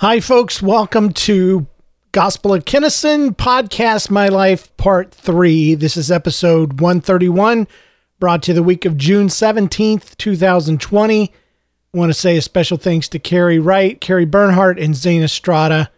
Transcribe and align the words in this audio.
Hi, 0.00 0.18
folks. 0.20 0.62
Welcome 0.62 1.12
to 1.12 1.66
Gospel 2.12 2.54
of 2.54 2.64
Kinnison 2.64 3.34
Podcast 3.34 4.08
My 4.08 4.28
Life 4.28 4.74
Part 4.78 5.12
3. 5.12 5.74
This 5.74 5.94
is 5.94 6.10
episode 6.10 6.80
131, 6.80 7.68
brought 8.18 8.44
to 8.44 8.52
you 8.52 8.54
the 8.54 8.62
week 8.62 8.86
of 8.86 8.96
June 8.96 9.26
17th, 9.26 10.16
2020. 10.16 11.24
I 11.24 11.98
want 11.98 12.08
to 12.08 12.18
say 12.18 12.38
a 12.38 12.40
special 12.40 12.78
thanks 12.78 13.08
to 13.08 13.18
Carrie 13.18 13.58
Wright, 13.58 14.00
Carrie 14.00 14.24
Bernhardt, 14.24 14.78
and 14.78 14.96
Zane 14.96 15.22
Estrada 15.22 15.90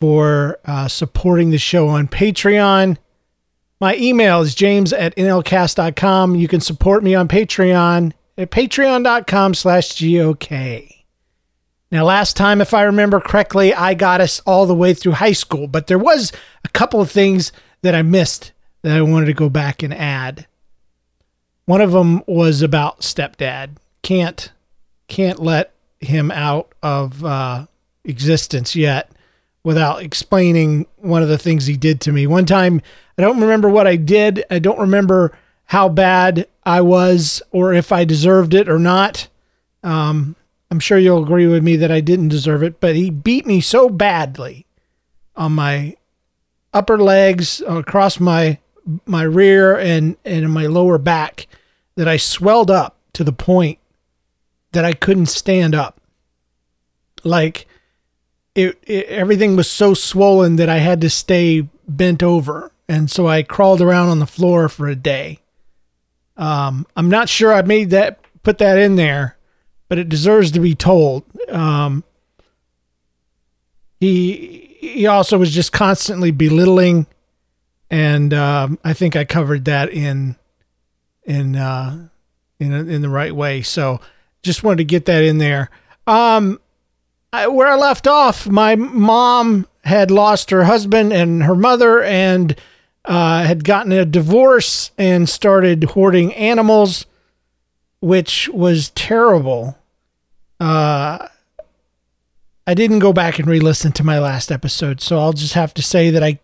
for 0.00 0.58
uh, 0.64 0.88
supporting 0.88 1.50
the 1.50 1.58
show 1.58 1.88
on 1.88 2.08
Patreon. 2.08 2.96
My 3.82 3.96
email 3.96 4.40
is 4.40 4.54
james 4.54 4.94
at 4.94 5.14
nlcast.com. 5.16 6.36
You 6.36 6.48
can 6.48 6.62
support 6.62 7.04
me 7.04 7.14
on 7.14 7.28
Patreon 7.28 8.14
at 8.38 8.50
patreon.com 8.50 9.52
slash 9.52 9.90
GOK. 9.90 10.99
Now, 11.92 12.04
last 12.04 12.36
time, 12.36 12.60
if 12.60 12.72
I 12.72 12.82
remember 12.82 13.20
correctly, 13.20 13.74
I 13.74 13.94
got 13.94 14.20
us 14.20 14.40
all 14.46 14.66
the 14.66 14.74
way 14.74 14.94
through 14.94 15.12
high 15.12 15.32
school, 15.32 15.66
but 15.66 15.88
there 15.88 15.98
was 15.98 16.32
a 16.64 16.68
couple 16.68 17.00
of 17.00 17.10
things 17.10 17.50
that 17.82 17.94
I 17.96 18.02
missed 18.02 18.52
that 18.82 18.96
I 18.96 19.02
wanted 19.02 19.26
to 19.26 19.34
go 19.34 19.48
back 19.48 19.82
and 19.82 19.92
add. 19.92 20.46
One 21.64 21.80
of 21.80 21.92
them 21.92 22.22
was 22.26 22.62
about 22.62 23.00
stepdad. 23.00 23.76
Can't 24.02 24.50
can't 25.08 25.40
let 25.40 25.74
him 25.98 26.30
out 26.30 26.72
of 26.82 27.24
uh, 27.24 27.66
existence 28.04 28.76
yet 28.76 29.10
without 29.64 30.02
explaining 30.02 30.86
one 30.96 31.22
of 31.22 31.28
the 31.28 31.38
things 31.38 31.66
he 31.66 31.76
did 31.76 32.00
to 32.00 32.12
me. 32.12 32.26
One 32.26 32.46
time, 32.46 32.80
I 33.18 33.22
don't 33.22 33.40
remember 33.40 33.68
what 33.68 33.88
I 33.88 33.96
did. 33.96 34.44
I 34.50 34.60
don't 34.60 34.78
remember 34.78 35.36
how 35.66 35.88
bad 35.88 36.46
I 36.64 36.80
was 36.80 37.42
or 37.50 37.74
if 37.74 37.92
I 37.92 38.04
deserved 38.04 38.54
it 38.54 38.68
or 38.68 38.78
not. 38.78 39.28
Um, 39.82 40.36
I'm 40.70 40.80
sure 40.80 40.98
you'll 40.98 41.24
agree 41.24 41.46
with 41.46 41.64
me 41.64 41.76
that 41.76 41.90
I 41.90 42.00
didn't 42.00 42.28
deserve 42.28 42.62
it, 42.62 42.80
but 42.80 42.94
he 42.94 43.10
beat 43.10 43.44
me 43.44 43.60
so 43.60 43.88
badly 43.88 44.66
on 45.34 45.52
my 45.52 45.96
upper 46.72 46.98
legs, 46.98 47.62
across 47.66 48.20
my 48.20 48.58
my 49.04 49.22
rear 49.22 49.76
and 49.76 50.16
and 50.24 50.52
my 50.52 50.66
lower 50.66 50.98
back 50.98 51.46
that 51.96 52.08
I 52.08 52.16
swelled 52.16 52.70
up 52.70 52.96
to 53.12 53.24
the 53.24 53.32
point 53.32 53.78
that 54.72 54.84
I 54.84 54.92
couldn't 54.92 55.26
stand 55.26 55.74
up. 55.74 56.00
Like 57.24 57.66
it, 58.54 58.78
it 58.86 59.06
everything 59.06 59.56
was 59.56 59.68
so 59.68 59.94
swollen 59.94 60.56
that 60.56 60.68
I 60.68 60.78
had 60.78 61.00
to 61.00 61.10
stay 61.10 61.68
bent 61.88 62.22
over, 62.22 62.72
and 62.88 63.10
so 63.10 63.26
I 63.26 63.42
crawled 63.42 63.80
around 63.80 64.08
on 64.08 64.20
the 64.20 64.26
floor 64.26 64.68
for 64.68 64.86
a 64.86 64.96
day. 64.96 65.40
Um, 66.36 66.86
I'm 66.96 67.10
not 67.10 67.28
sure 67.28 67.52
I 67.52 67.62
made 67.62 67.90
that 67.90 68.20
put 68.42 68.58
that 68.58 68.78
in 68.78 68.94
there 68.96 69.36
but 69.90 69.98
it 69.98 70.08
deserves 70.08 70.52
to 70.52 70.60
be 70.60 70.74
told. 70.74 71.24
Um, 71.50 72.04
he 73.98 74.76
he 74.80 75.06
also 75.06 75.36
was 75.36 75.50
just 75.50 75.72
constantly 75.72 76.30
belittling, 76.30 77.06
and 77.90 78.32
um, 78.32 78.78
I 78.82 78.94
think 78.94 79.16
I 79.16 79.24
covered 79.24 79.66
that 79.66 79.90
in 79.90 80.36
in 81.24 81.56
uh, 81.56 82.08
in 82.60 82.72
in 82.72 83.02
the 83.02 83.08
right 83.08 83.34
way. 83.34 83.62
So 83.62 84.00
just 84.42 84.62
wanted 84.62 84.78
to 84.78 84.84
get 84.84 85.06
that 85.06 85.24
in 85.24 85.38
there. 85.38 85.70
Um, 86.06 86.60
I, 87.32 87.48
where 87.48 87.68
I 87.68 87.74
left 87.74 88.06
off, 88.06 88.46
my 88.46 88.76
mom 88.76 89.66
had 89.84 90.10
lost 90.10 90.50
her 90.50 90.64
husband 90.64 91.12
and 91.12 91.42
her 91.42 91.56
mother, 91.56 92.00
and 92.00 92.54
uh, 93.04 93.42
had 93.42 93.64
gotten 93.64 93.90
a 93.90 94.04
divorce 94.04 94.92
and 94.96 95.28
started 95.28 95.82
hoarding 95.82 96.32
animals, 96.34 97.06
which 98.00 98.48
was 98.50 98.90
terrible. 98.90 99.76
Uh, 100.60 101.26
I 102.66 102.74
didn't 102.74 102.98
go 103.00 103.12
back 103.12 103.38
and 103.38 103.48
re-listen 103.48 103.92
to 103.92 104.04
my 104.04 104.18
last 104.18 104.52
episode, 104.52 105.00
so 105.00 105.18
I'll 105.18 105.32
just 105.32 105.54
have 105.54 105.74
to 105.74 105.82
say 105.82 106.10
that 106.10 106.22
I 106.22 106.38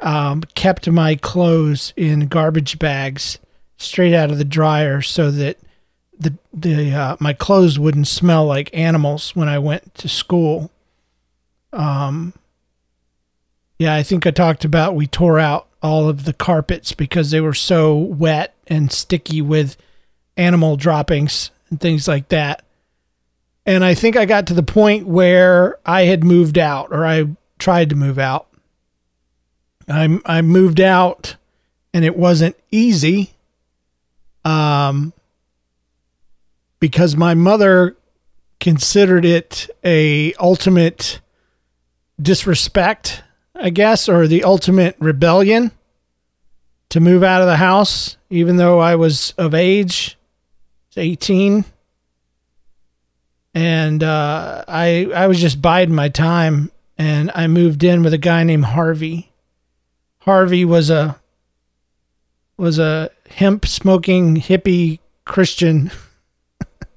um, 0.00 0.42
kept 0.54 0.88
my 0.88 1.14
clothes 1.14 1.92
in 1.96 2.26
garbage 2.26 2.78
bags 2.78 3.38
straight 3.76 4.14
out 4.14 4.30
of 4.30 4.38
the 4.38 4.44
dryer 4.44 5.02
so 5.02 5.30
that 5.30 5.58
the 6.18 6.36
the 6.52 6.92
uh, 6.92 7.16
my 7.20 7.32
clothes 7.32 7.78
wouldn't 7.78 8.08
smell 8.08 8.44
like 8.46 8.70
animals 8.74 9.34
when 9.36 9.48
I 9.48 9.58
went 9.58 9.94
to 9.96 10.08
school. 10.08 10.70
Um, 11.72 12.34
yeah, 13.78 13.94
I 13.94 14.02
think 14.02 14.26
I 14.26 14.30
talked 14.30 14.64
about 14.64 14.94
we 14.94 15.06
tore 15.06 15.38
out 15.38 15.66
all 15.82 16.08
of 16.08 16.24
the 16.24 16.34
carpets 16.34 16.92
because 16.92 17.30
they 17.30 17.40
were 17.40 17.54
so 17.54 17.96
wet 17.96 18.54
and 18.66 18.92
sticky 18.92 19.40
with 19.40 19.76
animal 20.36 20.76
droppings 20.76 21.50
and 21.70 21.80
things 21.80 22.06
like 22.06 22.28
that. 22.28 22.64
And 23.66 23.84
I 23.84 23.94
think 23.94 24.16
I 24.16 24.24
got 24.24 24.46
to 24.48 24.54
the 24.54 24.62
point 24.62 25.06
where 25.06 25.78
I 25.84 26.02
had 26.02 26.24
moved 26.24 26.58
out 26.58 26.92
or 26.92 27.04
I 27.04 27.26
tried 27.58 27.90
to 27.90 27.96
move 27.96 28.18
out. 28.18 28.48
I 29.88 30.18
I 30.24 30.42
moved 30.42 30.80
out 30.80 31.36
and 31.92 32.04
it 32.04 32.16
wasn't 32.16 32.56
easy. 32.70 33.34
Um 34.44 35.12
because 36.78 37.14
my 37.14 37.34
mother 37.34 37.96
considered 38.58 39.24
it 39.24 39.68
a 39.84 40.32
ultimate 40.34 41.20
disrespect, 42.20 43.22
I 43.54 43.68
guess, 43.70 44.08
or 44.08 44.26
the 44.26 44.44
ultimate 44.44 44.96
rebellion 44.98 45.72
to 46.88 47.00
move 47.00 47.22
out 47.22 47.42
of 47.42 47.46
the 47.46 47.56
house 47.56 48.16
even 48.30 48.56
though 48.56 48.78
I 48.78 48.94
was 48.94 49.34
of 49.36 49.54
age, 49.54 50.16
18 50.96 51.64
and 53.60 54.02
uh, 54.02 54.64
I 54.66 55.10
I 55.14 55.26
was 55.26 55.38
just 55.38 55.60
biding 55.60 55.94
my 55.94 56.08
time, 56.08 56.72
and 56.96 57.30
I 57.34 57.46
moved 57.46 57.84
in 57.84 58.02
with 58.02 58.14
a 58.14 58.18
guy 58.18 58.42
named 58.42 58.64
Harvey. 58.64 59.32
Harvey 60.20 60.64
was 60.64 60.88
a 60.88 61.20
was 62.56 62.78
a 62.78 63.10
hemp 63.28 63.66
smoking 63.66 64.36
hippie 64.36 64.98
Christian, 65.26 65.90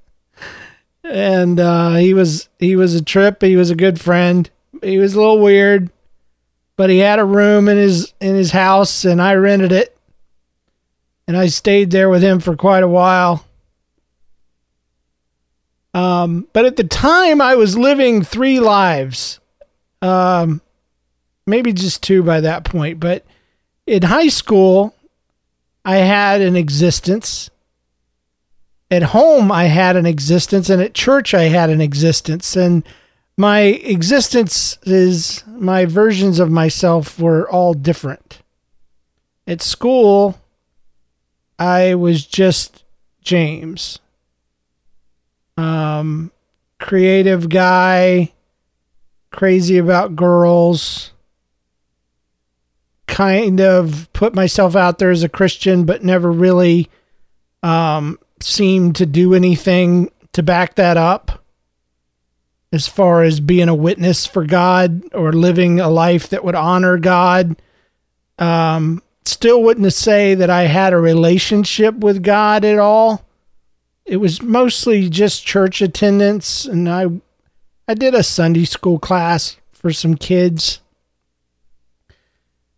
and 1.03 1.59
uh, 1.59 1.95
he 1.95 2.13
was 2.13 2.47
he 2.59 2.77
was 2.77 2.95
a 2.95 3.03
trip. 3.03 3.41
He 3.41 3.57
was 3.57 3.69
a 3.69 3.75
good 3.75 3.99
friend. 3.99 4.49
He 4.81 4.99
was 4.99 5.15
a 5.15 5.19
little 5.19 5.41
weird, 5.41 5.89
but 6.77 6.89
he 6.89 6.99
had 6.99 7.19
a 7.19 7.25
room 7.25 7.67
in 7.67 7.75
his 7.75 8.13
in 8.21 8.35
his 8.35 8.51
house, 8.51 9.03
and 9.03 9.21
I 9.21 9.33
rented 9.33 9.73
it, 9.73 9.97
and 11.27 11.35
I 11.35 11.47
stayed 11.47 11.91
there 11.91 12.09
with 12.09 12.23
him 12.23 12.39
for 12.39 12.55
quite 12.55 12.83
a 12.83 12.87
while 12.87 13.43
um, 15.93 16.47
but 16.53 16.65
at 16.65 16.75
the 16.75 16.83
time, 16.83 17.39
I 17.41 17.55
was 17.55 17.77
living 17.77 18.23
three 18.23 18.59
lives, 18.59 19.39
um, 20.01 20.61
maybe 21.45 21.71
just 21.71 22.01
two 22.01 22.23
by 22.23 22.41
that 22.41 22.63
point. 22.63 22.99
But 22.99 23.25
in 23.85 24.03
high 24.03 24.29
school, 24.29 24.95
I 25.85 25.97
had 25.97 26.41
an 26.41 26.55
existence. 26.55 27.49
At 28.89 29.03
home, 29.03 29.51
I 29.51 29.65
had 29.65 29.95
an 29.95 30.05
existence, 30.05 30.69
and 30.69 30.81
at 30.81 30.93
church, 30.93 31.33
I 31.33 31.43
had 31.43 31.69
an 31.69 31.81
existence. 31.81 32.55
And 32.55 32.83
my 33.37 33.61
existence 33.61 34.77
is 34.83 35.43
my 35.47 35.85
versions 35.85 36.39
of 36.39 36.51
myself 36.51 37.19
were 37.19 37.49
all 37.49 37.73
different. 37.73 38.39
At 39.45 39.61
school, 39.61 40.39
I 41.59 41.95
was 41.95 42.25
just 42.25 42.83
James 43.21 43.99
um, 45.57 46.31
creative 46.79 47.49
guy, 47.49 48.31
crazy 49.31 49.77
about 49.77 50.15
girls, 50.15 51.11
kind 53.07 53.61
of 53.61 54.11
put 54.13 54.33
myself 54.33 54.75
out 54.75 54.99
there 54.99 55.11
as 55.11 55.23
a 55.23 55.29
Christian, 55.29 55.85
but 55.85 56.03
never 56.03 56.31
really 56.31 56.89
um, 57.61 58.19
seemed 58.41 58.95
to 58.95 59.05
do 59.05 59.33
anything 59.33 60.11
to 60.33 60.43
back 60.43 60.75
that 60.75 60.97
up 60.97 61.43
as 62.71 62.87
far 62.87 63.21
as 63.21 63.39
being 63.39 63.69
a 63.69 63.75
witness 63.75 64.25
for 64.25 64.45
God 64.45 65.03
or 65.13 65.31
living 65.31 65.79
a 65.79 65.89
life 65.89 66.29
that 66.29 66.43
would 66.43 66.55
honor 66.55 66.97
God. 66.97 67.61
Um, 68.39 69.03
still 69.25 69.61
wouldn't 69.61 69.93
say 69.93 70.33
that 70.33 70.49
I 70.49 70.63
had 70.63 70.91
a 70.91 70.97
relationship 70.97 71.95
with 71.99 72.23
God 72.23 72.65
at 72.65 72.79
all 72.79 73.23
it 74.05 74.17
was 74.17 74.41
mostly 74.41 75.09
just 75.09 75.45
church 75.45 75.81
attendance 75.81 76.65
and 76.65 76.89
I 76.89 77.07
I 77.87 77.93
did 77.93 78.13
a 78.15 78.23
Sunday 78.23 78.65
school 78.65 78.99
class 78.99 79.57
for 79.71 79.91
some 79.91 80.15
kids 80.15 80.79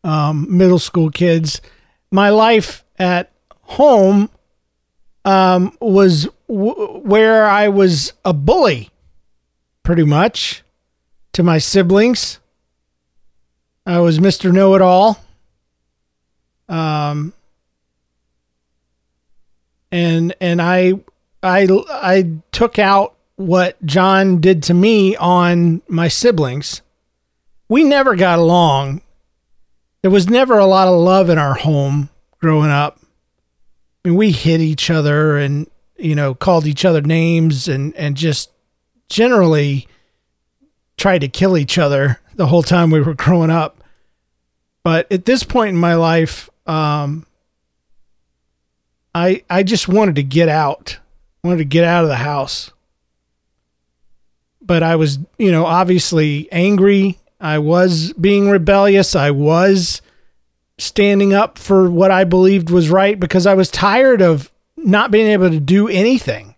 um, 0.03 0.45
middle 0.55 0.79
school 0.79 1.09
kids 1.09 1.61
my 2.11 2.29
life 2.29 2.83
at 2.97 3.31
home 3.61 4.29
um, 5.25 5.75
was 5.81 6.27
w- 6.47 6.99
where 6.99 7.45
I 7.45 7.67
was 7.69 8.13
a 8.23 8.33
bully 8.33 8.89
pretty 9.83 10.03
much 10.03 10.63
to 11.33 11.43
my 11.43 11.57
siblings 11.57 12.39
I 13.85 13.99
was 13.99 14.19
Mr. 14.19 14.51
Know 14.51 14.75
It 14.75 14.81
All 14.81 15.19
um 16.67 17.33
and 19.91 20.35
and 20.41 20.59
I 20.61 20.93
I 21.45 21.67
I 21.89 22.31
took 22.51 22.79
out 22.79 23.15
what 23.35 23.83
John 23.85 24.41
did 24.41 24.63
to 24.63 24.73
me 24.73 25.15
on 25.15 25.81
my 25.87 26.07
siblings. 26.07 26.81
We 27.69 27.83
never 27.83 28.15
got 28.15 28.39
along. 28.39 29.01
There 30.01 30.11
was 30.11 30.29
never 30.29 30.57
a 30.57 30.65
lot 30.65 30.87
of 30.87 30.99
love 30.99 31.29
in 31.29 31.37
our 31.37 31.55
home 31.55 32.09
growing 32.39 32.69
up. 32.69 32.99
I 34.03 34.09
mean, 34.09 34.17
we 34.17 34.31
hit 34.31 34.61
each 34.61 34.89
other 34.89 35.37
and, 35.37 35.69
you 35.97 36.15
know, 36.15 36.35
called 36.35 36.67
each 36.67 36.85
other 36.85 37.01
names 37.01 37.67
and, 37.67 37.95
and 37.95 38.15
just 38.15 38.51
generally 39.09 39.87
tried 40.97 41.21
to 41.21 41.27
kill 41.27 41.57
each 41.57 41.77
other 41.77 42.19
the 42.35 42.47
whole 42.47 42.63
time 42.63 42.91
we 42.91 43.01
were 43.01 43.13
growing 43.15 43.49
up. 43.49 43.83
But 44.83 45.11
at 45.11 45.25
this 45.25 45.43
point 45.43 45.69
in 45.69 45.77
my 45.77 45.95
life, 45.95 46.49
um, 46.67 47.25
I 49.15 49.43
I 49.49 49.63
just 49.63 49.87
wanted 49.87 50.15
to 50.15 50.23
get 50.23 50.49
out. 50.49 50.99
Wanted 51.45 51.59
to 51.59 51.65
get 51.65 51.83
out 51.83 52.03
of 52.03 52.09
the 52.09 52.15
house. 52.15 52.71
But 54.61 54.83
I 54.83 54.95
was, 54.95 55.19
you 55.37 55.51
know, 55.51 55.65
obviously 55.65 56.49
angry. 56.51 57.19
I 57.39 57.59
was 57.59 58.13
being 58.13 58.49
rebellious. 58.49 59.15
I 59.15 59.31
was 59.31 60.01
standing 60.77 61.33
up 61.33 61.57
for 61.57 61.89
what 61.89 62.11
I 62.11 62.23
believed 62.23 62.69
was 62.69 62.89
right 62.89 63.19
because 63.19 63.45
I 63.45 63.53
was 63.53 63.69
tired 63.69 64.21
of 64.21 64.51
not 64.75 65.11
being 65.11 65.27
able 65.27 65.49
to 65.49 65.59
do 65.59 65.87
anything. 65.87 66.55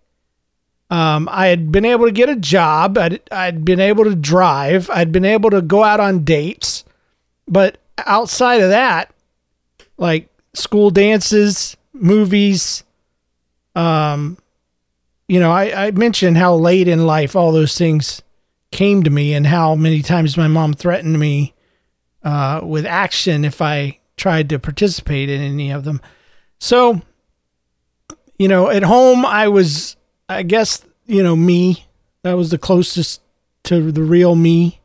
Um, 0.90 1.28
I 1.30 1.48
had 1.48 1.72
been 1.72 1.86
able 1.86 2.06
to 2.06 2.12
get 2.12 2.30
a 2.30 2.36
job. 2.36 2.98
I'd, 2.98 3.19
I'd 3.30 3.66
been 3.66 3.81
able 3.81 4.06
to 4.06 4.16
drive. 4.16 4.90
I'd 4.90 5.12
been 5.12 5.25
able 5.25 5.50
to 5.50 5.62
go 5.62 5.83
out 5.83 6.00
on 6.00 6.24
dates. 6.24 6.86
But 7.48 7.78
outside 7.98 8.62
of 8.62 8.69
that, 8.69 9.13
like 9.98 10.30
school 10.54 10.90
dances, 10.90 11.75
movies, 11.94 12.83
um, 13.75 14.38
you 15.28 15.40
know, 15.40 15.52
I, 15.52 15.88
I 15.88 15.92
mentioned 15.92 16.38
how 16.38 16.56
late 16.56 16.88
in 16.88 17.06
life 17.06 17.36
all 17.36 17.52
those 17.52 17.78
things 17.78 18.22
came 18.72 19.04
to 19.04 19.10
me 19.10 19.34
and 19.34 19.48
how 19.48 19.76
many 19.76 20.02
times 20.02 20.38
my 20.38 20.48
mom 20.48 20.74
threatened 20.74 21.20
me 21.20 21.54
uh, 22.24 22.62
with 22.64 22.86
action 22.86 23.46
if 23.46 23.62
I 23.62 24.00
tried 24.16 24.50
to 24.50 24.60
participate 24.60 25.30
in 25.30 25.42
any 25.42 25.72
of 25.72 25.84
them. 25.84 26.02
So, 26.60 27.02
you 28.38 28.48
know, 28.48 28.70
at 28.70 28.84
home, 28.84 29.26
I 29.26 29.48
was, 29.48 29.96
I 30.28 30.44
guess, 30.44 30.84
you 31.06 31.24
know, 31.24 31.36
me. 31.36 31.86
That 32.24 32.34
was 32.34 32.50
the 32.50 32.58
closest 32.58 33.22
to 33.64 33.92
the 33.92 34.04
real 34.04 34.36
me. 34.36 34.82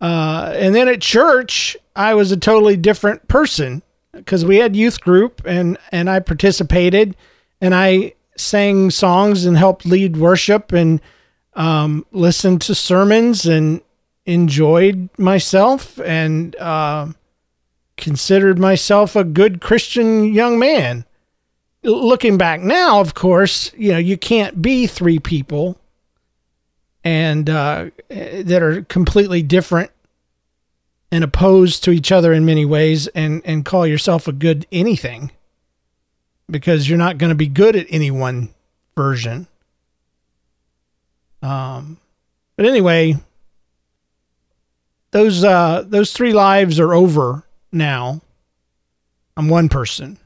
Uh, 0.00 0.52
and 0.56 0.74
then 0.74 0.88
at 0.88 1.00
church, 1.00 1.76
I 1.96 2.14
was 2.14 2.32
a 2.32 2.36
totally 2.36 2.76
different 2.76 3.28
person 3.28 3.82
because 4.12 4.44
we 4.44 4.58
had 4.58 4.76
youth 4.76 5.00
group 5.00 5.42
and 5.44 5.78
and 5.90 6.10
I 6.10 6.20
participated 6.20 7.16
and 7.60 7.74
I 7.74 8.14
sang 8.36 8.90
songs 8.90 9.44
and 9.44 9.56
helped 9.56 9.86
lead 9.86 10.16
worship 10.16 10.72
and 10.72 11.00
um, 11.54 12.06
listened 12.12 12.60
to 12.62 12.74
sermons 12.74 13.46
and 13.46 13.80
enjoyed 14.24 15.08
myself 15.18 16.00
and 16.00 16.56
uh, 16.56 17.08
considered 17.96 18.58
myself 18.58 19.16
a 19.16 19.24
good 19.24 19.60
Christian 19.60 20.32
young 20.32 20.58
man. 20.58 21.04
Looking 21.82 22.38
back 22.38 22.60
now, 22.60 23.00
of 23.00 23.14
course, 23.14 23.72
you 23.76 23.92
know, 23.92 23.98
you 23.98 24.16
can't 24.16 24.62
be 24.62 24.86
three 24.86 25.18
people 25.18 25.78
and 27.02 27.50
uh, 27.50 27.90
that 28.08 28.62
are 28.62 28.82
completely 28.82 29.42
different 29.42 29.90
and 31.10 31.24
opposed 31.24 31.82
to 31.84 31.90
each 31.90 32.12
other 32.12 32.32
in 32.32 32.44
many 32.44 32.64
ways 32.64 33.08
and, 33.08 33.42
and 33.44 33.64
call 33.64 33.86
yourself 33.86 34.28
a 34.28 34.32
good 34.32 34.66
anything 34.70 35.32
because 36.50 36.88
you're 36.88 36.98
not 36.98 37.18
going 37.18 37.30
to 37.30 37.36
be 37.36 37.48
good 37.48 37.76
at 37.76 37.86
any 37.88 38.10
one 38.10 38.50
version. 38.96 39.46
Um, 41.42 41.98
but 42.56 42.66
anyway, 42.66 43.16
those 45.10 45.44
uh, 45.44 45.84
those 45.86 46.12
three 46.12 46.32
lives 46.32 46.78
are 46.78 46.94
over 46.94 47.44
now. 47.70 48.20
I'm 49.36 49.48
one 49.48 49.68
person. 49.68 50.18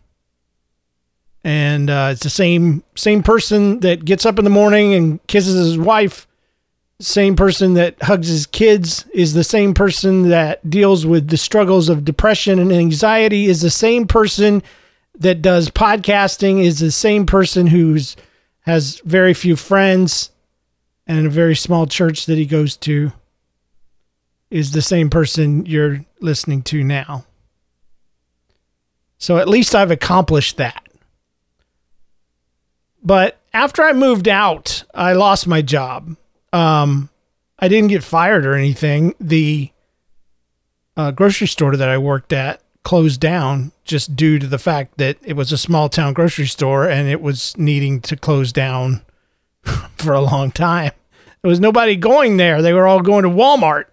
And 1.44 1.90
uh, 1.90 2.10
it's 2.12 2.24
the 2.24 2.30
same 2.30 2.82
same 2.96 3.22
person 3.22 3.80
that 3.80 4.04
gets 4.04 4.26
up 4.26 4.38
in 4.38 4.44
the 4.44 4.50
morning 4.50 4.94
and 4.94 5.24
kisses 5.28 5.54
his 5.54 5.78
wife. 5.78 6.26
Same 6.98 7.36
person 7.36 7.74
that 7.74 8.02
hugs 8.02 8.28
his 8.28 8.46
kids 8.46 9.04
is 9.12 9.34
the 9.34 9.44
same 9.44 9.74
person 9.74 10.30
that 10.30 10.68
deals 10.68 11.04
with 11.04 11.28
the 11.28 11.36
struggles 11.36 11.88
of 11.88 12.04
depression 12.04 12.58
and 12.58 12.72
anxiety. 12.72 13.46
Is 13.46 13.60
the 13.60 13.70
same 13.70 14.06
person 14.06 14.62
that 15.18 15.42
does 15.42 15.70
podcasting. 15.70 16.62
Is 16.62 16.78
the 16.78 16.90
same 16.90 17.26
person 17.26 17.68
who's 17.68 18.16
has 18.60 19.00
very 19.04 19.34
few 19.34 19.56
friends 19.56 20.30
and 21.06 21.26
a 21.26 21.30
very 21.30 21.54
small 21.54 21.86
church 21.86 22.26
that 22.26 22.38
he 22.38 22.46
goes 22.46 22.76
to. 22.78 23.12
Is 24.50 24.72
the 24.72 24.82
same 24.82 25.10
person 25.10 25.66
you're 25.66 26.04
listening 26.20 26.62
to 26.62 26.82
now. 26.84 27.24
So 29.18 29.38
at 29.38 29.48
least 29.48 29.74
I've 29.74 29.90
accomplished 29.90 30.56
that. 30.58 30.82
But 33.02 33.38
after 33.52 33.82
I 33.82 33.92
moved 33.92 34.28
out, 34.28 34.84
I 34.94 35.12
lost 35.12 35.46
my 35.46 35.62
job. 35.62 36.16
Um, 36.52 37.08
I 37.58 37.68
didn't 37.68 37.88
get 37.88 38.04
fired 38.04 38.44
or 38.44 38.54
anything. 38.54 39.14
The 39.20 39.70
uh, 40.96 41.12
grocery 41.12 41.46
store 41.46 41.76
that 41.76 41.88
I 41.88 41.98
worked 41.98 42.32
at 42.32 42.60
closed 42.86 43.20
down 43.20 43.72
just 43.84 44.14
due 44.14 44.38
to 44.38 44.46
the 44.46 44.58
fact 44.58 44.96
that 44.98 45.16
it 45.24 45.34
was 45.34 45.50
a 45.50 45.58
small 45.58 45.88
town 45.88 46.12
grocery 46.12 46.46
store 46.46 46.88
and 46.88 47.08
it 47.08 47.20
was 47.20 47.56
needing 47.58 48.00
to 48.00 48.16
close 48.16 48.52
down 48.52 49.02
for 49.96 50.12
a 50.12 50.20
long 50.20 50.52
time. 50.52 50.92
There 51.42 51.48
was 51.48 51.58
nobody 51.58 51.96
going 51.96 52.36
there. 52.36 52.62
They 52.62 52.72
were 52.72 52.86
all 52.86 53.00
going 53.00 53.24
to 53.24 53.28
Walmart 53.28 53.86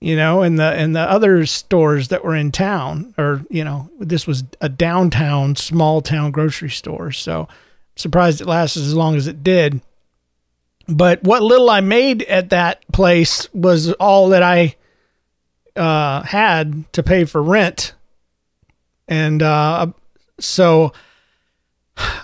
you 0.00 0.16
know, 0.16 0.40
and 0.40 0.58
the 0.58 0.72
and 0.72 0.96
the 0.96 1.00
other 1.00 1.44
stores 1.44 2.08
that 2.08 2.24
were 2.24 2.34
in 2.34 2.52
town, 2.52 3.14
or 3.18 3.44
you 3.50 3.62
know, 3.62 3.90
this 3.98 4.26
was 4.26 4.44
a 4.60 4.68
downtown 4.68 5.56
small 5.56 6.00
town 6.00 6.30
grocery 6.30 6.70
store. 6.70 7.12
So 7.12 7.48
surprised 7.96 8.40
it 8.40 8.46
lasted 8.46 8.80
as 8.80 8.94
long 8.94 9.16
as 9.16 9.26
it 9.26 9.44
did. 9.44 9.82
But 10.88 11.22
what 11.22 11.42
little 11.42 11.68
I 11.68 11.80
made 11.80 12.22
at 12.24 12.48
that 12.50 12.82
place 12.92 13.52
was 13.52 13.92
all 13.94 14.30
that 14.30 14.42
I 14.42 14.76
uh, 15.76 16.22
had 16.22 16.90
to 16.92 17.02
pay 17.02 17.24
for 17.24 17.42
rent, 17.42 17.94
and 19.08 19.42
uh, 19.42 19.88
so 20.38 20.92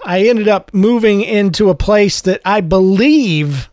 I 0.05 0.23
ended 0.23 0.49
up 0.49 0.73
moving 0.73 1.23
into 1.23 1.71
a 1.71 1.75
place 1.75 2.21
that 2.23 2.41
I 2.45 2.61
believe 2.61 3.69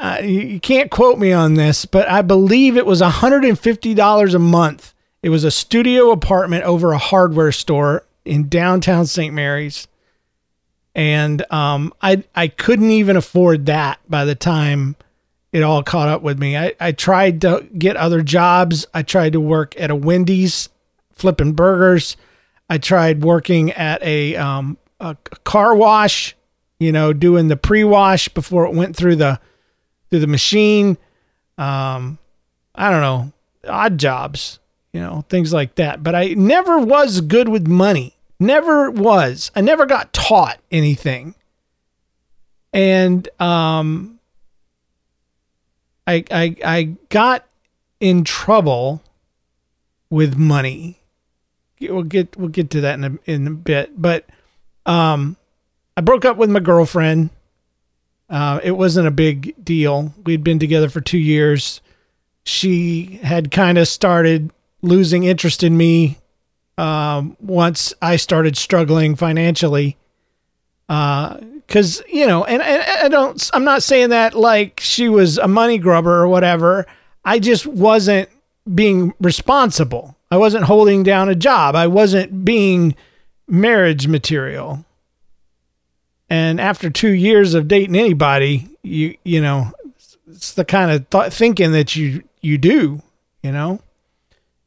uh, 0.00 0.18
you 0.22 0.58
can't 0.58 0.90
quote 0.90 1.18
me 1.18 1.30
on 1.30 1.54
this, 1.54 1.84
but 1.84 2.08
I 2.08 2.22
believe 2.22 2.78
it 2.78 2.86
was 2.86 3.02
$150 3.02 4.34
a 4.34 4.38
month. 4.38 4.94
It 5.22 5.28
was 5.28 5.44
a 5.44 5.50
studio 5.50 6.10
apartment 6.10 6.64
over 6.64 6.92
a 6.92 6.98
hardware 6.98 7.52
store 7.52 8.06
in 8.24 8.48
downtown 8.48 9.04
St. 9.04 9.34
Mary's. 9.34 9.88
And 10.94 11.44
um, 11.52 11.92
I 12.00 12.24
I 12.34 12.48
couldn't 12.48 12.90
even 12.90 13.16
afford 13.16 13.66
that 13.66 14.00
by 14.08 14.24
the 14.24 14.34
time 14.34 14.96
it 15.52 15.62
all 15.62 15.82
caught 15.82 16.08
up 16.08 16.22
with 16.22 16.38
me. 16.38 16.56
I, 16.56 16.74
I 16.78 16.92
tried 16.92 17.40
to 17.42 17.66
get 17.76 17.96
other 17.96 18.22
jobs. 18.22 18.86
I 18.94 19.02
tried 19.02 19.32
to 19.32 19.40
work 19.40 19.78
at 19.80 19.90
a 19.90 19.96
Wendy's 19.96 20.68
flipping 21.12 21.52
burgers. 21.52 22.16
I 22.68 22.78
tried 22.78 23.24
working 23.24 23.72
at 23.72 24.02
a 24.02 24.36
um, 24.36 24.78
a 25.00 25.16
car 25.44 25.74
wash, 25.74 26.36
you 26.78 26.92
know, 26.92 27.12
doing 27.12 27.48
the 27.48 27.56
pre-wash 27.56 28.28
before 28.28 28.64
it 28.66 28.74
went 28.74 28.94
through 28.94 29.16
the 29.16 29.40
through 30.08 30.20
the 30.20 30.26
machine. 30.26 30.96
Um, 31.58 32.18
I 32.74 32.90
don't 32.90 33.00
know, 33.00 33.32
odd 33.68 33.98
jobs, 33.98 34.60
you 34.92 35.00
know, 35.00 35.24
things 35.28 35.52
like 35.52 35.74
that. 35.74 36.02
But 36.02 36.14
I 36.14 36.34
never 36.34 36.78
was 36.78 37.20
good 37.20 37.48
with 37.48 37.66
money. 37.66 38.14
Never 38.38 38.90
was. 38.90 39.50
I 39.54 39.60
never 39.60 39.84
got 39.84 40.12
taught 40.12 40.60
anything. 40.70 41.34
And 42.72 43.28
um, 43.40 44.19
I, 46.10 46.24
I, 46.30 46.56
I 46.64 46.82
got 47.08 47.46
in 48.00 48.24
trouble 48.24 49.02
with 50.08 50.36
money. 50.36 50.98
We'll 51.80 52.02
get 52.02 52.36
we'll 52.36 52.48
get 52.48 52.70
to 52.70 52.82
that 52.82 52.94
in 52.94 53.04
a 53.04 53.30
in 53.30 53.46
a 53.46 53.50
bit, 53.52 54.00
but 54.00 54.26
um, 54.84 55.36
I 55.96 56.02
broke 56.02 56.24
up 56.26 56.36
with 56.36 56.50
my 56.50 56.60
girlfriend 56.60 57.30
uh, 58.30 58.60
it 58.62 58.72
wasn't 58.72 59.08
a 59.08 59.10
big 59.10 59.62
deal. 59.62 60.14
We'd 60.24 60.44
been 60.44 60.60
together 60.60 60.88
for 60.88 61.00
two 61.00 61.18
years. 61.18 61.80
She 62.44 63.18
had 63.22 63.50
kind 63.50 63.76
of 63.76 63.88
started 63.88 64.52
losing 64.82 65.24
interest 65.24 65.64
in 65.64 65.76
me 65.76 66.18
um, 66.78 67.36
once 67.40 67.92
I 68.00 68.16
started 68.16 68.56
struggling 68.56 69.16
financially. 69.16 69.96
Because, 70.90 72.00
uh, 72.00 72.04
you 72.08 72.26
know, 72.26 72.44
and, 72.44 72.60
and 72.60 72.82
I 72.82 73.06
don't, 73.06 73.50
I'm 73.54 73.62
not 73.62 73.84
saying 73.84 74.10
that 74.10 74.34
like 74.34 74.80
she 74.80 75.08
was 75.08 75.38
a 75.38 75.46
money 75.46 75.78
grubber 75.78 76.18
or 76.20 76.26
whatever. 76.26 76.84
I 77.24 77.38
just 77.38 77.64
wasn't 77.64 78.28
being 78.74 79.14
responsible. 79.20 80.16
I 80.32 80.36
wasn't 80.36 80.64
holding 80.64 81.04
down 81.04 81.28
a 81.28 81.36
job. 81.36 81.76
I 81.76 81.86
wasn't 81.86 82.44
being 82.44 82.96
marriage 83.46 84.08
material. 84.08 84.84
And 86.28 86.60
after 86.60 86.90
two 86.90 87.12
years 87.12 87.54
of 87.54 87.68
dating 87.68 87.94
anybody, 87.94 88.68
you 88.82 89.16
you 89.24 89.40
know, 89.40 89.72
it's 90.28 90.54
the 90.54 90.64
kind 90.64 90.90
of 90.90 91.08
th- 91.10 91.32
thinking 91.32 91.70
that 91.72 91.94
you 91.94 92.24
you 92.40 92.58
do, 92.58 93.00
you 93.44 93.52
know. 93.52 93.80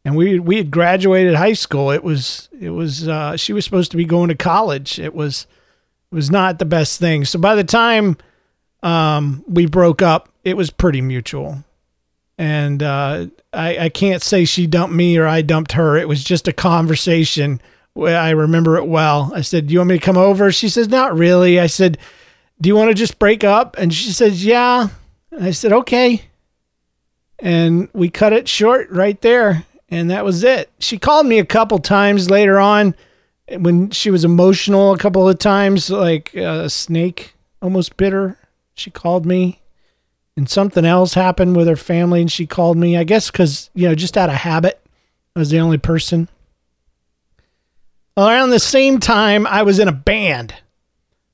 And 0.05 0.15
we 0.15 0.39
we 0.39 0.55
had 0.57 0.71
graduated 0.71 1.35
high 1.35 1.53
school. 1.53 1.91
It 1.91 2.03
was 2.03 2.47
it 2.59 2.69
was 2.69 3.09
uh, 3.09 3.35
she 3.35 3.51
was 3.51 3.65
supposed 3.65 3.91
to 3.91 3.97
be 3.97 4.05
going 4.05 4.29
to 4.29 4.35
college. 4.35 4.99
It 4.99 5.13
was 5.13 5.47
was 6.13 6.31
not 6.31 6.59
the 6.59 6.65
best 6.65 6.99
thing. 6.99 7.25
So 7.25 7.39
by 7.39 7.55
the 7.55 7.63
time 7.63 8.17
um, 8.81 9.43
we 9.47 9.65
broke 9.65 10.01
up, 10.01 10.29
it 10.43 10.55
was 10.55 10.69
pretty 10.69 11.01
mutual. 11.01 11.63
And 12.37 12.81
uh, 12.81 13.27
I, 13.51 13.77
I 13.77 13.89
can't 13.89 14.21
say 14.21 14.45
she 14.45 14.67
dumped 14.67 14.95
me 14.95 15.17
or 15.17 15.27
I 15.27 15.41
dumped 15.41 15.73
her. 15.73 15.97
It 15.97 16.07
was 16.07 16.23
just 16.23 16.47
a 16.47 16.53
conversation. 16.53 17.61
I 17.95 18.31
remember 18.31 18.77
it 18.77 18.87
well. 18.87 19.31
I 19.35 19.41
said, 19.41 19.67
Do 19.67 19.73
you 19.73 19.79
want 19.79 19.89
me 19.89 19.99
to 19.99 20.05
come 20.05 20.17
over? 20.17 20.51
She 20.51 20.69
says, 20.69 20.89
Not 20.89 21.15
really. 21.15 21.59
I 21.59 21.67
said, 21.67 21.97
Do 22.59 22.67
you 22.67 22.75
want 22.75 22.89
to 22.89 22.95
just 22.95 23.19
break 23.19 23.43
up? 23.43 23.77
And 23.77 23.93
she 23.93 24.11
says, 24.11 24.43
Yeah. 24.43 24.87
I 25.39 25.51
said, 25.51 25.71
Okay. 25.71 26.23
And 27.39 27.89
we 27.93 28.09
cut 28.09 28.33
it 28.33 28.47
short 28.47 28.89
right 28.89 29.19
there. 29.21 29.65
And 29.89 30.09
that 30.09 30.25
was 30.25 30.43
it. 30.43 30.71
She 30.79 30.97
called 30.97 31.27
me 31.27 31.37
a 31.37 31.45
couple 31.45 31.77
times 31.77 32.31
later 32.31 32.59
on 32.59 32.95
when 33.49 33.89
she 33.91 34.09
was 34.09 34.23
emotional 34.23 34.93
a 34.93 34.97
couple 34.97 35.27
of 35.27 35.39
times, 35.39 35.89
like 35.89 36.33
a 36.33 36.69
snake 36.69 37.35
almost 37.61 37.97
bit 37.97 38.13
her. 38.13 38.37
She 38.73 38.89
called 38.91 39.25
me. 39.25 39.61
And 40.35 40.49
something 40.49 40.83
else 40.83 41.13
happened 41.13 41.55
with 41.55 41.67
her 41.67 41.75
family 41.75 42.19
and 42.19 42.31
she 42.31 42.47
called 42.47 42.75
me 42.75 42.97
i 42.97 43.03
guess 43.03 43.29
because 43.29 43.69
you 43.75 43.87
know 43.87 43.93
just 43.93 44.17
out 44.17 44.29
of 44.29 44.35
habit 44.35 44.81
i 45.35 45.39
was 45.39 45.51
the 45.51 45.59
only 45.59 45.77
person. 45.77 46.27
Around 48.17 48.49
the 48.49 48.59
same 48.59 48.99
time 48.99 49.45
i 49.45 49.61
was 49.61 49.77
in 49.77 49.87
a 49.87 49.91
band 49.91 50.55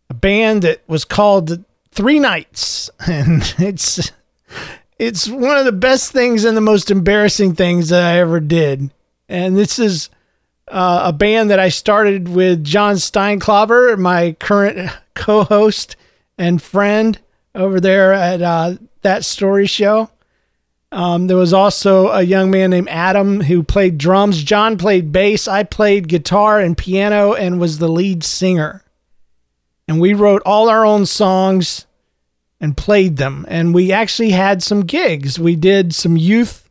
a 0.10 0.14
band 0.14 0.64
that 0.64 0.82
was 0.88 1.06
called 1.06 1.64
three 1.92 2.20
nights. 2.20 2.90
And 3.08 3.56
it's 3.58 4.12
it's 4.98 5.30
one 5.30 5.58
of 5.58 5.64
the 5.64 5.72
best 5.72 6.12
things 6.12 6.44
and 6.44 6.58
the 6.58 6.62
most 6.62 6.92
embarrassing 6.92 7.56
things 7.56 7.90
that 7.90 8.04
i 8.04 8.20
ever 8.20 8.40
did. 8.40 8.92
And 9.30 9.58
this 9.58 9.80
is 9.80 10.10
uh, 10.70 11.02
a 11.06 11.14
band 11.14 11.50
that 11.50 11.60
i 11.60 11.70
started 11.70 12.28
with 12.28 12.64
john 12.64 12.96
steinklover 12.96 13.98
my 13.98 14.34
current 14.40 14.92
co-host 15.16 15.96
and 16.38 16.62
friend 16.62 17.20
over 17.54 17.80
there 17.80 18.14
at 18.14 18.42
uh, 18.42 18.76
that 19.02 19.26
story 19.26 19.68
show. 19.68 20.10
Um, 20.92 21.28
there 21.28 21.38
was 21.38 21.54
also 21.54 22.08
a 22.08 22.24
young 22.24 22.50
man 22.50 22.72
named 22.72 22.90
Adam 22.90 23.42
who 23.42 23.62
played 23.62 23.98
drums. 23.98 24.42
John 24.42 24.78
played 24.78 25.12
bass. 25.12 25.48
I 25.48 25.64
played 25.64 26.08
guitar 26.08 26.60
and 26.60 26.78
piano 26.78 27.34
and 27.34 27.60
was 27.60 27.78
the 27.78 27.90
lead 27.90 28.24
singer. 28.24 28.84
And 29.88 30.00
we 30.00 30.14
wrote 30.14 30.42
all 30.46 30.70
our 30.70 30.86
own 30.86 31.06
songs 31.06 31.86
and 32.60 32.76
played 32.76 33.18
them. 33.18 33.46
And 33.50 33.74
we 33.74 33.92
actually 33.92 34.32
had 34.32 34.64
some 34.64 34.82
gigs. 34.82 35.38
We 35.38 35.56
did 35.56 35.94
some 35.94 36.18
youth 36.18 36.69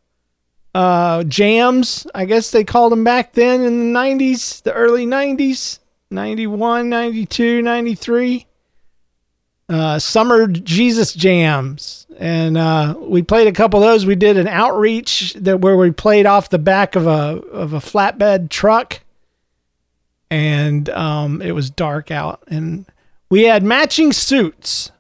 uh, 0.79 1.25
jams, 1.25 2.07
I 2.15 2.25
guess 2.25 2.53
they 2.53 2.63
called 2.63 2.93
them 2.93 3.03
back 3.03 3.33
then 3.33 3.63
in 3.63 3.93
the 3.93 3.99
90s, 3.99 4.63
the 4.63 4.73
early 4.73 5.07
90s, 5.07 5.81
91, 6.09 6.89
92, 6.89 7.63
93 7.63 8.47
uh, 9.69 9.99
summer 9.99 10.47
Jesus 10.47 11.15
jams, 11.15 12.07
and 12.17 12.57
uh, 12.57 12.95
we 12.97 13.23
played 13.23 13.49
a 13.49 13.53
couple 13.53 13.83
of 13.83 13.91
those. 13.91 14.07
We 14.07 14.15
did 14.15 14.37
an 14.37 14.47
outreach 14.47 15.35
that 15.35 15.61
where 15.61 15.77
we 15.77 15.91
played 15.91 16.27
off 16.27 16.49
the 16.49 16.61
back 16.61 16.95
of 16.95 17.09
a 17.09 17.43
of 17.51 17.73
a 17.73 17.81
flatbed 17.81 18.49
truck, 18.49 19.01
and 20.31 20.89
um, 20.91 21.43
it 21.43 21.53
was 21.57 21.71
dark 21.71 22.13
out, 22.13 22.45
and 22.47 22.87
we 23.29 23.43
had 23.43 23.65
matching 23.65 24.13
suits 24.13 24.93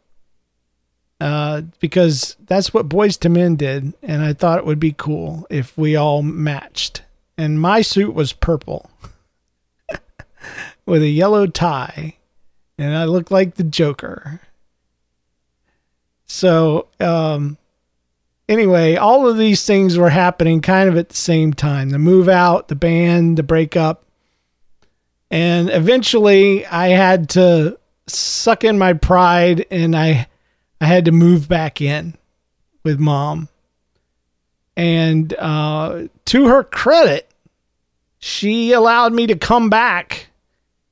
uh, 1.21 1.63
because 1.81 2.37
that's 2.47 2.73
what 2.73 2.89
Boyz 2.89 3.25
II 3.25 3.33
Men 3.33 3.57
did, 3.57 3.95
and 4.03 4.23
I 4.23 4.33
thought 4.33 4.59
it 4.59 4.67
would 4.67 4.81
be 4.81 4.95
cool 4.97 5.47
if 5.51 5.77
we 5.77 5.97
all 5.97 6.23
matched. 6.23 7.03
And 7.37 7.61
my 7.61 7.83
suit 7.83 8.15
was 8.15 8.33
purple 8.33 8.91
with 10.87 11.03
a 11.03 11.09
yellow 11.09 11.47
tie, 11.47 12.17
and 12.77 12.97
I 12.97 13.05
looked 13.05 13.31
like 13.31 13.55
the 13.55 13.65
Joker 13.65 14.41
so, 16.29 16.87
um, 17.01 17.57
anyway, 18.49 18.97
all 18.97 19.27
of 19.27 19.39
these 19.39 19.65
things 19.65 19.99
were 19.99 20.11
happening 20.11 20.61
kind 20.61 20.89
of 20.89 20.97
at 20.97 21.09
the 21.09 21.17
same 21.17 21.53
time 21.53 21.91
the 21.91 21.99
move 21.99 22.29
out, 22.29 22.69
the 22.69 22.77
band, 22.77 23.39
the 23.39 23.43
breakup. 23.43 24.05
And 25.31 25.69
eventually 25.71 26.65
I 26.67 26.89
had 26.89 27.31
to 27.31 27.79
suck 28.07 28.65
in 28.65 28.79
my 28.79 28.93
pride 28.93 29.67
and 29.71 29.97
I 29.97 30.29
I 30.81 30.87
had 30.87 31.05
to 31.07 31.13
move 31.13 31.49
back 31.49 31.81
in 31.81 32.17
with 32.85 32.99
mom. 32.99 33.49
And 34.77 35.35
uh, 35.35 36.07
to 36.27 36.47
her 36.47 36.63
credit, 36.63 37.31
she 38.19 38.73
allowed 38.73 39.13
me 39.13 39.27
to 39.27 39.37
come 39.37 39.69
back 39.71 40.29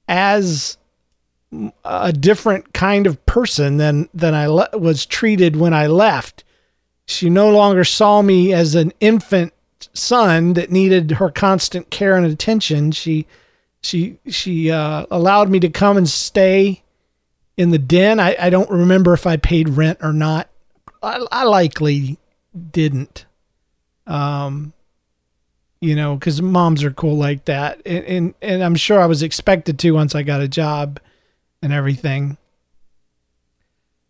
as 0.08 0.76
a 1.84 2.12
different 2.12 2.72
kind 2.72 3.06
of 3.06 3.24
person 3.26 3.76
than 3.76 4.08
than 4.12 4.34
I 4.34 4.46
le- 4.46 4.68
was 4.74 5.06
treated 5.06 5.56
when 5.56 5.72
I 5.72 5.86
left. 5.86 6.44
She 7.06 7.30
no 7.30 7.48
longer 7.50 7.84
saw 7.84 8.22
me 8.22 8.52
as 8.52 8.74
an 8.74 8.92
infant 9.00 9.52
son 9.92 10.54
that 10.54 10.70
needed 10.70 11.12
her 11.12 11.30
constant 11.30 11.90
care 11.90 12.16
and 12.16 12.26
attention. 12.26 12.90
She 12.90 13.26
she 13.80 14.18
she 14.28 14.70
uh, 14.70 15.06
allowed 15.10 15.48
me 15.48 15.60
to 15.60 15.68
come 15.68 15.96
and 15.96 16.08
stay 16.08 16.82
in 17.56 17.70
the 17.70 17.78
den. 17.78 18.20
I, 18.20 18.36
I 18.38 18.50
don't 18.50 18.70
remember 18.70 19.12
if 19.12 19.26
I 19.26 19.36
paid 19.36 19.70
rent 19.70 19.98
or 20.02 20.12
not. 20.12 20.48
I, 21.02 21.24
I 21.30 21.44
likely 21.44 22.18
didn't. 22.72 23.26
Um, 24.06 24.72
you 25.80 25.94
know, 25.94 26.16
because 26.16 26.40
moms 26.40 26.82
are 26.84 26.90
cool 26.90 27.16
like 27.16 27.44
that, 27.46 27.82
and, 27.84 28.04
and 28.04 28.34
and 28.40 28.64
I'm 28.64 28.76
sure 28.76 29.00
I 29.00 29.06
was 29.06 29.22
expected 29.22 29.78
to 29.80 29.90
once 29.92 30.14
I 30.14 30.22
got 30.22 30.40
a 30.40 30.48
job 30.48 31.00
and 31.62 31.72
everything. 31.72 32.38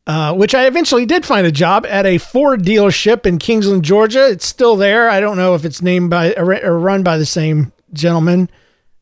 Uh, 0.06 0.32
which 0.32 0.54
I 0.54 0.66
eventually 0.66 1.04
did 1.04 1.26
find 1.26 1.44
a 1.44 1.52
job 1.52 1.84
at 1.84 2.06
a 2.06 2.18
Ford 2.18 2.62
dealership 2.62 3.26
in 3.26 3.38
Kingsland, 3.38 3.84
Georgia. 3.84 4.28
It's 4.28 4.46
still 4.46 4.76
there. 4.76 5.10
I 5.10 5.18
don't 5.18 5.36
know 5.36 5.56
if 5.56 5.64
it's 5.64 5.82
named 5.82 6.10
by 6.10 6.32
or 6.34 6.78
run 6.78 7.02
by 7.02 7.18
the 7.18 7.26
same 7.26 7.72
gentleman 7.92 8.48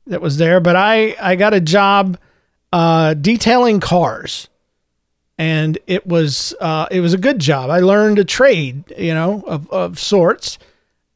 that 0.07 0.23
was 0.23 0.39
there, 0.39 0.61
but 0.61 0.77
I 0.77 1.15
I 1.21 1.37
got 1.37 1.53
a 1.53 1.61
job 1.61 2.17
uh, 2.75 3.15
detailing 3.15 3.79
cars, 3.79 4.49
and 5.39 5.79
it 5.87 6.05
was 6.09 6.53
uh, 6.61 6.89
it 6.91 6.99
was 6.99 7.15
a 7.15 7.19
good 7.19 7.39
job. 7.39 7.71
I 7.71 7.79
learned 7.79 8.19
a 8.19 8.25
trade, 8.25 8.93
you 8.99 9.15
know, 9.15 9.45
of 9.47 9.71
of 9.71 10.01
sorts, 10.01 10.59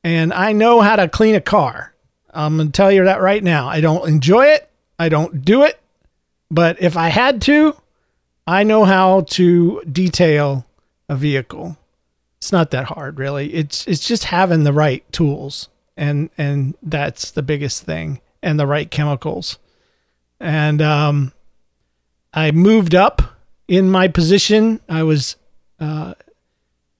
and 0.04 0.32
I 0.32 0.52
know 0.52 0.80
how 0.80 0.94
to 0.94 1.08
clean 1.08 1.34
a 1.34 1.40
car. 1.40 1.92
I'm 2.30 2.58
gonna 2.58 2.70
tell 2.70 2.92
you 2.92 3.02
that 3.04 3.20
right 3.20 3.42
now. 3.42 3.66
I 3.66 3.80
don't 3.80 4.08
enjoy 4.08 4.46
it. 4.46 4.70
I 5.00 5.08
don't 5.08 5.44
do 5.44 5.64
it. 5.64 5.80
But 6.48 6.80
if 6.80 6.96
I 6.96 7.08
had 7.08 7.42
to, 7.42 7.74
I 8.46 8.62
know 8.62 8.84
how 8.84 9.22
to 9.30 9.82
detail 9.82 10.64
a 11.08 11.16
vehicle. 11.16 11.76
It's 12.36 12.52
not 12.52 12.70
that 12.70 12.84
hard, 12.84 13.18
really. 13.18 13.52
It's 13.52 13.84
it's 13.88 14.06
just 14.06 14.24
having 14.24 14.62
the 14.62 14.72
right 14.72 15.04
tools, 15.10 15.68
and 15.96 16.30
and 16.38 16.76
that's 16.84 17.32
the 17.32 17.42
biggest 17.42 17.82
thing, 17.82 18.20
and 18.44 18.60
the 18.60 18.66
right 18.68 18.88
chemicals. 18.88 19.58
And 20.38 20.80
um, 20.80 21.32
I 22.38 22.52
moved 22.52 22.94
up 22.94 23.36
in 23.66 23.90
my 23.90 24.06
position. 24.06 24.80
I 24.88 25.02
was 25.02 25.34
uh, 25.80 26.14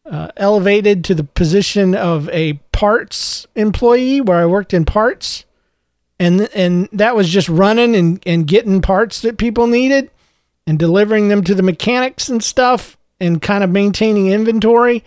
uh, 0.05 0.29
elevated 0.37 1.05
to 1.05 1.15
the 1.15 1.23
position 1.23 1.95
of 1.95 2.29
a 2.31 2.55
parts 2.73 3.47
employee, 3.55 4.21
where 4.21 4.39
I 4.39 4.47
worked 4.47 4.75
in 4.75 4.85
parts. 4.85 5.45
And 6.19 6.49
and 6.57 6.89
that 6.93 7.15
was 7.15 7.29
just 7.29 7.49
running 7.49 7.95
and, 7.95 8.21
and 8.27 8.49
getting 8.49 8.83
parts 8.83 9.21
that 9.21 9.39
people 9.39 9.69
needed 9.69 10.11
and 10.67 10.77
delivering 10.77 11.29
them 11.29 11.45
to 11.45 11.55
the 11.55 11.63
mechanics 11.63 12.29
and 12.29 12.43
stuff 12.43 12.99
and 13.21 13.41
kind 13.41 13.63
of 13.63 13.71
maintaining 13.71 14.27
inventory. 14.33 15.05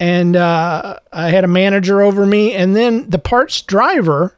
And 0.00 0.34
uh, 0.34 0.98
i 1.12 1.30
had 1.30 1.44
a 1.44 1.48
manager 1.48 2.02
over 2.02 2.26
me. 2.26 2.52
And 2.52 2.74
then 2.74 3.08
the 3.08 3.20
parts 3.20 3.62
driver 3.62 4.36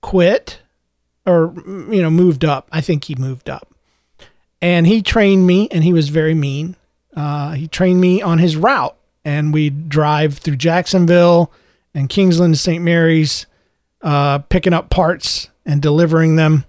quit 0.00 0.58
or 1.24 1.54
you 1.64 2.02
know 2.02 2.10
moved 2.10 2.44
up. 2.44 2.68
I 2.72 2.80
think 2.80 3.04
he 3.04 3.14
moved 3.14 3.48
up 3.48 3.68
and 4.62 4.86
he 4.86 5.02
trained 5.02 5.46
me 5.46 5.68
and 5.70 5.84
he 5.84 5.92
was 5.92 6.08
very 6.08 6.34
mean 6.34 6.76
uh, 7.16 7.52
he 7.52 7.66
trained 7.66 8.00
me 8.00 8.22
on 8.22 8.38
his 8.38 8.56
route 8.56 8.96
and 9.24 9.52
we'd 9.52 9.88
drive 9.88 10.38
through 10.38 10.56
jacksonville 10.56 11.52
and 11.94 12.08
kingsland 12.08 12.56
st 12.58 12.82
mary's 12.82 13.46
uh, 14.02 14.38
picking 14.38 14.72
up 14.72 14.90
parts 14.90 15.48
and 15.66 15.82
delivering 15.82 16.36
them. 16.36 16.64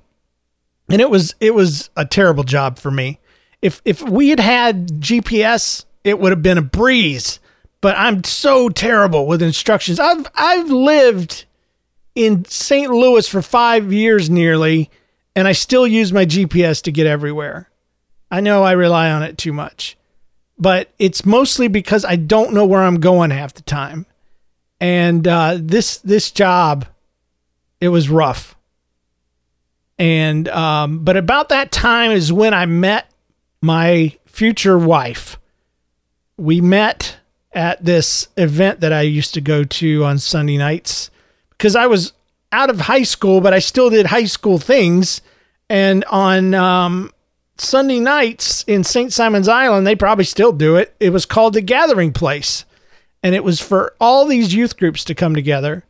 And 0.89 1.01
it 1.01 1.09
was 1.09 1.35
it 1.39 1.53
was 1.53 1.89
a 1.95 2.05
terrible 2.05 2.43
job 2.43 2.77
for 2.77 2.91
me. 2.91 3.19
If 3.61 3.81
if 3.85 4.01
we 4.01 4.29
had 4.29 4.39
had 4.39 4.87
GPS, 4.99 5.85
it 6.03 6.19
would 6.19 6.31
have 6.31 6.43
been 6.43 6.57
a 6.57 6.63
breeze. 6.63 7.39
But 7.79 7.97
I'm 7.97 8.23
so 8.23 8.69
terrible 8.69 9.25
with 9.25 9.41
instructions. 9.41 9.99
I've 9.99 10.27
I've 10.35 10.69
lived 10.69 11.45
in 12.13 12.43
St. 12.45 12.91
Louis 12.91 13.25
for 13.27 13.41
5 13.41 13.93
years 13.93 14.29
nearly 14.29 14.89
and 15.33 15.47
I 15.47 15.53
still 15.53 15.87
use 15.87 16.11
my 16.11 16.25
GPS 16.25 16.81
to 16.83 16.91
get 16.91 17.07
everywhere. 17.07 17.69
I 18.31 18.39
know 18.41 18.63
I 18.63 18.71
rely 18.71 19.11
on 19.11 19.21
it 19.23 19.37
too 19.37 19.53
much. 19.53 19.97
but 20.61 20.91
it's 20.99 21.25
mostly 21.25 21.67
because 21.67 22.05
I 22.05 22.15
don't 22.15 22.53
know 22.53 22.65
where 22.67 22.83
I'm 22.83 22.99
going 22.99 23.31
half 23.31 23.55
the 23.55 23.63
time. 23.63 24.05
And 24.79 25.27
uh, 25.27 25.57
this 25.59 25.97
this 25.97 26.29
job, 26.31 26.85
it 27.81 27.89
was 27.89 28.09
rough. 28.09 28.55
And 29.97 30.47
um, 30.49 31.03
but 31.03 31.17
about 31.17 31.49
that 31.49 31.71
time 31.71 32.11
is 32.11 32.31
when 32.31 32.53
I 32.53 32.67
met 32.67 33.09
my 33.61 34.15
future 34.27 34.77
wife. 34.77 35.39
We 36.37 36.61
met 36.61 37.17
at 37.53 37.83
this 37.83 38.27
event 38.37 38.79
that 38.81 38.93
I 38.93 39.01
used 39.01 39.33
to 39.33 39.41
go 39.41 39.63
to 39.63 40.05
on 40.05 40.19
Sunday 40.19 40.57
nights 40.57 41.09
because 41.49 41.75
I 41.75 41.87
was 41.87 42.13
out 42.51 42.69
of 42.69 42.81
high 42.81 43.03
school, 43.03 43.41
but 43.41 43.53
I 43.53 43.59
still 43.59 43.89
did 43.89 44.05
high 44.07 44.25
school 44.25 44.57
things. 44.59 45.21
And 45.69 46.03
on 46.05 46.53
um, 46.53 47.11
Sunday 47.61 47.99
nights 47.99 48.63
in 48.63 48.83
St. 48.83 49.13
Simon's 49.13 49.47
Island, 49.47 49.85
they 49.85 49.95
probably 49.95 50.23
still 50.23 50.51
do 50.51 50.75
it. 50.77 50.95
It 50.99 51.11
was 51.11 51.25
called 51.25 51.53
the 51.53 51.61
Gathering 51.61 52.11
Place. 52.11 52.65
And 53.23 53.35
it 53.35 53.43
was 53.43 53.59
for 53.59 53.95
all 53.99 54.25
these 54.25 54.53
youth 54.53 54.77
groups 54.77 55.03
to 55.05 55.15
come 55.15 55.35
together. 55.35 55.85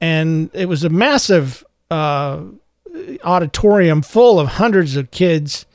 And 0.00 0.50
it 0.52 0.68
was 0.68 0.84
a 0.84 0.88
massive 0.88 1.64
uh, 1.90 2.42
auditorium 3.24 4.02
full 4.02 4.38
of 4.38 4.48
hundreds 4.48 4.96
of 4.96 5.10
kids. 5.10 5.66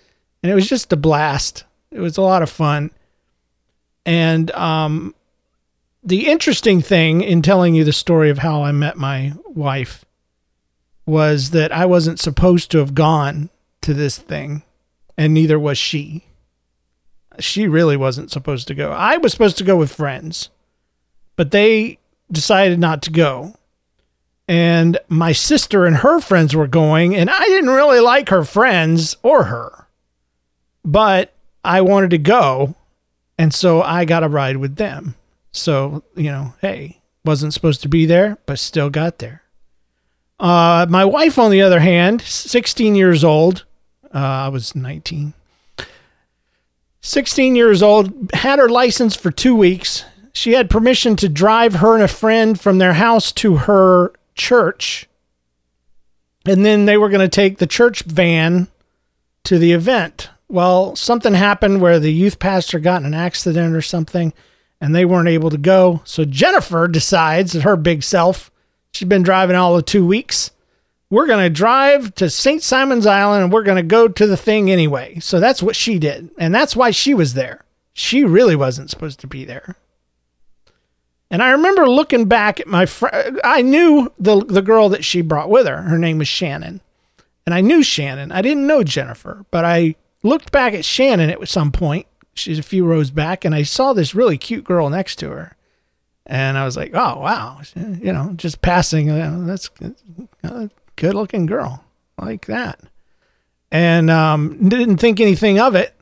And 0.41 0.51
it 0.51 0.55
was 0.55 0.69
just 0.69 0.93
a 0.93 0.97
blast. 0.97 1.65
It 1.91 1.99
was 1.99 2.17
a 2.17 2.21
lot 2.21 2.41
of 2.41 2.49
fun. 2.49 2.91
And 4.05 4.49
um, 4.51 5.13
the 6.01 6.27
interesting 6.27 6.81
thing 6.81 7.21
in 7.21 7.41
telling 7.41 7.75
you 7.75 7.83
the 7.83 7.91
story 7.91 8.29
of 8.29 8.37
how 8.37 8.63
I 8.63 8.71
met 8.71 8.95
my 8.95 9.33
wife 9.45 10.05
was 11.05 11.49
that 11.51 11.73
I 11.73 11.85
wasn't 11.85 12.19
supposed 12.19 12.71
to 12.71 12.77
have 12.77 12.95
gone 12.95 13.49
to 13.81 13.93
this 13.93 14.17
thing, 14.17 14.63
and 15.17 15.33
neither 15.33 15.59
was 15.59 15.77
she. 15.77 16.25
She 17.39 17.67
really 17.67 17.97
wasn't 17.97 18.31
supposed 18.31 18.67
to 18.67 18.75
go. 18.75 18.91
I 18.91 19.17
was 19.17 19.31
supposed 19.31 19.57
to 19.57 19.63
go 19.63 19.75
with 19.75 19.93
friends, 19.93 20.49
but 21.35 21.51
they 21.51 21.99
decided 22.31 22.79
not 22.79 23.01
to 23.03 23.11
go. 23.11 23.55
And 24.47 24.97
my 25.07 25.33
sister 25.33 25.85
and 25.85 25.97
her 25.97 26.19
friends 26.21 26.55
were 26.55 26.67
going, 26.67 27.15
and 27.15 27.29
I 27.29 27.43
didn't 27.45 27.69
really 27.69 27.99
like 27.99 28.29
her 28.29 28.43
friends 28.43 29.17
or 29.21 29.45
her. 29.45 29.87
But 30.83 31.33
I 31.63 31.81
wanted 31.81 32.11
to 32.11 32.17
go 32.17 32.75
and 33.37 33.53
so 33.53 33.81
I 33.81 34.05
got 34.05 34.23
a 34.23 34.27
ride 34.27 34.57
with 34.57 34.75
them. 34.77 35.15
So, 35.51 36.03
you 36.15 36.31
know, 36.31 36.53
hey, 36.61 37.01
wasn't 37.23 37.53
supposed 37.53 37.81
to 37.83 37.89
be 37.89 38.05
there, 38.05 38.37
but 38.45 38.59
still 38.59 38.89
got 38.89 39.19
there. 39.19 39.43
Uh, 40.39 40.85
my 40.89 41.05
wife, 41.05 41.39
on 41.39 41.51
the 41.51 41.61
other 41.61 41.79
hand, 41.79 42.21
16 42.21 42.95
years 42.95 43.23
old, 43.23 43.65
uh, 44.17 44.45
I 44.45 44.49
was 44.49 44.75
19. 44.75 45.33
16 47.01 47.55
years 47.55 47.81
old, 47.81 48.31
had 48.33 48.59
her 48.59 48.69
license 48.69 49.15
for 49.15 49.31
two 49.31 49.55
weeks. 49.55 50.03
She 50.33 50.53
had 50.53 50.69
permission 50.69 51.15
to 51.17 51.29
drive 51.29 51.75
her 51.75 51.93
and 51.93 52.03
a 52.03 52.07
friend 52.07 52.59
from 52.59 52.77
their 52.77 52.93
house 52.93 53.31
to 53.33 53.57
her 53.57 54.13
church. 54.35 55.07
And 56.45 56.65
then 56.65 56.85
they 56.85 56.97
were 56.97 57.09
going 57.09 57.21
to 57.21 57.27
take 57.27 57.57
the 57.57 57.67
church 57.67 58.03
van 58.03 58.67
to 59.43 59.57
the 59.57 59.71
event 59.71 60.29
well, 60.49 60.95
something 60.95 61.33
happened 61.33 61.81
where 61.81 61.99
the 61.99 62.13
youth 62.13 62.39
pastor 62.39 62.79
got 62.79 63.01
in 63.01 63.07
an 63.07 63.13
accident 63.13 63.75
or 63.75 63.81
something 63.81 64.33
and 64.79 64.95
they 64.95 65.05
weren't 65.05 65.27
able 65.27 65.49
to 65.49 65.57
go. 65.57 66.01
So 66.05 66.23
Jennifer 66.23 66.87
decides 66.87 67.53
that 67.53 67.63
her 67.63 67.75
big 67.75 68.03
self, 68.03 68.51
she's 68.91 69.07
been 69.07 69.23
driving 69.23 69.55
all 69.55 69.75
of 69.75 69.85
two 69.85 70.05
weeks. 70.05 70.51
We're 71.09 71.27
going 71.27 71.43
to 71.43 71.49
drive 71.49 72.13
to 72.15 72.29
St. 72.29 72.61
Simon's 72.61 73.05
Island 73.05 73.43
and 73.43 73.53
we're 73.53 73.63
going 73.63 73.77
to 73.77 73.83
go 73.83 74.07
to 74.07 74.27
the 74.27 74.37
thing 74.37 74.69
anyway. 74.69 75.19
So 75.19 75.39
that's 75.39 75.63
what 75.63 75.75
she 75.75 75.99
did. 75.99 76.29
And 76.37 76.53
that's 76.53 76.75
why 76.75 76.91
she 76.91 77.13
was 77.13 77.33
there. 77.33 77.63
She 77.93 78.23
really 78.23 78.55
wasn't 78.55 78.89
supposed 78.89 79.19
to 79.21 79.27
be 79.27 79.45
there. 79.45 79.77
And 81.29 81.41
I 81.41 81.51
remember 81.51 81.89
looking 81.89 82.25
back 82.25 82.59
at 82.59 82.67
my 82.67 82.85
friend. 82.85 83.39
I 83.43 83.61
knew 83.61 84.11
the 84.17 84.45
the 84.45 84.61
girl 84.61 84.89
that 84.89 85.03
she 85.03 85.21
brought 85.21 85.49
with 85.49 85.67
her. 85.67 85.81
Her 85.83 85.97
name 85.97 86.19
was 86.19 86.27
Shannon. 86.27 86.81
And 87.45 87.53
I 87.53 87.61
knew 87.61 87.83
Shannon. 87.83 88.31
I 88.31 88.41
didn't 88.41 88.67
know 88.67 88.83
Jennifer, 88.83 89.45
but 89.51 89.65
I 89.65 89.95
looked 90.23 90.51
back 90.51 90.73
at 90.73 90.85
Shannon 90.85 91.29
at 91.29 91.47
some 91.47 91.71
point. 91.71 92.07
She's 92.33 92.59
a 92.59 92.63
few 92.63 92.85
rows 92.85 93.09
back, 93.09 93.43
and 93.43 93.55
I 93.55 93.63
saw 93.63 93.93
this 93.93 94.13
really 94.13 94.37
cute 94.37 94.63
girl 94.63 94.89
next 94.89 95.15
to 95.17 95.29
her. 95.29 95.55
And 96.25 96.57
I 96.57 96.65
was 96.65 96.75
like, 96.75 96.91
oh, 96.93 97.19
wow. 97.19 97.61
You 97.75 98.11
know, 98.11 98.33
just 98.35 98.61
passing. 98.61 99.09
Uh, 99.09 99.43
that's 99.45 99.69
a 100.43 100.69
good 100.97 101.15
looking 101.15 101.45
girl 101.45 101.83
like 102.17 102.45
that. 102.47 102.79
And 103.71 104.09
um, 104.09 104.67
didn't 104.67 104.97
think 104.97 105.19
anything 105.19 105.59
of 105.59 105.75
it. 105.75 105.93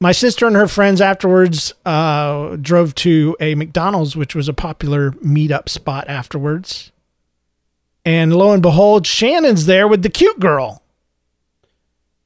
My 0.00 0.12
sister 0.12 0.46
and 0.46 0.54
her 0.54 0.68
friends 0.68 1.00
afterwards 1.00 1.74
uh, 1.84 2.56
drove 2.56 2.94
to 2.96 3.36
a 3.40 3.56
McDonald's, 3.56 4.14
which 4.14 4.34
was 4.34 4.48
a 4.48 4.54
popular 4.54 5.10
meetup 5.12 5.68
spot 5.68 6.08
afterwards. 6.08 6.92
And 8.04 8.34
lo 8.34 8.52
and 8.52 8.62
behold, 8.62 9.06
Shannon's 9.06 9.66
there 9.66 9.88
with 9.88 10.02
the 10.02 10.08
cute 10.08 10.38
girl. 10.38 10.82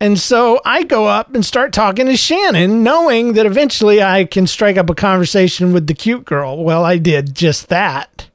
And 0.01 0.19
so 0.19 0.61
I 0.65 0.83
go 0.83 1.07
up 1.07 1.35
and 1.35 1.47
start 1.47 1.73
talking 1.73 2.07
to 2.07 2.17
Shannon, 2.17 2.83
knowing 2.83 3.35
that 3.35 3.47
eventually 3.47 4.03
I 4.03 4.25
can 4.25 4.47
strike 4.47 4.77
up 4.77 4.91
a 4.91 4.95
conversation 4.95 5.73
with 5.73 5.87
the 5.87 5.95
cute 5.95 6.25
girl. 6.25 6.63
Well, 6.63 6.85
I 6.85 6.99
did 6.99 7.35
just 7.35 7.69
that. 7.69 8.29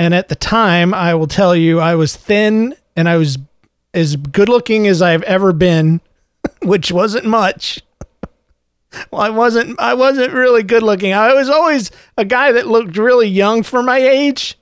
And 0.00 0.14
at 0.14 0.30
the 0.30 0.34
time, 0.34 0.94
I 0.94 1.14
will 1.14 1.26
tell 1.26 1.54
you, 1.54 1.78
I 1.78 1.94
was 1.94 2.16
thin 2.16 2.74
and 2.96 3.06
I 3.06 3.18
was 3.18 3.36
as 3.92 4.16
good 4.16 4.48
looking 4.48 4.86
as 4.86 5.02
I've 5.02 5.22
ever 5.24 5.52
been, 5.52 6.00
which 6.62 6.90
wasn't 6.90 7.26
much. 7.26 7.82
well, 9.10 9.20
I 9.20 9.28
wasn't 9.28 9.78
I 9.78 9.92
wasn't 9.92 10.32
really 10.32 10.62
good 10.62 10.82
looking. 10.82 11.12
I 11.12 11.34
was 11.34 11.50
always 11.50 11.90
a 12.16 12.24
guy 12.24 12.50
that 12.50 12.66
looked 12.66 12.96
really 12.96 13.28
young 13.28 13.62
for 13.62 13.82
my 13.82 13.98
age. 13.98 14.56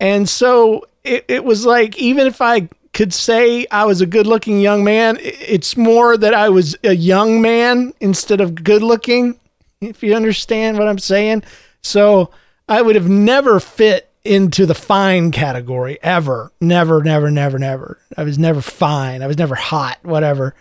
And 0.00 0.28
so 0.28 0.86
it, 1.04 1.24
it 1.28 1.44
was 1.44 1.64
like 1.64 1.96
even 1.98 2.26
if 2.26 2.40
I 2.40 2.68
could 2.92 3.14
say 3.14 3.68
I 3.70 3.84
was 3.84 4.00
a 4.00 4.06
good 4.06 4.26
looking 4.26 4.60
young 4.60 4.82
man. 4.82 5.18
It's 5.20 5.76
more 5.76 6.16
that 6.16 6.34
I 6.34 6.48
was 6.48 6.74
a 6.82 6.96
young 6.96 7.40
man 7.40 7.94
instead 8.00 8.40
of 8.40 8.64
good 8.64 8.82
looking, 8.82 9.38
if 9.80 10.02
you 10.02 10.16
understand 10.16 10.78
what 10.78 10.88
I'm 10.88 10.98
saying. 10.98 11.44
So 11.80 12.30
I 12.68 12.82
would 12.82 12.96
have 12.96 13.08
never 13.08 13.60
fit 13.60 14.08
into 14.24 14.66
the 14.66 14.74
fine 14.74 15.30
category 15.30 15.98
ever. 16.02 16.52
Never, 16.60 17.02
never, 17.02 17.30
never, 17.30 17.58
never. 17.58 17.98
I 18.16 18.24
was 18.24 18.38
never 18.38 18.60
fine. 18.60 19.22
I 19.22 19.26
was 19.26 19.38
never 19.38 19.54
hot, 19.54 19.98
whatever. 20.02 20.54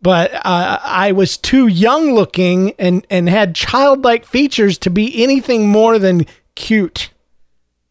But 0.00 0.34
uh, 0.34 0.80
I 0.82 1.12
was 1.12 1.36
too 1.36 1.66
young 1.66 2.14
looking 2.14 2.72
and, 2.78 3.06
and 3.08 3.28
had 3.28 3.54
childlike 3.54 4.26
features 4.26 4.76
to 4.78 4.90
be 4.90 5.22
anything 5.22 5.68
more 5.68 5.98
than 5.98 6.26
cute. 6.54 7.10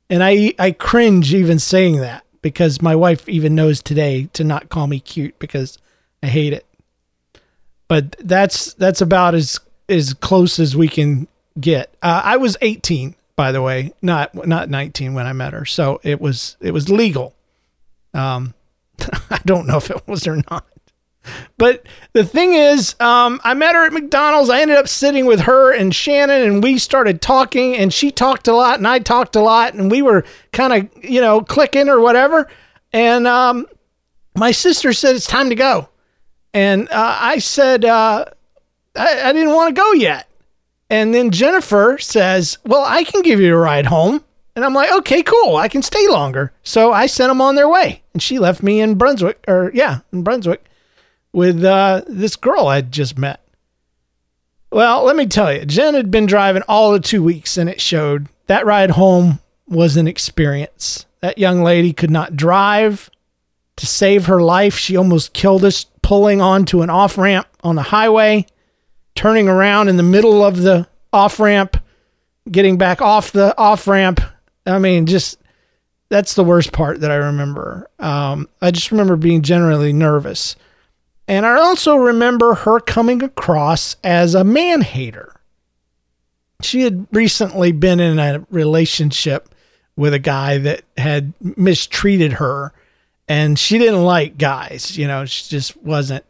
And 0.09 0.23
I, 0.23 0.53
I 0.59 0.71
cringe 0.71 1.33
even 1.33 1.57
saying 1.59 1.97
that 1.97 2.23
because 2.41 2.81
my 2.81 2.95
wife 2.95 3.27
even 3.27 3.55
knows 3.55 3.81
today 3.81 4.29
to 4.33 4.43
not 4.43 4.69
call 4.69 4.85
me 4.85 4.99
cute 4.99 5.39
because 5.39 5.79
I 6.21 6.27
hate 6.27 6.53
it. 6.53 6.65
But 7.87 8.15
that's 8.19 8.73
that's 8.75 9.01
about 9.01 9.33
as 9.33 9.59
as 9.89 10.13
close 10.13 10.59
as 10.59 10.75
we 10.75 10.87
can 10.87 11.27
get. 11.59 11.93
Uh, 12.01 12.21
I 12.23 12.37
was 12.37 12.57
18, 12.61 13.15
by 13.35 13.51
the 13.51 13.61
way, 13.61 13.93
not 14.01 14.47
not 14.47 14.69
19 14.69 15.13
when 15.13 15.25
I 15.25 15.33
met 15.33 15.53
her, 15.53 15.65
so 15.65 15.99
it 16.03 16.21
was 16.21 16.57
it 16.61 16.71
was 16.71 16.89
legal. 16.89 17.35
Um, 18.13 18.53
I 19.29 19.39
don't 19.45 19.67
know 19.67 19.77
if 19.77 19.89
it 19.89 20.07
was 20.07 20.27
or 20.27 20.41
not. 20.49 20.65
But 21.57 21.85
the 22.11 22.25
thing 22.25 22.53
is, 22.53 22.95
um, 22.99 23.39
I 23.43 23.53
met 23.53 23.75
her 23.75 23.85
at 23.85 23.93
McDonald's. 23.93 24.49
I 24.49 24.61
ended 24.61 24.77
up 24.77 24.89
sitting 24.89 25.25
with 25.25 25.41
her 25.41 25.71
and 25.71 25.95
Shannon, 25.95 26.41
and 26.41 26.63
we 26.63 26.77
started 26.77 27.21
talking. 27.21 27.75
And 27.75 27.93
she 27.93 28.11
talked 28.11 28.47
a 28.47 28.53
lot, 28.53 28.77
and 28.77 28.87
I 28.87 28.99
talked 28.99 29.35
a 29.35 29.41
lot, 29.41 29.73
and 29.73 29.89
we 29.89 30.01
were 30.01 30.25
kind 30.51 30.73
of, 30.73 31.03
you 31.03 31.21
know, 31.21 31.41
clicking 31.41 31.87
or 31.87 32.01
whatever. 32.01 32.49
And 32.91 33.25
um, 33.25 33.67
my 34.35 34.51
sister 34.51 34.91
said 34.93 35.15
it's 35.15 35.25
time 35.25 35.49
to 35.49 35.55
go, 35.55 35.89
and 36.53 36.89
uh, 36.89 37.17
I 37.19 37.39
said 37.39 37.85
uh, 37.85 38.25
I, 38.95 39.29
I 39.29 39.33
didn't 39.33 39.53
want 39.53 39.75
to 39.75 39.81
go 39.81 39.93
yet. 39.93 40.27
And 40.93 41.13
then 41.13 41.31
Jennifer 41.31 41.97
says, 41.99 42.59
"Well, 42.65 42.83
I 42.85 43.03
can 43.03 43.23
give 43.23 43.39
you 43.39 43.55
a 43.55 43.57
ride 43.57 43.87
home." 43.87 44.23
And 44.55 44.63
I'm 44.63 44.75
like, 44.75 44.91
okay, 44.91 45.23
cool. 45.23 45.55
I 45.55 45.67
can 45.67 45.81
stay 45.81 46.07
longer. 46.07 46.53
So 46.61 46.91
I 46.91 47.07
sent 47.07 47.31
them 47.31 47.41
on 47.41 47.55
their 47.55 47.67
way. 47.67 48.03
And 48.13 48.21
she 48.21 48.37
left 48.37 48.61
me 48.61 48.79
in 48.81 48.95
Brunswick, 48.95 49.43
or 49.47 49.71
yeah, 49.73 50.01
in 50.11 50.21
Brunswick 50.21 50.63
with 51.31 51.63
uh, 51.63 52.03
this 52.07 52.35
girl 52.35 52.67
I'd 52.67 52.91
just 52.91 53.17
met. 53.17 53.41
Well, 54.71 55.03
let 55.03 55.15
me 55.15 55.25
tell 55.25 55.51
you, 55.51 55.65
Jen 55.65 55.95
had 55.95 56.11
been 56.11 56.25
driving 56.25 56.63
all 56.67 56.93
of 56.93 57.03
two 57.03 57.23
weeks 57.23 57.57
and 57.57 57.69
it 57.69 57.81
showed. 57.81 58.27
That 58.47 58.65
ride 58.65 58.91
home 58.91 59.39
was 59.67 59.97
an 59.97 60.07
experience. 60.07 61.05
That 61.21 61.37
young 61.37 61.63
lady 61.63 61.93
could 61.93 62.11
not 62.11 62.35
drive 62.35 63.09
to 63.77 63.87
save 63.87 64.25
her 64.25 64.41
life. 64.41 64.77
She 64.77 64.97
almost 64.97 65.33
killed 65.33 65.63
us 65.63 65.85
pulling 66.01 66.41
onto 66.41 66.81
an 66.81 66.89
off 66.89 67.17
ramp 67.17 67.47
on 67.63 67.75
the 67.75 67.83
highway, 67.83 68.45
turning 69.15 69.47
around 69.47 69.89
in 69.89 69.97
the 69.97 70.03
middle 70.03 70.43
of 70.43 70.61
the 70.61 70.87
off 71.11 71.39
ramp, 71.39 71.77
getting 72.49 72.77
back 72.77 73.01
off 73.01 73.31
the 73.31 73.57
off 73.57 73.87
ramp. 73.87 74.21
I 74.65 74.79
mean, 74.79 75.05
just 75.05 75.39
that's 76.09 76.35
the 76.35 76.43
worst 76.43 76.71
part 76.71 77.01
that 77.01 77.11
I 77.11 77.15
remember. 77.15 77.89
Um, 77.99 78.47
I 78.61 78.71
just 78.71 78.91
remember 78.91 79.15
being 79.15 79.41
generally 79.41 79.93
nervous. 79.93 80.55
And 81.27 81.45
I 81.45 81.55
also 81.55 81.95
remember 81.95 82.53
her 82.53 82.79
coming 82.79 83.23
across 83.23 83.95
as 84.03 84.35
a 84.35 84.43
man 84.43 84.81
hater. 84.81 85.33
She 86.61 86.81
had 86.81 87.07
recently 87.11 87.71
been 87.71 87.99
in 87.99 88.19
a 88.19 88.45
relationship 88.49 89.49
with 89.95 90.13
a 90.13 90.19
guy 90.19 90.57
that 90.57 90.83
had 90.97 91.33
mistreated 91.39 92.33
her 92.33 92.73
and 93.27 93.57
she 93.57 93.77
didn't 93.77 94.03
like 94.03 94.37
guys, 94.37 94.97
you 94.97 95.07
know, 95.07 95.25
she 95.25 95.49
just 95.49 95.77
wasn't 95.77 96.25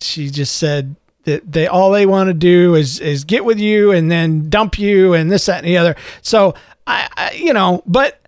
she 0.00 0.30
just 0.30 0.56
said 0.56 0.96
that 1.24 1.50
they 1.50 1.66
all 1.66 1.90
they 1.90 2.06
want 2.06 2.28
to 2.28 2.34
do 2.34 2.74
is 2.74 3.00
is 3.00 3.24
get 3.24 3.44
with 3.44 3.58
you 3.58 3.92
and 3.92 4.10
then 4.10 4.48
dump 4.48 4.78
you 4.78 5.14
and 5.14 5.30
this 5.30 5.46
that 5.46 5.58
and 5.58 5.66
the 5.66 5.76
other. 5.76 5.96
So 6.22 6.54
I, 6.86 7.08
I 7.16 7.32
you 7.32 7.52
know, 7.52 7.82
but 7.86 8.20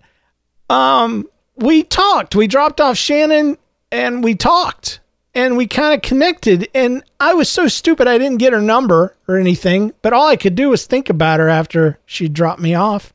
um 0.69 1.27
we 1.55 1.83
talked. 1.83 2.35
We 2.35 2.47
dropped 2.47 2.81
off 2.81 2.97
Shannon 2.97 3.57
and 3.91 4.23
we 4.23 4.35
talked 4.35 4.99
and 5.35 5.57
we 5.57 5.67
kind 5.67 5.93
of 5.93 6.01
connected 6.01 6.69
and 6.73 7.03
I 7.19 7.33
was 7.33 7.49
so 7.49 7.67
stupid 7.67 8.07
I 8.07 8.17
didn't 8.17 8.39
get 8.39 8.53
her 8.53 8.61
number 8.61 9.15
or 9.27 9.37
anything, 9.37 9.93
but 10.01 10.13
all 10.13 10.27
I 10.27 10.35
could 10.35 10.55
do 10.55 10.69
was 10.69 10.85
think 10.85 11.09
about 11.09 11.39
her 11.39 11.49
after 11.49 11.99
she 12.05 12.27
dropped 12.27 12.61
me 12.61 12.75
off. 12.75 13.13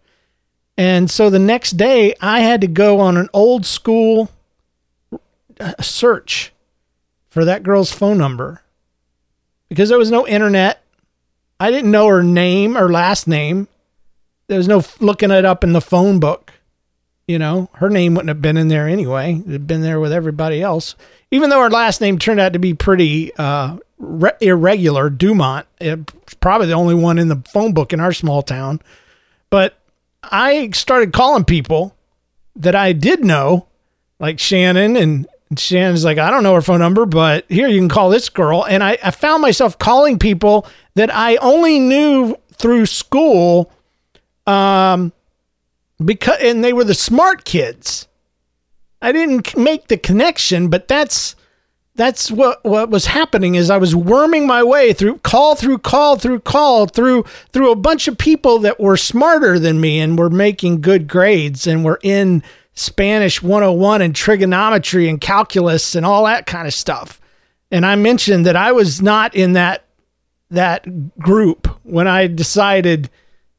And 0.76 1.10
so 1.10 1.30
the 1.30 1.40
next 1.40 1.72
day 1.72 2.14
I 2.20 2.40
had 2.40 2.60
to 2.60 2.68
go 2.68 3.00
on 3.00 3.16
an 3.16 3.28
old 3.32 3.66
school 3.66 4.30
uh, 5.60 5.74
search 5.80 6.52
for 7.28 7.44
that 7.44 7.62
girl's 7.62 7.92
phone 7.92 8.18
number 8.18 8.62
because 9.68 9.88
there 9.88 9.98
was 9.98 10.10
no 10.10 10.26
internet. 10.26 10.82
I 11.60 11.70
didn't 11.70 11.90
know 11.90 12.06
her 12.06 12.22
name 12.22 12.76
or 12.76 12.90
last 12.90 13.26
name. 13.26 13.68
There 14.46 14.58
was 14.58 14.68
no 14.68 14.82
looking 15.00 15.30
it 15.30 15.44
up 15.44 15.64
in 15.64 15.72
the 15.72 15.80
phone 15.80 16.20
book. 16.20 16.52
You 17.26 17.38
know, 17.38 17.68
her 17.74 17.90
name 17.90 18.14
wouldn't 18.14 18.28
have 18.28 18.40
been 18.40 18.56
in 18.56 18.68
there 18.68 18.88
anyway. 18.88 19.42
It 19.46 19.52
had 19.52 19.66
been 19.66 19.82
there 19.82 20.00
with 20.00 20.12
everybody 20.12 20.62
else. 20.62 20.96
Even 21.30 21.50
though 21.50 21.60
her 21.60 21.68
last 21.68 22.00
name 22.00 22.18
turned 22.18 22.40
out 22.40 22.54
to 22.54 22.58
be 22.58 22.72
pretty 22.72 23.34
uh, 23.36 23.76
re- 23.98 24.32
irregular, 24.40 25.10
Dumont, 25.10 25.66
it's 25.78 26.34
probably 26.40 26.68
the 26.68 26.72
only 26.72 26.94
one 26.94 27.18
in 27.18 27.28
the 27.28 27.42
phone 27.52 27.74
book 27.74 27.92
in 27.92 28.00
our 28.00 28.14
small 28.14 28.42
town. 28.42 28.80
But 29.50 29.78
I 30.22 30.70
started 30.70 31.12
calling 31.12 31.44
people 31.44 31.94
that 32.56 32.74
I 32.74 32.92
did 32.92 33.22
know, 33.22 33.66
like 34.18 34.38
Shannon 34.38 34.96
and 34.96 35.26
and 35.50 35.58
Shannon's 35.58 36.04
like, 36.04 36.18
I 36.18 36.30
don't 36.30 36.42
know 36.42 36.54
her 36.54 36.62
phone 36.62 36.80
number, 36.80 37.06
but 37.06 37.44
here 37.48 37.68
you 37.68 37.78
can 37.78 37.88
call 37.88 38.10
this 38.10 38.28
girl. 38.28 38.64
And 38.66 38.82
I, 38.82 38.98
I 39.02 39.10
found 39.10 39.42
myself 39.42 39.78
calling 39.78 40.18
people 40.18 40.66
that 40.94 41.14
I 41.14 41.36
only 41.36 41.78
knew 41.78 42.36
through 42.52 42.86
school. 42.86 43.72
Um, 44.46 45.12
because 46.04 46.38
and 46.40 46.62
they 46.62 46.72
were 46.72 46.84
the 46.84 46.94
smart 46.94 47.44
kids. 47.44 48.06
I 49.00 49.12
didn't 49.12 49.56
make 49.56 49.88
the 49.88 49.96
connection, 49.96 50.68
but 50.68 50.88
that's 50.88 51.36
that's 51.94 52.30
what 52.30 52.64
what 52.64 52.90
was 52.90 53.06
happening 53.06 53.56
is 53.56 53.70
I 53.70 53.76
was 53.76 53.94
worming 53.94 54.46
my 54.46 54.62
way 54.62 54.92
through 54.92 55.18
call 55.18 55.56
through 55.56 55.78
call 55.78 56.16
through 56.16 56.40
call 56.40 56.86
through 56.86 57.24
through 57.52 57.72
a 57.72 57.76
bunch 57.76 58.06
of 58.06 58.16
people 58.16 58.60
that 58.60 58.78
were 58.78 58.96
smarter 58.96 59.58
than 59.58 59.80
me 59.80 59.98
and 59.98 60.18
were 60.18 60.30
making 60.30 60.80
good 60.80 61.08
grades 61.08 61.66
and 61.66 61.84
were 61.84 61.98
in 62.02 62.42
Spanish 62.78 63.42
101 63.42 64.02
and 64.02 64.14
trigonometry 64.14 65.08
and 65.08 65.20
calculus 65.20 65.96
and 65.96 66.06
all 66.06 66.24
that 66.26 66.46
kind 66.46 66.68
of 66.68 66.72
stuff. 66.72 67.20
And 67.72 67.84
I 67.84 67.96
mentioned 67.96 68.46
that 68.46 68.54
I 68.54 68.70
was 68.70 69.02
not 69.02 69.34
in 69.34 69.54
that 69.54 69.84
that 70.50 71.18
group 71.18 71.66
when 71.82 72.06
I 72.06 72.28
decided 72.28 73.10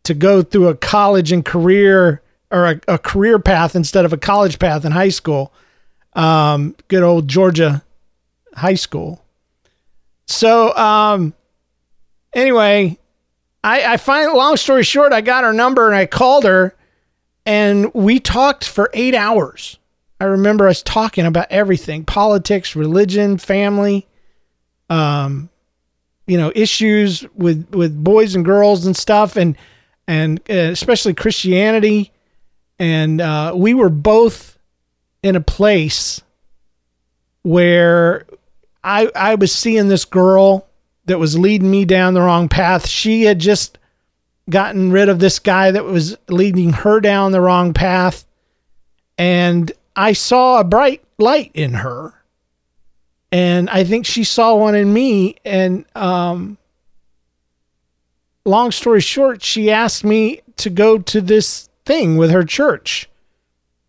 to 0.03 0.13
go 0.13 0.41
through 0.41 0.69
a 0.69 0.75
college 0.75 1.31
and 1.31 1.43
career 1.43 2.21
or 2.49 2.65
a, 2.65 2.81
a 2.87 2.97
career 2.97 3.37
path 3.37 3.75
instead 3.75 4.05
of 4.05 4.13
a 4.13 4.17
college 4.17 4.57
path 4.57 4.85
in 4.85 4.93
high 4.93 5.09
school. 5.09 5.53
Um, 6.13 6.75
good 6.87 7.03
old 7.03 7.27
Georgia 7.27 7.83
high 8.55 8.75
school. 8.75 9.21
So 10.27 10.73
um, 10.75 11.33
anyway, 12.33 12.97
I, 13.63 13.93
I 13.93 13.97
find 13.97 14.31
long 14.31 14.55
story 14.55 14.83
short, 14.83 15.11
I 15.11 15.21
got 15.21 15.43
her 15.43 15.53
number 15.53 15.87
and 15.87 15.95
I 15.95 16.05
called 16.05 16.45
her 16.45 16.73
and 17.49 17.91
we 17.95 18.19
talked 18.19 18.63
for 18.63 18.91
eight 18.93 19.15
hours. 19.15 19.79
I 20.19 20.25
remember 20.25 20.67
us 20.67 20.83
talking 20.83 21.25
about 21.25 21.47
everything 21.49 22.05
politics, 22.05 22.75
religion, 22.75 23.39
family, 23.39 24.05
um, 24.87 25.49
you 26.27 26.37
know, 26.37 26.51
issues 26.53 27.25
with, 27.33 27.73
with 27.73 28.03
boys 28.03 28.35
and 28.35 28.45
girls 28.45 28.85
and 28.85 28.95
stuff, 28.95 29.35
and, 29.35 29.57
and 30.07 30.39
uh, 30.47 30.53
especially 30.53 31.15
Christianity. 31.15 32.11
And 32.77 33.19
uh, 33.19 33.53
we 33.55 33.73
were 33.73 33.89
both 33.89 34.59
in 35.23 35.35
a 35.35 35.41
place 35.41 36.21
where 37.41 38.27
I, 38.83 39.09
I 39.15 39.33
was 39.33 39.51
seeing 39.51 39.87
this 39.87 40.05
girl 40.05 40.67
that 41.05 41.17
was 41.17 41.35
leading 41.35 41.71
me 41.71 41.83
down 41.83 42.13
the 42.13 42.21
wrong 42.21 42.47
path. 42.47 42.85
She 42.85 43.23
had 43.23 43.39
just 43.39 43.78
gotten 44.49 44.91
rid 44.91 45.09
of 45.09 45.19
this 45.19 45.39
guy 45.39 45.71
that 45.71 45.85
was 45.85 46.17
leading 46.27 46.73
her 46.73 46.99
down 46.99 47.31
the 47.31 47.41
wrong 47.41 47.73
path. 47.73 48.25
And 49.17 49.71
I 49.95 50.13
saw 50.13 50.59
a 50.59 50.63
bright 50.63 51.03
light 51.17 51.51
in 51.53 51.73
her. 51.75 52.13
And 53.31 53.69
I 53.69 53.83
think 53.83 54.05
she 54.05 54.23
saw 54.23 54.55
one 54.55 54.75
in 54.75 54.91
me. 54.91 55.35
And 55.45 55.85
um, 55.95 56.57
long 58.45 58.71
story 58.71 59.01
short, 59.01 59.43
she 59.43 59.69
asked 59.69 60.03
me 60.03 60.41
to 60.57 60.69
go 60.69 60.97
to 60.99 61.21
this 61.21 61.69
thing 61.85 62.17
with 62.17 62.31
her 62.31 62.43
church. 62.43 63.09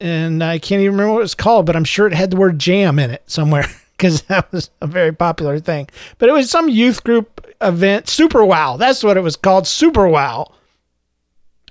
And 0.00 0.42
I 0.42 0.58
can't 0.58 0.80
even 0.80 0.92
remember 0.92 1.12
what 1.12 1.20
it 1.20 1.22
was 1.22 1.34
called, 1.34 1.66
but 1.66 1.76
I'm 1.76 1.84
sure 1.84 2.06
it 2.06 2.14
had 2.14 2.30
the 2.30 2.36
word 2.36 2.58
jam 2.58 2.98
in 2.98 3.10
it 3.10 3.22
somewhere 3.26 3.66
because 4.00 4.22
that 4.28 4.50
was 4.50 4.70
a 4.80 4.86
very 4.86 5.12
popular 5.12 5.58
thing. 5.58 5.88
But 6.18 6.28
it 6.28 6.32
was 6.32 6.50
some 6.50 6.68
youth 6.68 7.04
group 7.04 7.46
event, 7.60 8.08
Super 8.08 8.44
Wow. 8.44 8.76
That's 8.76 9.04
what 9.04 9.16
it 9.16 9.20
was 9.20 9.36
called, 9.36 9.66
Super 9.66 10.08
Wow. 10.08 10.52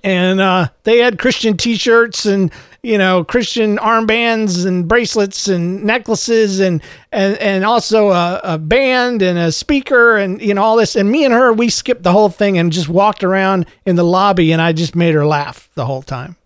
And 0.02 0.40
uh, 0.40 0.68
they 0.84 0.98
had 0.98 1.18
Christian 1.18 1.58
T-shirts 1.58 2.24
and 2.24 2.50
you 2.82 2.96
know 2.96 3.22
Christian 3.22 3.76
armbands 3.76 4.64
and 4.64 4.88
bracelets 4.88 5.46
and 5.46 5.84
necklaces 5.84 6.58
and 6.58 6.82
and 7.12 7.36
and 7.36 7.66
also 7.66 8.08
a, 8.08 8.40
a 8.42 8.58
band 8.58 9.20
and 9.20 9.38
a 9.38 9.52
speaker 9.52 10.16
and 10.16 10.40
you 10.40 10.54
know 10.54 10.62
all 10.62 10.76
this. 10.76 10.96
And 10.96 11.10
me 11.10 11.26
and 11.26 11.34
her, 11.34 11.52
we 11.52 11.68
skipped 11.68 12.02
the 12.02 12.12
whole 12.12 12.30
thing 12.30 12.56
and 12.56 12.72
just 12.72 12.88
walked 12.88 13.22
around 13.22 13.66
in 13.84 13.96
the 13.96 14.02
lobby, 14.02 14.52
and 14.52 14.62
I 14.62 14.72
just 14.72 14.96
made 14.96 15.14
her 15.14 15.26
laugh 15.26 15.68
the 15.74 15.84
whole 15.84 16.00
time. 16.00 16.36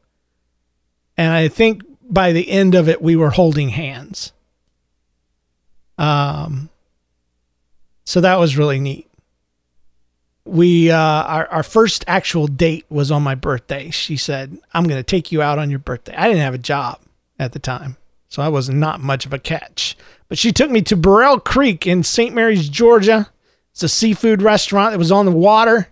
And 1.16 1.32
I 1.32 1.46
think 1.46 1.82
by 2.10 2.32
the 2.32 2.50
end 2.50 2.74
of 2.74 2.88
it, 2.88 3.00
we 3.00 3.14
were 3.14 3.30
holding 3.30 3.68
hands. 3.68 4.32
Um, 5.98 6.68
so 8.04 8.20
that 8.20 8.38
was 8.38 8.56
really 8.56 8.80
neat. 8.80 9.08
We 10.44 10.90
uh, 10.90 10.98
our, 10.98 11.46
our 11.48 11.62
first 11.62 12.04
actual 12.06 12.46
date 12.46 12.84
was 12.90 13.10
on 13.10 13.22
my 13.22 13.34
birthday. 13.34 13.90
She 13.90 14.16
said 14.16 14.58
i'm 14.74 14.84
going 14.84 14.98
to 14.98 15.02
take 15.02 15.32
you 15.32 15.40
out 15.40 15.58
on 15.58 15.70
your 15.70 15.78
birthday. 15.78 16.14
I 16.14 16.28
didn't 16.28 16.42
have 16.42 16.54
a 16.54 16.58
job 16.58 17.00
at 17.38 17.52
the 17.52 17.58
time 17.58 17.96
so 18.34 18.42
i 18.42 18.48
was 18.48 18.68
not 18.68 19.00
much 19.00 19.24
of 19.26 19.32
a 19.32 19.38
catch. 19.38 19.96
But 20.28 20.38
she 20.38 20.50
took 20.50 20.68
me 20.68 20.82
to 20.82 20.96
borrell 20.96 21.42
creek 21.42 21.86
in 21.86 22.02
st 22.02 22.34
mary's 22.34 22.68
georgia. 22.68 23.30
It's 23.70 23.84
a 23.84 23.88
seafood 23.88 24.42
restaurant 24.42 24.92
that 24.92 24.98
was 24.98 25.12
on 25.12 25.26
the 25.26 25.32
water. 25.32 25.88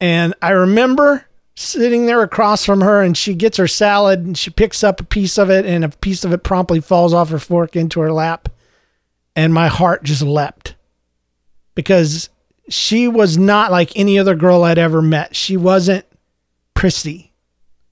And 0.00 0.34
i 0.40 0.50
remember 0.50 1.26
sitting 1.54 2.06
there 2.06 2.22
across 2.22 2.64
from 2.64 2.80
her 2.80 3.02
and 3.02 3.14
she 3.14 3.34
gets 3.34 3.58
her 3.58 3.68
salad 3.68 4.20
and 4.20 4.38
she 4.38 4.48
picks 4.48 4.82
up 4.82 5.00
a 5.00 5.04
piece 5.04 5.36
of 5.36 5.50
it 5.50 5.66
and 5.66 5.84
a 5.84 5.90
piece 5.90 6.24
of 6.24 6.32
it 6.32 6.42
promptly 6.42 6.80
falls 6.80 7.12
off 7.12 7.28
her 7.28 7.38
fork 7.38 7.76
into 7.76 8.00
her 8.00 8.10
lap 8.10 8.48
and 9.36 9.52
my 9.52 9.68
heart 9.68 10.04
just 10.04 10.22
leapt 10.22 10.74
because 11.74 12.28
she 12.68 13.08
was 13.08 13.36
not 13.36 13.70
like 13.70 13.96
any 13.96 14.18
other 14.18 14.34
girl 14.34 14.64
I'd 14.64 14.78
ever 14.78 15.02
met. 15.02 15.36
She 15.36 15.56
wasn't 15.56 16.06
prissy. 16.74 17.32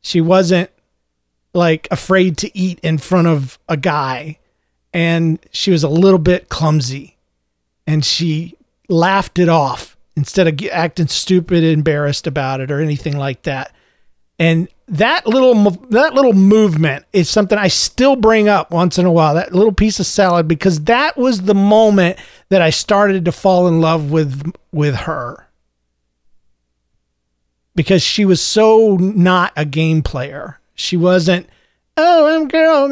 She 0.00 0.20
wasn't 0.20 0.70
like 1.55 1.88
afraid 1.90 2.38
to 2.38 2.59
eat 2.59 2.81
in 2.81 2.98
front 2.98 3.26
of 3.26 3.59
a 3.68 3.76
guy. 3.76 4.38
And 4.94 5.38
she 5.50 5.70
was 5.70 5.83
a 5.85 5.88
little 5.88 6.18
bit 6.18 6.48
clumsy. 6.48 7.16
And 7.87 8.05
she 8.05 8.55
laughed 8.88 9.38
it 9.38 9.48
off 9.48 9.96
instead 10.16 10.46
of 10.46 10.68
acting 10.70 11.09
stupid, 11.09 11.64
embarrassed 11.64 12.26
about 12.26 12.61
it, 12.61 12.70
or 12.70 12.81
anything 12.81 13.16
like 13.16 13.42
that. 13.42 13.74
And 14.38 14.68
that 14.88 15.27
little 15.27 15.71
that 15.90 16.14
little 16.14 16.33
movement 16.33 17.05
is 17.12 17.29
something 17.29 17.59
I 17.59 17.68
still 17.68 18.16
bring 18.16 18.49
up 18.49 18.71
once 18.71 18.99
in 18.99 19.07
a 19.07 19.12
while. 19.12 19.35
That 19.35 19.55
little 19.55 19.73
piece 19.73 20.01
of 20.01 20.07
salad 20.07 20.49
because 20.49 20.85
that 20.85 21.16
was 21.16 21.42
the 21.42 21.55
moment 21.55 22.18
that 22.49 22.62
I 22.62 22.71
started 22.71 23.25
to 23.25 23.33
fall 23.33 23.68
in 23.68 23.81
love 23.81 24.11
with 24.11 24.53
with 24.73 24.95
her. 24.95 25.49
Because 27.75 28.03
she 28.03 28.25
was 28.25 28.40
so 28.40 28.97
not 28.97 29.53
a 29.57 29.64
game 29.64 30.03
player. 30.03 30.61
She 30.75 30.97
wasn't 30.97 31.49
oh 31.97 32.35
i'm 32.35 32.49
girl 32.49 32.88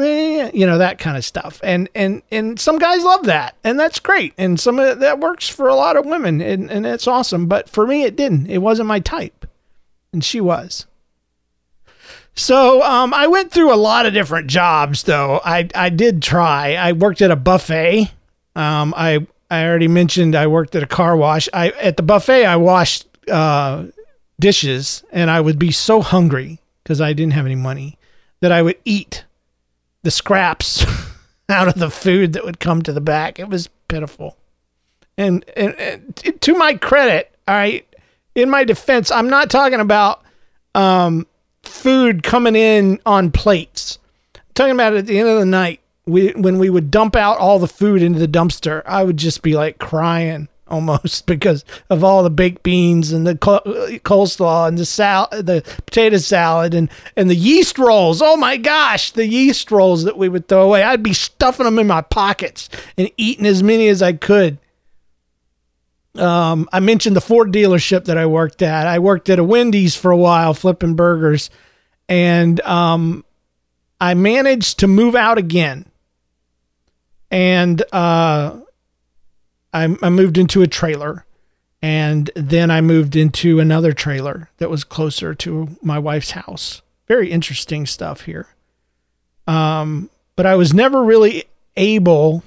you 0.53 0.65
know 0.65 0.77
that 0.77 0.99
kind 0.99 1.17
of 1.17 1.25
stuff 1.25 1.59
and 1.63 1.89
and 1.95 2.21
and 2.31 2.59
some 2.59 2.77
guys 2.77 3.03
love 3.03 3.25
that 3.25 3.55
and 3.63 3.79
that's 3.79 3.99
great 3.99 4.33
and 4.37 4.59
some 4.59 4.77
of 4.77 4.99
that 4.99 5.19
works 5.19 5.47
for 5.49 5.67
a 5.67 5.75
lot 5.75 5.97
of 5.97 6.05
women 6.05 6.39
and 6.39 6.69
and 6.69 6.85
it's 6.85 7.07
awesome 7.07 7.47
but 7.47 7.67
for 7.67 7.87
me 7.87 8.03
it 8.03 8.15
didn't 8.15 8.47
it 8.47 8.59
wasn't 8.59 8.87
my 8.87 8.99
type 8.99 9.47
and 10.13 10.23
she 10.23 10.39
was 10.39 10.85
so 12.35 12.81
um, 12.83 13.13
I 13.13 13.27
went 13.27 13.51
through 13.51 13.73
a 13.73 13.75
lot 13.75 14.05
of 14.05 14.13
different 14.13 14.47
jobs, 14.47 15.03
though. 15.03 15.41
I 15.43 15.69
I 15.75 15.89
did 15.89 16.21
try. 16.21 16.75
I 16.75 16.93
worked 16.93 17.21
at 17.21 17.31
a 17.31 17.35
buffet. 17.35 18.11
Um, 18.55 18.93
I 18.95 19.25
I 19.49 19.65
already 19.65 19.87
mentioned 19.87 20.35
I 20.35 20.47
worked 20.47 20.75
at 20.75 20.83
a 20.83 20.87
car 20.87 21.15
wash. 21.15 21.49
I 21.53 21.69
at 21.71 21.97
the 21.97 22.03
buffet 22.03 22.45
I 22.45 22.55
washed 22.55 23.05
uh, 23.29 23.85
dishes, 24.39 25.03
and 25.11 25.29
I 25.29 25.41
would 25.41 25.59
be 25.59 25.71
so 25.71 26.01
hungry 26.01 26.59
because 26.83 27.01
I 27.01 27.13
didn't 27.13 27.33
have 27.33 27.45
any 27.45 27.55
money 27.55 27.97
that 28.41 28.51
I 28.51 28.61
would 28.61 28.77
eat 28.85 29.23
the 30.03 30.11
scraps 30.11 30.85
out 31.49 31.67
of 31.67 31.75
the 31.75 31.89
food 31.89 32.33
that 32.33 32.43
would 32.43 32.59
come 32.59 32.81
to 32.81 32.91
the 32.93 33.01
back. 33.01 33.39
It 33.39 33.49
was 33.49 33.69
pitiful. 33.87 34.37
And, 35.17 35.45
and, 35.55 35.75
and 35.75 36.41
to 36.41 36.55
my 36.55 36.73
credit, 36.75 37.31
all 37.47 37.55
right, 37.55 37.85
in 38.33 38.49
my 38.49 38.63
defense, 38.63 39.11
I'm 39.11 39.29
not 39.29 39.49
talking 39.49 39.79
about 39.79 40.23
um, 40.73 41.27
food 41.63 42.23
coming 42.23 42.55
in 42.55 42.99
on 43.05 43.31
plates. 43.31 43.99
I'm 44.35 44.41
talking 44.53 44.73
about 44.73 44.93
at 44.93 45.05
the 45.05 45.19
end 45.19 45.29
of 45.29 45.39
the 45.39 45.45
night, 45.45 45.79
we 46.05 46.29
when 46.31 46.57
we 46.57 46.69
would 46.69 46.91
dump 46.91 47.15
out 47.15 47.37
all 47.37 47.59
the 47.59 47.67
food 47.67 48.01
into 48.01 48.19
the 48.19 48.27
dumpster, 48.27 48.81
I 48.85 49.03
would 49.03 49.17
just 49.17 49.41
be 49.41 49.55
like 49.55 49.77
crying 49.77 50.47
almost 50.67 51.25
because 51.27 51.63
of 51.89 52.03
all 52.03 52.23
the 52.23 52.29
baked 52.29 52.63
beans 52.63 53.11
and 53.11 53.27
the 53.27 53.31
uh, 53.31 53.99
coleslaw 53.99 54.67
and 54.67 54.77
the 54.77 54.85
sal 54.85 55.27
the 55.31 55.61
potato 55.85 56.17
salad 56.17 56.73
and 56.73 56.89
and 57.15 57.29
the 57.29 57.35
yeast 57.35 57.77
rolls. 57.77 58.21
Oh 58.21 58.37
my 58.37 58.57
gosh, 58.57 59.11
the 59.11 59.27
yeast 59.27 59.71
rolls 59.71 60.03
that 60.03 60.17
we 60.17 60.29
would 60.29 60.47
throw 60.47 60.63
away. 60.63 60.83
I'd 60.83 61.03
be 61.03 61.13
stuffing 61.13 61.65
them 61.65 61.79
in 61.79 61.87
my 61.87 62.01
pockets 62.01 62.69
and 62.97 63.11
eating 63.17 63.45
as 63.45 63.61
many 63.61 63.87
as 63.87 64.01
I 64.01 64.13
could. 64.13 64.57
Um, 66.15 66.67
I 66.73 66.79
mentioned 66.79 67.15
the 67.15 67.21
Ford 67.21 67.51
dealership 67.51 68.05
that 68.05 68.17
I 68.17 68.25
worked 68.25 68.61
at. 68.61 68.87
I 68.87 68.99
worked 68.99 69.29
at 69.29 69.39
a 69.39 69.43
Wendy's 69.43 69.95
for 69.95 70.11
a 70.11 70.17
while, 70.17 70.53
flipping 70.53 70.95
burgers, 70.95 71.49
and 72.09 72.59
um, 72.61 73.23
I 73.99 74.13
managed 74.13 74.79
to 74.79 74.87
move 74.87 75.15
out 75.15 75.37
again. 75.37 75.85
And 77.29 77.81
uh, 77.93 78.59
I, 79.73 79.97
I 80.01 80.09
moved 80.09 80.37
into 80.37 80.61
a 80.61 80.67
trailer, 80.67 81.25
and 81.81 82.29
then 82.35 82.69
I 82.69 82.81
moved 82.81 83.15
into 83.15 83.59
another 83.59 83.93
trailer 83.93 84.49
that 84.57 84.69
was 84.69 84.83
closer 84.83 85.33
to 85.35 85.77
my 85.81 85.97
wife's 85.97 86.31
house. 86.31 86.81
Very 87.07 87.31
interesting 87.31 87.85
stuff 87.85 88.21
here. 88.21 88.47
Um, 89.47 90.09
but 90.35 90.45
I 90.45 90.55
was 90.55 90.73
never 90.73 91.03
really 91.03 91.45
able 91.77 92.43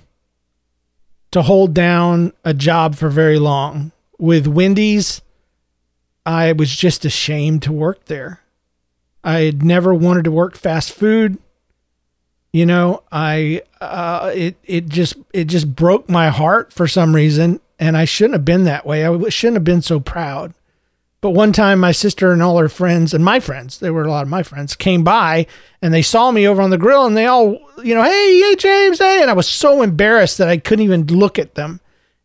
to 1.35 1.42
hold 1.42 1.75
down 1.75 2.33
a 2.44 2.55
job 2.55 2.94
for 2.94 3.09
very 3.09 3.40
long. 3.40 3.90
With 4.20 4.47
Wendy's, 4.47 5.20
I 6.25 6.53
was 6.53 6.75
just 6.75 7.05
ashamed 7.05 7.64
to 7.64 7.73
work 7.73 8.05
there. 8.05 8.40
I 9.25 9.40
had 9.40 9.64
never 9.64 9.92
wanted 9.92 10.23
to 10.25 10.31
work 10.31 10.57
fast 10.57 10.92
food. 10.92 11.38
You 12.53 12.66
know, 12.66 13.03
I 13.11 13.62
uh, 13.81 14.31
it 14.33 14.55
it 14.62 14.88
just 14.88 15.16
it 15.33 15.47
just 15.47 15.75
broke 15.75 16.09
my 16.09 16.29
heart 16.29 16.73
for 16.73 16.87
some 16.87 17.16
reason, 17.16 17.59
and 17.81 17.97
I 17.97 18.05
shouldn't 18.05 18.35
have 18.35 18.44
been 18.44 18.62
that 18.64 18.87
way. 18.87 19.05
I 19.05 19.29
shouldn't 19.29 19.57
have 19.57 19.64
been 19.64 19.83
so 19.83 19.99
proud. 19.99 20.55
But 21.24 21.30
one 21.30 21.52
time, 21.54 21.80
my 21.80 21.92
sister 21.92 22.32
and 22.32 22.42
all 22.42 22.58
her 22.58 22.68
friends, 22.68 23.14
and 23.14 23.24
my 23.24 23.40
friends, 23.40 23.78
there 23.78 23.94
were 23.94 24.02
a 24.02 24.10
lot 24.10 24.24
of 24.24 24.28
my 24.28 24.42
friends, 24.42 24.76
came 24.76 25.02
by 25.02 25.46
and 25.80 25.94
they 25.94 26.02
saw 26.02 26.30
me 26.30 26.46
over 26.46 26.60
on 26.60 26.68
the 26.68 26.76
grill 26.76 27.06
and 27.06 27.16
they 27.16 27.24
all, 27.24 27.58
you 27.82 27.94
know, 27.94 28.02
hey, 28.02 28.40
hey, 28.40 28.54
James, 28.56 28.98
hey. 28.98 29.22
And 29.22 29.30
I 29.30 29.32
was 29.32 29.48
so 29.48 29.80
embarrassed 29.80 30.37
that 30.37 30.50
I 30.50 30.58
couldn't 30.58 30.84
even 30.84 31.06
look 31.06 31.38
at 31.38 31.54
them. 31.54 31.80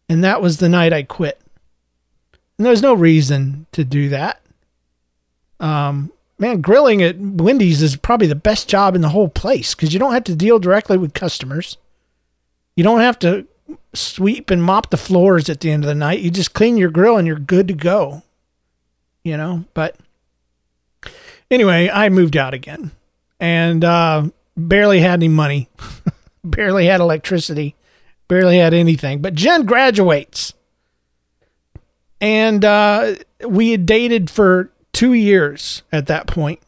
And 0.09 0.21
that 0.25 0.41
was 0.41 0.57
the 0.57 0.67
night 0.67 0.91
I 0.91 1.03
quit. 1.03 1.39
And 2.57 2.65
there 2.65 2.71
was 2.71 2.81
no 2.81 2.93
reason 2.93 3.67
to 3.71 3.85
do 3.85 4.09
that. 4.09 4.41
Um, 5.61 6.11
man, 6.37 6.59
grilling 6.59 7.01
at 7.01 7.17
Wendy's 7.17 7.81
is 7.81 7.95
probably 7.95 8.27
the 8.27 8.35
best 8.35 8.67
job 8.67 8.95
in 8.95 9.01
the 9.01 9.07
whole 9.07 9.29
place 9.29 9.75
because 9.75 9.93
you 9.93 9.99
don't 9.99 10.11
have 10.11 10.25
to 10.25 10.35
deal 10.35 10.59
directly 10.59 10.97
with 10.97 11.13
customers. 11.13 11.77
You 12.75 12.83
don't 12.83 12.99
have 12.99 13.17
to 13.19 13.47
sweep 13.93 14.51
and 14.51 14.61
mop 14.61 14.89
the 14.89 14.97
floors 14.97 15.47
at 15.47 15.61
the 15.61 15.71
end 15.71 15.85
of 15.85 15.87
the 15.87 15.95
night. 15.95 16.19
You 16.19 16.29
just 16.29 16.53
clean 16.53 16.75
your 16.75 16.91
grill 16.91 17.15
and 17.15 17.25
you're 17.25 17.39
good 17.39 17.69
to 17.69 17.73
go 17.73 18.23
you 19.29 19.37
know, 19.37 19.63
but 19.75 19.95
anyway, 21.51 21.87
I 21.87 22.09
moved 22.09 22.35
out 22.35 22.55
again 22.55 22.89
and 23.39 23.85
uh, 23.85 24.27
barely 24.57 25.01
had 25.01 25.19
any 25.19 25.27
money, 25.27 25.69
barely 26.43 26.87
had 26.87 26.99
electricity, 26.99 27.75
barely 28.27 28.57
had 28.57 28.73
anything. 28.73 29.21
But 29.21 29.35
Jen 29.35 29.67
graduates. 29.67 30.53
And 32.19 32.65
uh, 32.65 33.15
we 33.47 33.69
had 33.69 33.85
dated 33.85 34.31
for 34.31 34.71
two 34.93 35.13
years 35.13 35.83
at 35.91 36.07
that 36.07 36.25
point. 36.25 36.59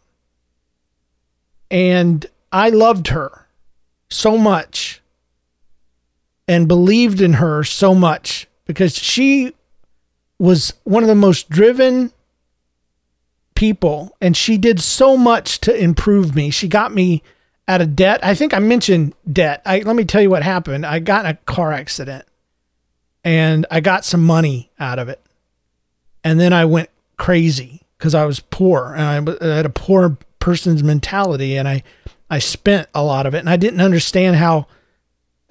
And 1.72 2.28
I 2.52 2.70
loved 2.70 3.08
her 3.08 3.48
so 4.08 4.38
much 4.38 5.02
and 6.48 6.68
believed 6.68 7.22
in 7.22 7.34
her 7.34 7.64
so 7.64 7.96
much 7.96 8.48
because 8.68 8.96
she 8.96 9.56
was 10.38 10.74
one 10.84 11.04
of 11.04 11.08
the 11.08 11.16
most 11.16 11.50
driven 11.50 12.12
people 13.62 14.18
and 14.20 14.36
she 14.36 14.58
did 14.58 14.80
so 14.80 15.16
much 15.16 15.62
to 15.62 15.72
improve 15.72 16.34
me. 16.36 16.50
She 16.50 16.68
got 16.68 16.92
me 16.92 17.22
out 17.68 17.80
of 17.80 17.96
debt. 17.96 18.20
I 18.26 18.34
think 18.34 18.56
I 18.56 18.60
mentioned 18.60 19.14
debt. 19.32 19.62
I 19.68 19.82
let 19.82 19.96
me 19.96 20.04
tell 20.04 20.20
you 20.20 20.32
what 20.32 20.42
happened. 20.42 20.84
I 20.84 20.98
got 20.98 21.26
in 21.26 21.32
a 21.32 21.36
car 21.46 21.72
accident 21.72 22.26
and 23.24 23.68
I 23.70 23.80
got 23.80 24.04
some 24.04 24.24
money 24.24 24.72
out 24.80 24.98
of 24.98 25.10
it. 25.10 25.22
And 26.24 26.40
then 26.40 26.54
I 26.54 26.66
went 26.66 26.90
crazy 27.18 27.84
because 28.00 28.16
I 28.16 28.26
was 28.26 28.40
poor 28.40 28.96
and 28.98 29.30
I 29.30 29.56
had 29.56 29.68
a 29.68 29.70
poor 29.70 30.18
person's 30.40 30.82
mentality 30.82 31.56
and 31.56 31.68
I 31.68 31.84
I 32.32 32.40
spent 32.40 32.88
a 32.96 33.04
lot 33.04 33.28
of 33.28 33.36
it 33.36 33.40
and 33.42 33.50
I 33.50 33.58
didn't 33.58 33.82
understand 33.82 34.38
how 34.38 34.66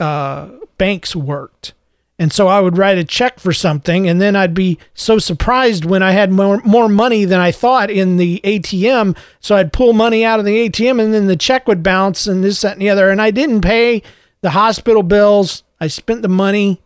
uh, 0.01 0.49
banks 0.79 1.15
worked. 1.15 1.75
And 2.21 2.35
so 2.35 2.49
I 2.49 2.61
would 2.61 2.77
write 2.77 2.99
a 2.99 3.05
check 3.05 3.41
for 3.41 3.55
something, 3.55 4.07
and 4.07 4.21
then 4.21 4.37
I'd 4.37 4.53
be 4.53 4.79
so 4.93 5.19
surprised 5.19 5.87
when 5.87 6.03
I 6.03 6.11
had 6.11 6.31
more, 6.31 6.61
more 6.67 6.87
money 6.87 7.25
than 7.25 7.41
I 7.41 7.51
thought 7.51 7.91
in 7.91 8.19
the 8.19 8.43
ATM. 8.45 9.17
So 9.41 9.57
I'd 9.57 9.73
pull 9.73 9.95
money 9.95 10.23
out 10.23 10.39
of 10.39 10.45
the 10.45 10.69
ATM, 10.69 11.03
and 11.03 11.15
then 11.15 11.29
the 11.29 11.35
check 11.35 11.67
would 11.67 11.83
bounce, 11.83 12.27
and 12.27 12.45
this, 12.45 12.61
that, 12.61 12.75
and 12.75 12.83
the 12.83 12.91
other. 12.91 13.09
And 13.09 13.23
I 13.23 13.31
didn't 13.31 13.63
pay 13.63 14.03
the 14.43 14.51
hospital 14.51 15.03
bills. 15.03 15.63
I 15.81 15.87
spent 15.87 16.21
the 16.21 16.29
money 16.29 16.83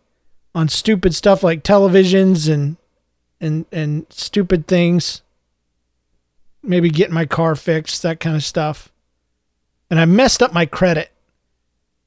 on 0.55 0.69
stupid 0.69 1.17
stuff 1.17 1.43
like 1.43 1.65
televisions 1.65 2.49
and 2.49 2.77
and 3.41 3.67
and 3.73 4.07
stupid 4.11 4.69
things. 4.69 5.23
Maybe 6.63 6.91
getting 6.91 7.13
my 7.13 7.27
car 7.27 7.57
fixed, 7.57 8.03
that 8.03 8.21
kind 8.21 8.37
of 8.37 8.45
stuff. 8.45 8.93
And 9.91 9.99
I 9.99 10.05
messed 10.05 10.45
up 10.45 10.53
my 10.53 10.65
credit. 10.65 11.11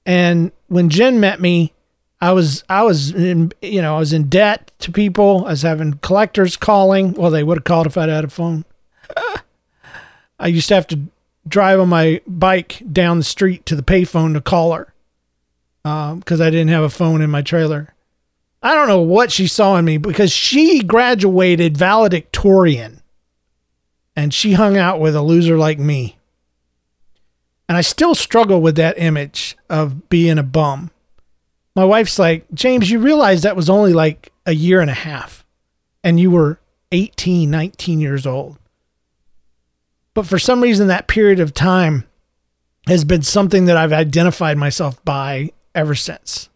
And 0.05 0.53
when 0.67 0.87
Jen 0.89 1.19
met 1.19 1.41
me, 1.41 1.73
I 2.19 2.31
was 2.31 2.63
I 2.67 2.83
was 2.83 3.11
in 3.11 3.51
you 3.61 3.81
know 3.81 3.95
I 3.95 3.99
was 3.99 4.13
in 4.13 4.29
debt 4.29 4.71
to 4.79 4.91
people. 4.91 5.45
I 5.45 5.51
was 5.51 5.61
having 5.61 5.93
collectors 5.95 6.57
calling. 6.57 7.13
Well, 7.13 7.31
they 7.31 7.43
would 7.43 7.57
have 7.57 7.63
called 7.63 7.87
if 7.87 7.97
I'd 7.97 8.09
had 8.09 8.25
a 8.25 8.29
phone. 8.29 8.65
I 10.39 10.47
used 10.47 10.67
to 10.69 10.75
have 10.75 10.87
to 10.87 10.99
drive 11.47 11.79
on 11.79 11.89
my 11.89 12.21
bike 12.27 12.81
down 12.91 13.17
the 13.17 13.23
street 13.23 13.65
to 13.67 13.75
the 13.75 13.83
payphone 13.83 14.33
to 14.33 14.41
call 14.41 14.73
her 14.73 14.93
because 15.83 16.41
um, 16.41 16.47
I 16.47 16.49
didn't 16.49 16.67
have 16.69 16.83
a 16.83 16.89
phone 16.89 17.21
in 17.21 17.29
my 17.29 17.41
trailer. 17.41 17.93
I 18.61 18.73
don't 18.73 18.87
know 18.87 19.01
what 19.01 19.31
she 19.31 19.47
saw 19.47 19.77
in 19.77 19.85
me 19.85 19.97
because 19.97 20.31
she 20.31 20.83
graduated 20.83 21.77
valedictorian 21.77 23.01
and 24.15 24.33
she 24.33 24.53
hung 24.53 24.77
out 24.77 24.99
with 24.99 25.15
a 25.15 25.21
loser 25.21 25.57
like 25.57 25.79
me. 25.79 26.17
And 27.69 27.77
I 27.77 27.81
still 27.81 28.15
struggle 28.15 28.61
with 28.61 28.75
that 28.75 28.97
image 28.97 29.55
of 29.69 30.09
being 30.09 30.37
a 30.37 30.43
bum 30.43 30.91
my 31.77 31.85
wife's 31.85 32.17
like, 32.17 32.43
James, 32.55 32.89
you 32.89 32.97
realize 32.97 33.43
that 33.43 33.55
was 33.55 33.69
only 33.69 33.93
like 33.93 34.33
a 34.47 34.51
year 34.51 34.81
and 34.81 34.89
a 34.89 34.95
half 34.95 35.45
and 36.03 36.19
you 36.19 36.31
were 36.31 36.59
18, 36.91 37.51
19 37.51 37.99
years 37.99 38.25
old. 38.25 38.57
But 40.15 40.25
for 40.25 40.39
some 40.39 40.63
reason, 40.63 40.87
that 40.87 41.07
period 41.07 41.39
of 41.39 41.53
time 41.53 42.05
has 42.87 43.03
been 43.03 43.21
something 43.21 43.65
that 43.65 43.77
I've 43.77 43.93
identified 43.93 44.57
myself 44.57 45.03
by 45.05 45.51
ever 45.75 45.93
since. 45.93 46.49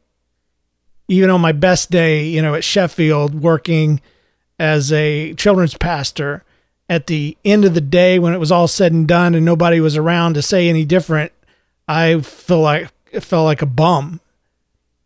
Even 1.08 1.30
on 1.30 1.40
my 1.40 1.52
best 1.52 1.92
day, 1.92 2.26
you 2.26 2.42
know, 2.42 2.56
at 2.56 2.64
Sheffield, 2.64 3.36
working 3.36 4.02
as 4.58 4.92
a 4.92 5.36
children's 5.36 5.78
pastor, 5.78 6.44
at 6.90 7.06
the 7.06 7.38
end 7.46 7.64
of 7.64 7.76
the 7.76 7.82
day, 7.82 8.18
when 8.18 8.34
it 8.34 8.40
was 8.40 8.52
all 8.52 8.68
said 8.68 8.92
and 8.92 9.08
done 9.08 9.36
and 9.36 9.46
nobody 9.46 9.82
was 9.82 9.96
around 9.96 10.34
to 10.34 10.42
say 10.42 10.68
any 10.68 10.84
different, 10.84 11.32
I 11.88 12.22
feel 12.22 12.62
like 12.62 12.90
it 13.12 13.22
felt 13.22 13.46
like 13.46 13.62
a 13.62 13.68
bum 13.68 14.20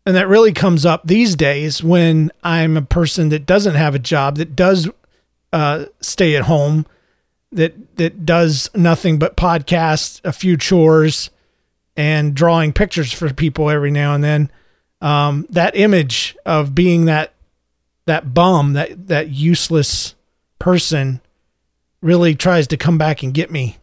and 0.06 0.14
that 0.14 0.28
really 0.28 0.52
comes 0.52 0.86
up 0.86 1.04
these 1.04 1.34
days 1.34 1.82
when 1.82 2.30
I'm 2.44 2.76
a 2.76 2.82
person 2.82 3.28
that 3.30 3.44
doesn't 3.44 3.74
have 3.74 3.96
a 3.96 3.98
job, 3.98 4.36
that 4.36 4.54
does 4.54 4.88
uh, 5.52 5.86
stay 6.00 6.36
at 6.36 6.44
home, 6.44 6.86
that 7.50 7.96
that 7.96 8.24
does 8.24 8.70
nothing 8.72 9.18
but 9.18 9.36
podcast, 9.36 10.20
a 10.24 10.32
few 10.32 10.56
chores, 10.56 11.30
and 11.96 12.34
drawing 12.34 12.72
pictures 12.72 13.12
for 13.12 13.32
people 13.34 13.68
every 13.68 13.90
now 13.90 14.14
and 14.14 14.22
then. 14.22 14.50
Um, 15.00 15.44
that 15.50 15.74
image 15.74 16.36
of 16.46 16.72
being 16.72 17.06
that 17.06 17.32
that 18.06 18.32
bum, 18.32 18.74
that 18.74 19.08
that 19.08 19.30
useless 19.30 20.14
person, 20.60 21.20
really 22.00 22.36
tries 22.36 22.68
to 22.68 22.76
come 22.76 22.96
back 22.96 23.24
and 23.24 23.34
get 23.34 23.50
me. 23.50 23.78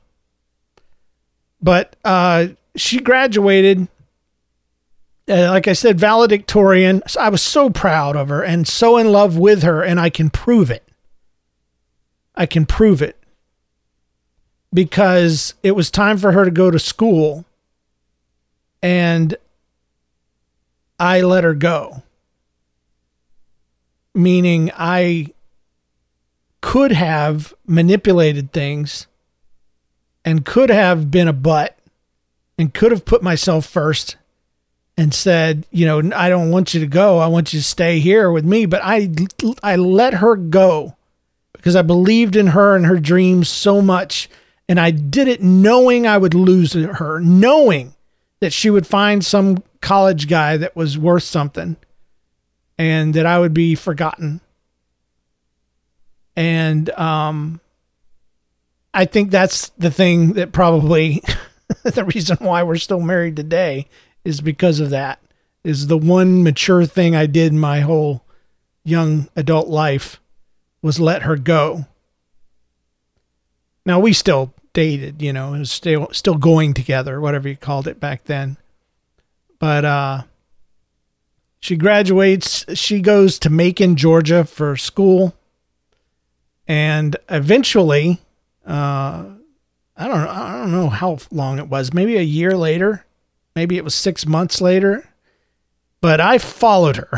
But 1.62 1.98
uh, 2.06 2.48
she 2.78 3.00
graduated 3.00 3.90
uh, 5.30 5.50
like 5.50 5.68
I 5.68 5.74
said, 5.74 6.00
valedictorian. 6.00 7.02
I 7.20 7.30
was 7.30 7.42
so 7.42 7.70
proud 7.70 8.16
of 8.16 8.30
her 8.30 8.44
and 8.44 8.68
so 8.68 8.98
in 8.98 9.12
love 9.12 9.38
with 9.38 9.64
her, 9.64 9.84
and 9.84 10.00
I 10.00 10.10
can 10.10 10.30
prove 10.30 10.70
it. 10.70 10.84
I 12.36 12.46
can 12.46 12.66
prove 12.66 13.02
it 13.02 13.18
because 14.74 15.54
it 15.62 15.72
was 15.72 15.92
time 15.92 16.18
for 16.18 16.32
her 16.32 16.46
to 16.46 16.52
go 16.52 16.72
to 16.72 16.80
school 16.80 17.46
and 18.82 19.36
I 21.00 21.22
let 21.22 21.44
her 21.44 21.54
go. 21.54 22.04
Meaning, 24.16 24.72
I 24.76 25.34
could 26.62 26.92
have 26.92 27.54
manipulated 27.66 28.52
things 28.52 29.08
and 30.24 30.46
could 30.46 30.70
have 30.70 31.12
been 31.12 31.28
a 31.28 31.34
butt 31.34 31.78
and 32.58 32.74
could 32.74 32.92
have 32.92 33.06
put 33.06 33.24
myself 33.24 33.66
first 33.66 34.18
and 34.98 35.14
said, 35.14 35.66
you 35.72 35.86
know, 35.86 36.16
I 36.16 36.30
don't 36.30 36.52
want 36.52 36.74
you 36.74 36.80
to 36.82 36.88
go. 36.88 37.18
I 37.18 37.28
want 37.28 37.54
you 37.54 37.60
to 37.60 37.66
stay 37.66 38.00
here 38.00 38.32
with 38.32 38.46
me. 38.46 38.66
But 38.66 38.82
I, 38.84 39.10
I 39.64 39.76
let 39.76 40.16
her 40.16 40.36
go 40.36 40.96
because 41.54 41.76
I 41.76 41.82
believed 41.82 42.36
in 42.36 42.48
her 42.48 42.76
and 42.76 42.86
her 42.86 43.00
dreams 43.00 43.50
so 43.50 43.82
much. 43.82 44.30
And 44.70 44.80
I 44.80 44.92
did 44.92 45.28
it 45.28 45.42
knowing 45.42 46.06
I 46.06 46.18
would 46.18 46.34
lose 46.34 46.74
her, 46.74 47.20
knowing 47.20 47.96
that 48.40 48.54
she 48.54 48.70
would 48.70 48.88
find 48.88 49.26
some 49.26 49.64
college 49.82 50.28
guy 50.28 50.58
that 50.58 50.76
was 50.76 50.98
worth 50.98 51.24
something 51.24 51.76
and 52.78 53.14
that 53.14 53.26
I 53.26 53.40
would 53.40 53.54
be 53.54 53.76
forgotten. 53.76 54.42
And 56.36 56.90
um, 56.92 57.60
I 58.94 59.06
think 59.06 59.32
that's 59.32 59.70
the 59.70 59.92
thing 59.92 60.34
that 60.34 60.52
probably 60.52 61.24
the 61.84 62.06
reason 62.06 62.38
why 62.40 62.64
we're 62.64 62.78
still 62.78 63.02
married 63.02 63.36
today 63.36 63.88
is 64.24 64.42
because 64.42 64.80
of 64.80 64.90
that. 64.92 65.20
Is 65.64 65.88
the 65.88 65.98
one 65.98 66.44
mature 66.44 66.86
thing 66.86 67.16
I 67.16 67.26
did 67.26 67.54
in 67.54 67.60
my 67.60 67.82
whole 67.82 68.24
young 68.84 69.30
adult 69.36 69.70
life 69.70 70.20
was 70.82 71.00
let 71.00 71.22
her 71.22 71.38
go. 71.38 71.86
Now 73.86 74.00
we 74.00 74.14
still 74.14 74.54
dated, 74.74 75.22
you 75.22 75.32
know, 75.32 75.54
and 75.54 75.68
still 75.68 76.10
still 76.12 76.36
going 76.36 76.74
together, 76.74 77.22
whatever 77.22 77.48
you 77.48 77.56
called 77.56 77.88
it 77.88 78.00
back 78.00 78.26
then. 78.26 78.58
But 79.60 79.86
uh 79.86 80.24
she 81.60 81.78
graduates, 81.78 82.66
she 82.78 83.00
goes 83.00 83.40
to 83.40 83.50
Macon, 83.50 83.96
Georgia 83.96 84.44
for 84.44 84.76
school. 84.76 85.34
And 86.68 87.16
eventually, 87.30 88.20
uh 88.66 89.26
I 89.96 90.08
don't 90.08 90.28
I 90.28 90.58
don't 90.58 90.72
know 90.72 90.90
how 90.90 91.20
long 91.32 91.60
it 91.60 91.70
was, 91.70 91.94
maybe 91.94 92.18
a 92.18 92.22
year 92.22 92.58
later, 92.58 93.06
maybe 93.56 93.78
it 93.78 93.84
was 93.84 93.96
6 93.96 94.26
months 94.26 94.62
later, 94.62 95.08
but 96.02 96.20
I 96.20 96.38
followed 96.38 96.98
her. 96.98 97.10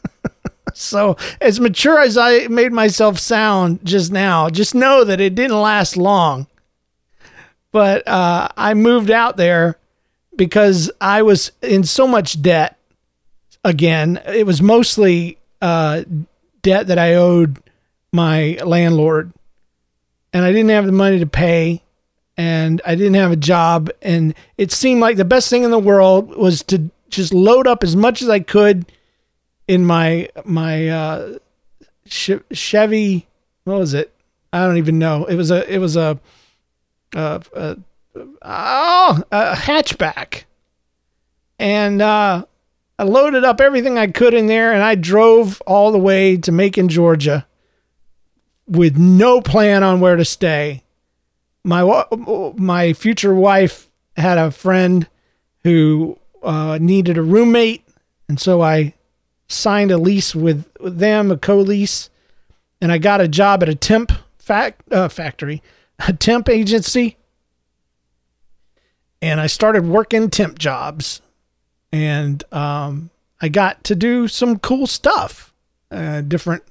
so, 0.74 1.16
as 1.40 1.60
mature 1.60 2.00
as 2.00 2.16
I 2.16 2.46
made 2.48 2.72
myself 2.72 3.18
sound 3.18 3.84
just 3.84 4.12
now, 4.12 4.48
just 4.48 4.74
know 4.74 5.04
that 5.04 5.20
it 5.20 5.34
didn't 5.34 5.60
last 5.60 5.96
long 5.96 6.46
but 7.72 8.06
uh, 8.06 8.48
I 8.56 8.74
moved 8.74 9.10
out 9.10 9.36
there 9.36 9.78
because 10.36 10.90
I 11.00 11.22
was 11.22 11.50
in 11.62 11.84
so 11.84 12.06
much 12.06 12.40
debt. 12.40 12.78
Again, 13.64 14.20
it 14.26 14.46
was 14.46 14.60
mostly 14.60 15.38
uh, 15.60 16.04
debt 16.62 16.88
that 16.88 16.98
I 16.98 17.14
owed 17.14 17.58
my 18.12 18.58
landlord, 18.64 19.32
and 20.32 20.44
I 20.44 20.52
didn't 20.52 20.70
have 20.70 20.86
the 20.86 20.92
money 20.92 21.18
to 21.20 21.26
pay, 21.26 21.82
and 22.36 22.80
I 22.86 22.94
didn't 22.94 23.14
have 23.14 23.32
a 23.32 23.36
job, 23.36 23.90
and 24.00 24.34
it 24.56 24.72
seemed 24.72 25.00
like 25.00 25.16
the 25.16 25.24
best 25.24 25.50
thing 25.50 25.64
in 25.64 25.70
the 25.70 25.78
world 25.78 26.34
was 26.36 26.62
to 26.64 26.90
just 27.10 27.34
load 27.34 27.66
up 27.66 27.84
as 27.84 27.94
much 27.94 28.22
as 28.22 28.28
I 28.28 28.40
could 28.40 28.90
in 29.68 29.84
my 29.84 30.28
my 30.44 30.88
uh, 30.88 31.38
Chevy. 32.06 33.26
What 33.64 33.78
was 33.78 33.94
it? 33.94 34.12
I 34.52 34.66
don't 34.66 34.78
even 34.78 34.98
know. 34.98 35.24
It 35.24 35.36
was 35.36 35.50
a 35.50 35.72
it 35.72 35.78
was 35.78 35.96
a 35.96 36.18
uh, 37.14 37.40
uh, 37.54 37.74
oh, 38.42 39.22
a 39.30 39.54
hatchback. 39.54 40.44
And 41.58 42.02
uh, 42.02 42.44
I 42.98 43.02
loaded 43.04 43.44
up 43.44 43.60
everything 43.60 43.98
I 43.98 44.08
could 44.08 44.34
in 44.34 44.46
there 44.46 44.72
and 44.72 44.82
I 44.82 44.94
drove 44.94 45.62
all 45.66 45.92
the 45.92 45.98
way 45.98 46.36
to 46.38 46.52
Macon, 46.52 46.88
Georgia 46.88 47.46
with 48.66 48.96
no 48.96 49.40
plan 49.40 49.82
on 49.82 50.00
where 50.00 50.16
to 50.16 50.24
stay. 50.24 50.82
My 51.64 52.04
my 52.56 52.92
future 52.92 53.34
wife 53.34 53.90
had 54.16 54.38
a 54.38 54.50
friend 54.50 55.08
who 55.62 56.18
uh, 56.42 56.78
needed 56.80 57.16
a 57.16 57.22
roommate, 57.22 57.84
and 58.28 58.40
so 58.40 58.60
I 58.60 58.94
signed 59.46 59.90
a 59.90 59.98
lease 59.98 60.34
with, 60.34 60.66
with 60.80 60.98
them, 60.98 61.30
a 61.30 61.36
co-lease, 61.36 62.10
and 62.80 62.90
I 62.90 62.98
got 62.98 63.20
a 63.20 63.28
job 63.28 63.62
at 63.62 63.68
a 63.68 63.74
temp 63.74 64.10
fact, 64.38 64.90
uh, 64.92 65.08
factory 65.08 65.62
a 66.08 66.12
temp 66.12 66.48
agency. 66.48 67.16
And 69.20 69.40
I 69.40 69.46
started 69.46 69.86
working 69.86 70.30
temp 70.30 70.58
jobs. 70.58 71.20
And 71.92 72.42
um, 72.52 73.10
I 73.40 73.48
got 73.48 73.84
to 73.84 73.94
do 73.94 74.26
some 74.26 74.58
cool 74.58 74.86
stuff, 74.86 75.52
uh, 75.90 76.22
different 76.22 76.62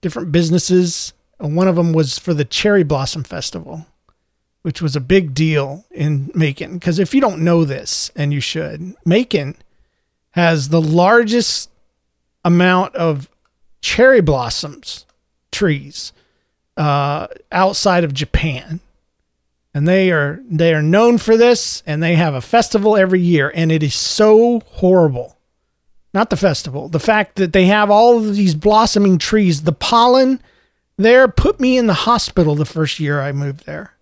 different 0.00 0.32
businesses. 0.32 1.12
One 1.38 1.68
of 1.68 1.76
them 1.76 1.92
was 1.92 2.18
for 2.18 2.34
the 2.34 2.44
Cherry 2.44 2.82
Blossom 2.82 3.24
Festival, 3.24 3.86
which 4.64 4.80
was 4.80 4.96
a 4.96 5.00
big 5.00 5.34
deal 5.34 5.84
in 5.90 6.30
Macon. 6.34 6.78
Because 6.78 6.98
if 6.98 7.14
you 7.14 7.20
don't 7.20 7.44
know 7.44 7.66
this, 7.66 8.10
and 8.16 8.32
you 8.32 8.40
should, 8.40 8.94
Macon 9.04 9.56
has 10.30 10.70
the 10.70 10.80
largest 10.80 11.68
amount 12.46 12.94
of 12.94 13.28
cherry 13.82 14.22
blossoms 14.22 15.04
trees 15.52 16.14
uh, 16.78 17.26
outside 17.52 18.04
of 18.04 18.14
Japan. 18.14 18.80
And 19.74 19.86
they 19.86 20.10
are 20.10 20.40
they 20.48 20.72
are 20.72 20.80
known 20.80 21.18
for 21.18 21.36
this 21.36 21.82
and 21.86 22.02
they 22.02 22.14
have 22.14 22.32
a 22.32 22.40
festival 22.40 22.96
every 22.96 23.20
year 23.20 23.52
and 23.54 23.70
it 23.70 23.82
is 23.82 23.94
so 23.94 24.60
horrible. 24.60 25.36
Not 26.14 26.30
the 26.30 26.38
festival, 26.38 26.88
the 26.88 26.98
fact 26.98 27.36
that 27.36 27.52
they 27.52 27.66
have 27.66 27.90
all 27.90 28.16
of 28.16 28.34
these 28.34 28.54
blossoming 28.54 29.18
trees, 29.18 29.64
the 29.64 29.72
pollen 29.72 30.40
there 30.96 31.28
put 31.28 31.60
me 31.60 31.76
in 31.76 31.86
the 31.86 31.92
hospital 31.92 32.54
the 32.54 32.64
first 32.64 32.98
year 32.98 33.20
I 33.20 33.32
moved 33.32 33.66
there. 33.66 33.93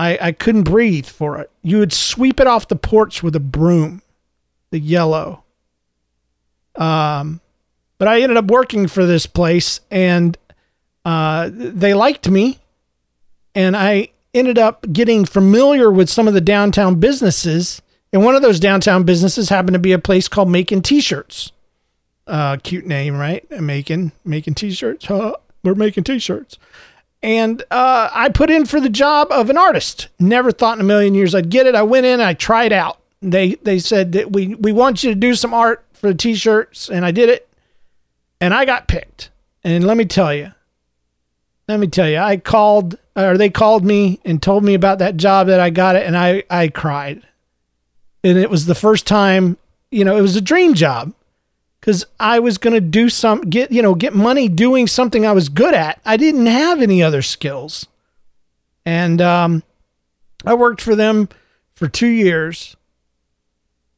I, 0.00 0.18
I 0.28 0.32
couldn't 0.32 0.62
breathe 0.62 1.04
for 1.04 1.38
it. 1.38 1.50
You 1.62 1.78
would 1.78 1.92
sweep 1.92 2.40
it 2.40 2.46
off 2.46 2.68
the 2.68 2.76
porch 2.76 3.22
with 3.22 3.36
a 3.36 3.40
broom, 3.40 4.00
the 4.70 4.78
yellow. 4.78 5.44
Um, 6.74 7.42
but 7.98 8.08
I 8.08 8.22
ended 8.22 8.38
up 8.38 8.46
working 8.46 8.88
for 8.88 9.04
this 9.04 9.26
place 9.26 9.80
and 9.90 10.38
uh, 11.04 11.50
they 11.52 11.92
liked 11.92 12.30
me, 12.30 12.60
and 13.54 13.76
I 13.76 14.08
ended 14.32 14.58
up 14.58 14.86
getting 14.90 15.26
familiar 15.26 15.90
with 15.90 16.08
some 16.08 16.26
of 16.26 16.32
the 16.34 16.40
downtown 16.40 16.94
businesses. 17.00 17.82
And 18.10 18.24
one 18.24 18.34
of 18.34 18.42
those 18.42 18.60
downtown 18.60 19.04
businesses 19.04 19.50
happened 19.50 19.74
to 19.74 19.80
be 19.80 19.92
a 19.92 19.98
place 19.98 20.28
called 20.28 20.50
Macon 20.50 20.80
T-shirts. 20.80 21.52
Uh, 22.26 22.56
cute 22.62 22.86
name, 22.86 23.16
right? 23.16 23.50
Macon, 23.50 24.12
making 24.24 24.54
T-shirts. 24.54 25.06
Huh? 25.06 25.34
We're 25.62 25.74
making 25.74 26.04
T-shirts. 26.04 26.58
And 27.22 27.62
uh, 27.70 28.08
I 28.12 28.30
put 28.30 28.50
in 28.50 28.64
for 28.64 28.80
the 28.80 28.88
job 28.88 29.30
of 29.30 29.50
an 29.50 29.58
artist. 29.58 30.08
Never 30.18 30.52
thought 30.52 30.78
in 30.78 30.80
a 30.80 30.88
million 30.88 31.14
years 31.14 31.34
I'd 31.34 31.50
get 31.50 31.66
it. 31.66 31.74
I 31.74 31.82
went 31.82 32.06
in, 32.06 32.20
I 32.20 32.34
tried 32.34 32.72
out. 32.72 32.98
They 33.22 33.56
they 33.56 33.78
said 33.78 34.12
that 34.12 34.32
we 34.32 34.54
we 34.54 34.72
want 34.72 35.04
you 35.04 35.10
to 35.10 35.14
do 35.14 35.34
some 35.34 35.52
art 35.52 35.84
for 35.92 36.08
the 36.08 36.14
T-shirts, 36.14 36.88
and 36.88 37.04
I 37.04 37.10
did 37.10 37.28
it, 37.28 37.46
and 38.40 38.54
I 38.54 38.64
got 38.64 38.88
picked. 38.88 39.30
And 39.62 39.86
let 39.86 39.98
me 39.98 40.06
tell 40.06 40.32
you, 40.32 40.52
let 41.68 41.78
me 41.78 41.86
tell 41.86 42.08
you, 42.08 42.16
I 42.16 42.38
called 42.38 42.96
or 43.14 43.36
they 43.36 43.50
called 43.50 43.84
me 43.84 44.20
and 44.24 44.42
told 44.42 44.64
me 44.64 44.72
about 44.72 45.00
that 45.00 45.18
job 45.18 45.48
that 45.48 45.60
I 45.60 45.68
got 45.68 45.96
it 45.96 46.06
and 46.06 46.16
I 46.16 46.44
I 46.48 46.68
cried. 46.68 47.22
And 48.24 48.38
it 48.38 48.50
was 48.50 48.66
the 48.66 48.74
first 48.74 49.06
time, 49.06 49.58
you 49.90 50.04
know, 50.04 50.16
it 50.16 50.22
was 50.22 50.36
a 50.36 50.40
dream 50.40 50.74
job 50.74 51.12
cuz 51.80 52.04
I 52.18 52.38
was 52.38 52.58
going 52.58 52.74
to 52.74 52.80
do 52.80 53.08
some 53.08 53.42
get, 53.42 53.72
you 53.72 53.82
know, 53.82 53.94
get 53.94 54.14
money 54.14 54.48
doing 54.48 54.86
something 54.86 55.26
I 55.26 55.32
was 55.32 55.48
good 55.48 55.74
at. 55.74 56.00
I 56.04 56.16
didn't 56.16 56.46
have 56.46 56.82
any 56.82 57.02
other 57.02 57.22
skills. 57.22 57.86
And 58.84 59.20
um 59.20 59.62
I 60.44 60.54
worked 60.54 60.80
for 60.80 60.94
them 60.94 61.28
for 61.74 61.88
2 61.88 62.06
years. 62.06 62.76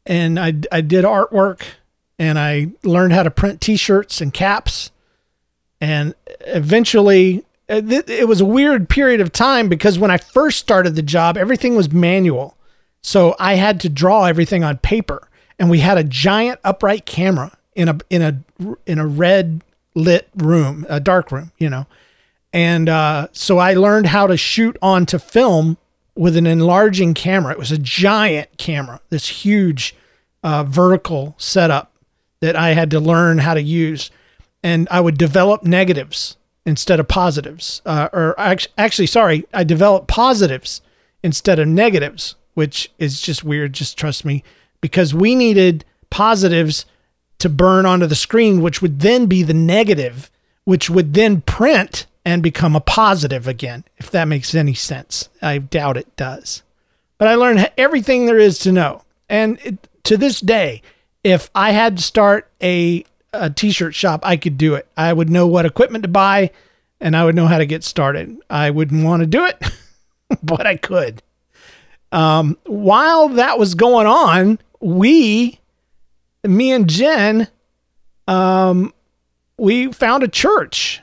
And 0.06 0.38
I 0.38 0.54
I 0.70 0.80
did 0.80 1.04
artwork 1.04 1.62
and 2.18 2.38
I 2.38 2.68
learned 2.82 3.12
how 3.12 3.22
to 3.22 3.30
print 3.30 3.60
t-shirts 3.60 4.20
and 4.20 4.32
caps. 4.32 4.90
And 5.80 6.14
eventually 6.40 7.44
uh, 7.68 7.80
it 7.84 8.28
was 8.28 8.40
a 8.40 8.44
weird 8.44 8.88
period 8.88 9.20
of 9.20 9.32
time 9.32 9.68
because 9.68 9.98
when 9.98 10.10
I 10.10 10.18
first 10.18 10.58
started 10.58 10.94
the 10.94 11.02
job, 11.02 11.36
everything 11.36 11.74
was 11.74 11.90
manual. 11.92 12.56
So 13.02 13.34
I 13.38 13.54
had 13.54 13.80
to 13.80 13.88
draw 13.88 14.24
everything 14.24 14.62
on 14.62 14.78
paper 14.78 15.28
and 15.58 15.70
we 15.70 15.80
had 15.80 15.98
a 15.98 16.04
giant 16.04 16.60
upright 16.64 17.06
camera 17.06 17.52
in 17.74 17.88
a 17.88 17.98
in 18.10 18.22
a 18.22 18.42
in 18.86 18.98
a 18.98 19.06
red 19.06 19.62
lit 19.94 20.28
room, 20.36 20.86
a 20.88 21.00
dark 21.00 21.30
room, 21.32 21.52
you 21.58 21.68
know. 21.70 21.86
And 22.52 22.88
uh, 22.88 23.28
so 23.32 23.58
I 23.58 23.74
learned 23.74 24.06
how 24.06 24.26
to 24.26 24.36
shoot 24.36 24.76
onto 24.82 25.18
film 25.18 25.78
with 26.14 26.36
an 26.36 26.46
enlarging 26.46 27.14
camera. 27.14 27.52
It 27.52 27.58
was 27.58 27.72
a 27.72 27.78
giant 27.78 28.58
camera, 28.58 29.00
this 29.08 29.28
huge 29.28 29.96
uh, 30.42 30.64
vertical 30.64 31.34
setup 31.38 31.92
that 32.40 32.54
I 32.56 32.70
had 32.74 32.90
to 32.90 33.00
learn 33.00 33.38
how 33.38 33.54
to 33.54 33.62
use. 33.62 34.10
And 34.62 34.86
I 34.90 35.00
would 35.00 35.16
develop 35.16 35.62
negatives 35.62 36.36
instead 36.66 37.00
of 37.00 37.08
positives. 37.08 37.80
Uh, 37.86 38.08
or 38.12 38.38
actually, 38.38 38.72
actually, 38.76 39.06
sorry, 39.06 39.46
I 39.54 39.64
developed 39.64 40.08
positives 40.08 40.82
instead 41.22 41.58
of 41.58 41.68
negatives, 41.68 42.36
which 42.54 42.92
is 42.98 43.20
just 43.20 43.42
weird. 43.42 43.72
Just 43.72 43.96
trust 43.96 44.24
me, 44.24 44.44
because 44.80 45.14
we 45.14 45.34
needed 45.34 45.84
positives 46.10 46.84
to 47.42 47.48
burn 47.48 47.86
onto 47.86 48.06
the 48.06 48.14
screen, 48.14 48.62
which 48.62 48.80
would 48.80 49.00
then 49.00 49.26
be 49.26 49.42
the 49.42 49.54
negative, 49.54 50.30
which 50.64 50.88
would 50.88 51.14
then 51.14 51.40
print 51.40 52.06
and 52.24 52.42
become 52.42 52.76
a 52.76 52.80
positive 52.80 53.48
again, 53.48 53.84
if 53.98 54.10
that 54.10 54.28
makes 54.28 54.54
any 54.54 54.74
sense. 54.74 55.28
I 55.42 55.58
doubt 55.58 55.96
it 55.96 56.14
does. 56.16 56.62
But 57.18 57.28
I 57.28 57.34
learned 57.34 57.70
everything 57.76 58.26
there 58.26 58.38
is 58.38 58.58
to 58.60 58.72
know. 58.72 59.02
And 59.28 59.58
it, 59.64 59.88
to 60.04 60.16
this 60.16 60.40
day, 60.40 60.82
if 61.24 61.50
I 61.54 61.72
had 61.72 61.96
to 61.96 62.02
start 62.02 62.48
a, 62.62 63.04
a 63.32 63.50
t 63.50 63.72
shirt 63.72 63.94
shop, 63.94 64.20
I 64.24 64.36
could 64.36 64.56
do 64.56 64.74
it. 64.74 64.86
I 64.96 65.12
would 65.12 65.30
know 65.30 65.46
what 65.46 65.66
equipment 65.66 66.02
to 66.02 66.08
buy 66.08 66.50
and 67.00 67.16
I 67.16 67.24
would 67.24 67.34
know 67.34 67.48
how 67.48 67.58
to 67.58 67.66
get 67.66 67.82
started. 67.82 68.38
I 68.48 68.70
wouldn't 68.70 69.04
want 69.04 69.20
to 69.20 69.26
do 69.26 69.44
it, 69.44 69.60
but 70.42 70.66
I 70.66 70.76
could. 70.76 71.22
Um, 72.12 72.56
while 72.66 73.30
that 73.30 73.58
was 73.58 73.74
going 73.74 74.06
on, 74.06 74.60
we, 74.80 75.58
me 76.44 76.72
and 76.72 76.88
Jen, 76.88 77.48
um, 78.26 78.92
we 79.56 79.92
found 79.92 80.22
a 80.22 80.28
church 80.28 81.02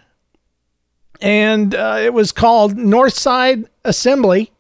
and 1.21 1.75
uh, 1.75 1.97
it 2.01 2.13
was 2.13 2.31
called 2.31 2.75
Northside 2.75 3.67
Assembly. 3.83 4.51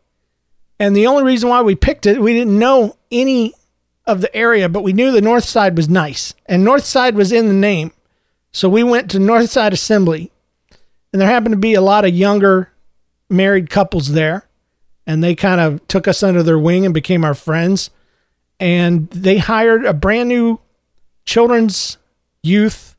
And 0.79 0.95
the 0.95 1.07
only 1.07 1.23
reason 1.23 1.49
why 1.49 1.61
we 1.61 1.75
picked 1.75 2.05
it, 2.05 2.21
we 2.21 2.33
didn't 2.33 2.57
know 2.57 2.95
any 3.11 3.53
of 4.05 4.21
the 4.21 4.33
area, 4.35 4.69
but 4.69 4.83
we 4.83 4.93
knew 4.93 5.11
the 5.11 5.21
North 5.21 5.43
Side 5.43 5.75
was 5.77 5.89
nice, 5.89 6.33
and 6.45 6.63
North 6.63 6.85
Side 6.85 7.15
was 7.15 7.31
in 7.31 7.47
the 7.47 7.53
name. 7.53 7.91
So 8.51 8.67
we 8.67 8.83
went 8.83 9.11
to 9.11 9.19
Northside 9.19 9.71
Assembly, 9.71 10.31
and 11.11 11.21
there 11.21 11.29
happened 11.29 11.53
to 11.53 11.59
be 11.59 11.75
a 11.75 11.81
lot 11.81 12.05
of 12.05 12.13
younger 12.13 12.71
married 13.29 13.69
couples 13.69 14.13
there, 14.13 14.47
and 15.05 15.23
they 15.23 15.35
kind 15.35 15.61
of 15.61 15.85
took 15.87 16.07
us 16.07 16.23
under 16.23 16.41
their 16.41 16.57
wing 16.57 16.85
and 16.85 16.93
became 16.93 17.23
our 17.23 17.35
friends. 17.35 17.91
And 18.59 19.09
they 19.11 19.37
hired 19.37 19.85
a 19.85 19.93
brand 19.93 20.29
new 20.29 20.59
children's 21.29 21.97
youth 22.41 22.95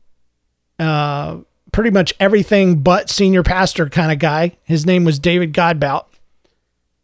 uh, 0.78 1.39
pretty 1.72 1.91
much 1.91 2.14
everything 2.20 2.76
but 2.76 3.11
senior 3.11 3.43
pastor 3.43 3.89
kind 3.89 4.12
of 4.12 4.20
guy. 4.20 4.57
His 4.62 4.87
name 4.87 5.05
was 5.05 5.18
David 5.18 5.53
Godbout. 5.53 6.07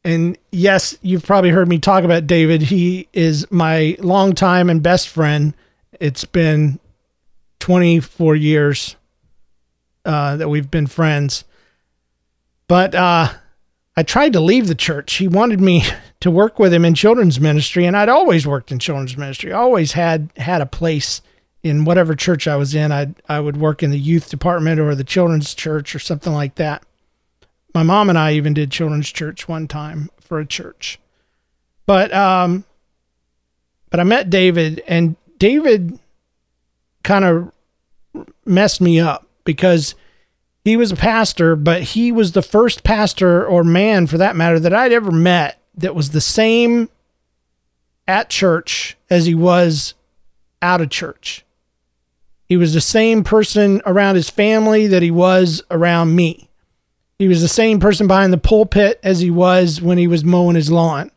And 0.04 0.38
yes, 0.52 0.96
you've 1.02 1.26
probably 1.26 1.50
heard 1.50 1.68
me 1.68 1.80
talk 1.80 2.04
about 2.04 2.28
David. 2.28 2.62
He 2.62 3.08
is 3.12 3.50
my 3.50 3.96
longtime 3.98 4.70
and 4.70 4.80
best 4.80 5.08
friend. 5.08 5.52
It's 5.98 6.24
been 6.24 6.78
24 7.58 8.36
years 8.36 8.94
uh, 10.04 10.36
that 10.36 10.48
we've 10.48 10.70
been 10.70 10.86
friends. 10.86 11.44
But 12.68 12.94
uh, 12.94 13.32
I 13.96 14.02
tried 14.04 14.32
to 14.34 14.40
leave 14.40 14.68
the 14.68 14.76
church. 14.76 15.14
He 15.14 15.26
wanted 15.26 15.60
me 15.60 15.82
to 16.20 16.30
work 16.30 16.58
with 16.58 16.72
him 16.72 16.84
in 16.84 16.94
children's 16.94 17.40
ministry, 17.40 17.84
and 17.84 17.96
I'd 17.96 18.08
always 18.08 18.46
worked 18.46 18.72
in 18.72 18.78
children's 18.78 19.16
ministry. 19.16 19.52
Always 19.52 19.92
had 19.92 20.30
had 20.36 20.60
a 20.60 20.66
place 20.66 21.20
in 21.62 21.84
whatever 21.84 22.14
church 22.14 22.46
I 22.46 22.56
was 22.56 22.74
in, 22.74 22.92
I 22.92 23.14
I 23.28 23.40
would 23.40 23.56
work 23.56 23.82
in 23.82 23.90
the 23.90 23.98
youth 23.98 24.30
department 24.30 24.80
or 24.80 24.94
the 24.94 25.04
children's 25.04 25.54
church 25.54 25.94
or 25.94 25.98
something 25.98 26.32
like 26.32 26.54
that. 26.56 26.84
My 27.74 27.82
mom 27.82 28.08
and 28.08 28.18
I 28.18 28.32
even 28.34 28.54
did 28.54 28.70
children's 28.70 29.10
church 29.10 29.48
one 29.48 29.66
time 29.66 30.08
for 30.20 30.38
a 30.38 30.46
church. 30.46 30.98
But 31.84 32.12
um 32.14 32.64
but 33.90 34.00
I 34.00 34.04
met 34.04 34.30
David 34.30 34.82
and 34.86 35.16
David 35.38 35.98
kind 37.02 37.24
of 37.24 37.52
messed 38.44 38.80
me 38.80 39.00
up 39.00 39.26
because 39.44 39.94
he 40.64 40.76
was 40.76 40.92
a 40.92 40.96
pastor, 40.96 41.54
but 41.54 41.82
he 41.82 42.10
was 42.10 42.32
the 42.32 42.42
first 42.42 42.82
pastor 42.82 43.46
or 43.46 43.62
man 43.62 44.06
for 44.06 44.18
that 44.18 44.36
matter 44.36 44.58
that 44.58 44.74
I'd 44.74 44.92
ever 44.92 45.12
met 45.12 45.60
that 45.76 45.94
was 45.94 46.10
the 46.10 46.20
same 46.20 46.88
at 48.08 48.30
church 48.30 48.96
as 49.10 49.26
he 49.26 49.34
was 49.34 49.94
out 50.62 50.80
of 50.80 50.90
church. 50.90 51.44
He 52.44 52.56
was 52.56 52.74
the 52.74 52.80
same 52.80 53.24
person 53.24 53.82
around 53.84 54.14
his 54.14 54.30
family 54.30 54.86
that 54.86 55.02
he 55.02 55.10
was 55.10 55.62
around 55.70 56.14
me. 56.14 56.48
He 57.18 57.28
was 57.28 57.42
the 57.42 57.48
same 57.48 57.80
person 57.80 58.06
behind 58.06 58.32
the 58.32 58.38
pulpit 58.38 59.00
as 59.02 59.20
he 59.20 59.30
was 59.30 59.80
when 59.80 59.98
he 59.98 60.06
was 60.06 60.24
mowing 60.24 60.54
his 60.54 60.70
lawn. 60.70 61.10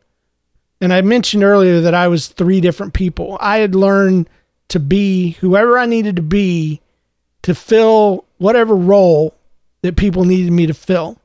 And 0.82 0.94
I 0.94 1.02
mentioned 1.02 1.44
earlier 1.44 1.82
that 1.82 1.94
I 1.94 2.08
was 2.08 2.28
three 2.28 2.62
different 2.62 2.94
people. 2.94 3.38
I 3.42 3.58
had 3.58 3.76
learned 3.76 4.30
to 4.70 4.80
be 4.80 5.32
whoever 5.42 5.78
I 5.78 5.86
needed 5.86 6.16
to 6.16 6.22
be 6.22 6.82
to 7.42 7.54
fill 7.54 8.26
whatever 8.38 8.76
role 8.76 9.36
that 9.82 9.98
people 9.98 10.24
needed 10.24 10.52
me 10.52 10.68
to 10.68 10.74
fill. 10.74 11.18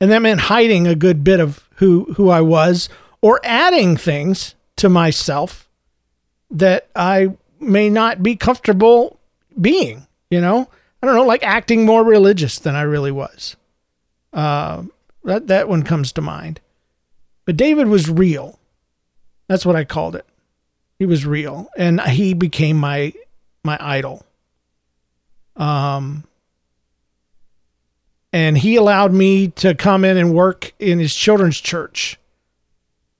And 0.00 0.10
that 0.10 0.22
meant 0.22 0.40
hiding 0.40 0.86
a 0.86 0.94
good 0.94 1.24
bit 1.24 1.40
of 1.40 1.63
who 1.76 2.12
who 2.14 2.28
I 2.30 2.40
was 2.40 2.88
or 3.20 3.40
adding 3.42 3.96
things 3.96 4.54
to 4.76 4.88
myself 4.88 5.68
that 6.50 6.88
I 6.94 7.36
may 7.58 7.88
not 7.88 8.22
be 8.22 8.36
comfortable 8.36 9.18
being, 9.60 10.06
you 10.30 10.40
know? 10.40 10.68
I 11.02 11.06
don't 11.06 11.16
know, 11.16 11.24
like 11.24 11.42
acting 11.42 11.84
more 11.84 12.02
religious 12.02 12.58
than 12.58 12.74
I 12.74 12.82
really 12.82 13.10
was. 13.10 13.56
Uh, 14.32 14.84
that 15.24 15.48
that 15.48 15.68
one 15.68 15.82
comes 15.82 16.12
to 16.12 16.20
mind. 16.20 16.60
But 17.44 17.56
David 17.56 17.88
was 17.88 18.08
real. 18.08 18.58
That's 19.48 19.66
what 19.66 19.76
I 19.76 19.84
called 19.84 20.16
it. 20.16 20.24
He 20.98 21.06
was 21.06 21.26
real, 21.26 21.68
and 21.76 22.00
he 22.00 22.34
became 22.34 22.78
my 22.78 23.12
my 23.62 23.76
idol. 23.80 24.24
Um, 25.56 26.24
and 28.34 28.58
he 28.58 28.74
allowed 28.74 29.12
me 29.12 29.46
to 29.46 29.76
come 29.76 30.04
in 30.04 30.16
and 30.16 30.34
work 30.34 30.72
in 30.80 30.98
his 30.98 31.14
children's 31.14 31.60
church. 31.60 32.18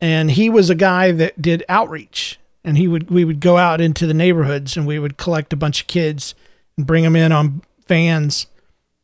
And 0.00 0.32
he 0.32 0.50
was 0.50 0.70
a 0.70 0.74
guy 0.74 1.12
that 1.12 1.40
did 1.40 1.62
outreach. 1.68 2.40
And 2.64 2.76
he 2.76 2.88
would 2.88 3.10
we 3.12 3.24
would 3.24 3.38
go 3.38 3.56
out 3.56 3.80
into 3.80 4.08
the 4.08 4.12
neighborhoods 4.12 4.76
and 4.76 4.88
we 4.88 4.98
would 4.98 5.16
collect 5.16 5.52
a 5.52 5.56
bunch 5.56 5.82
of 5.82 5.86
kids 5.86 6.34
and 6.76 6.84
bring 6.84 7.04
them 7.04 7.14
in 7.14 7.30
on 7.30 7.62
vans 7.86 8.48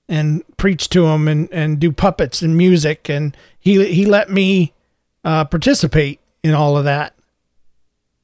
and 0.09 0.43
preach 0.57 0.89
to 0.89 1.03
them 1.03 1.29
and, 1.29 1.49
and 1.53 1.79
do 1.79 1.93
puppets 1.93 2.43
and 2.43 2.57
music. 2.57 3.09
And 3.09 3.37
he 3.61 3.93
he 3.93 4.05
let 4.05 4.31
me 4.31 4.73
uh, 5.25 5.45
participate 5.45 6.19
in 6.43 6.55
all 6.55 6.77
of 6.77 6.83
that. 6.87 7.15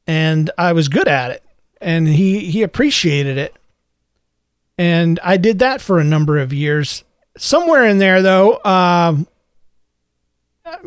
And 0.09 0.51
I 0.59 0.73
was 0.73 0.89
good 0.89 1.07
at 1.07 1.31
it. 1.31 1.45
And 1.81 2.09
he 2.09 2.51
he 2.51 2.65
appreciated 2.65 3.39
it. 3.39 3.55
And 4.77 5.21
I 5.23 5.37
did 5.37 5.61
that 5.61 5.81
for 5.81 6.01
a 6.01 6.05
number 6.05 6.39
of 6.39 6.53
years 6.53 7.05
somewhere 7.37 7.87
in 7.87 7.99
there 7.99 8.23
though 8.23 8.63
um, 8.65 9.27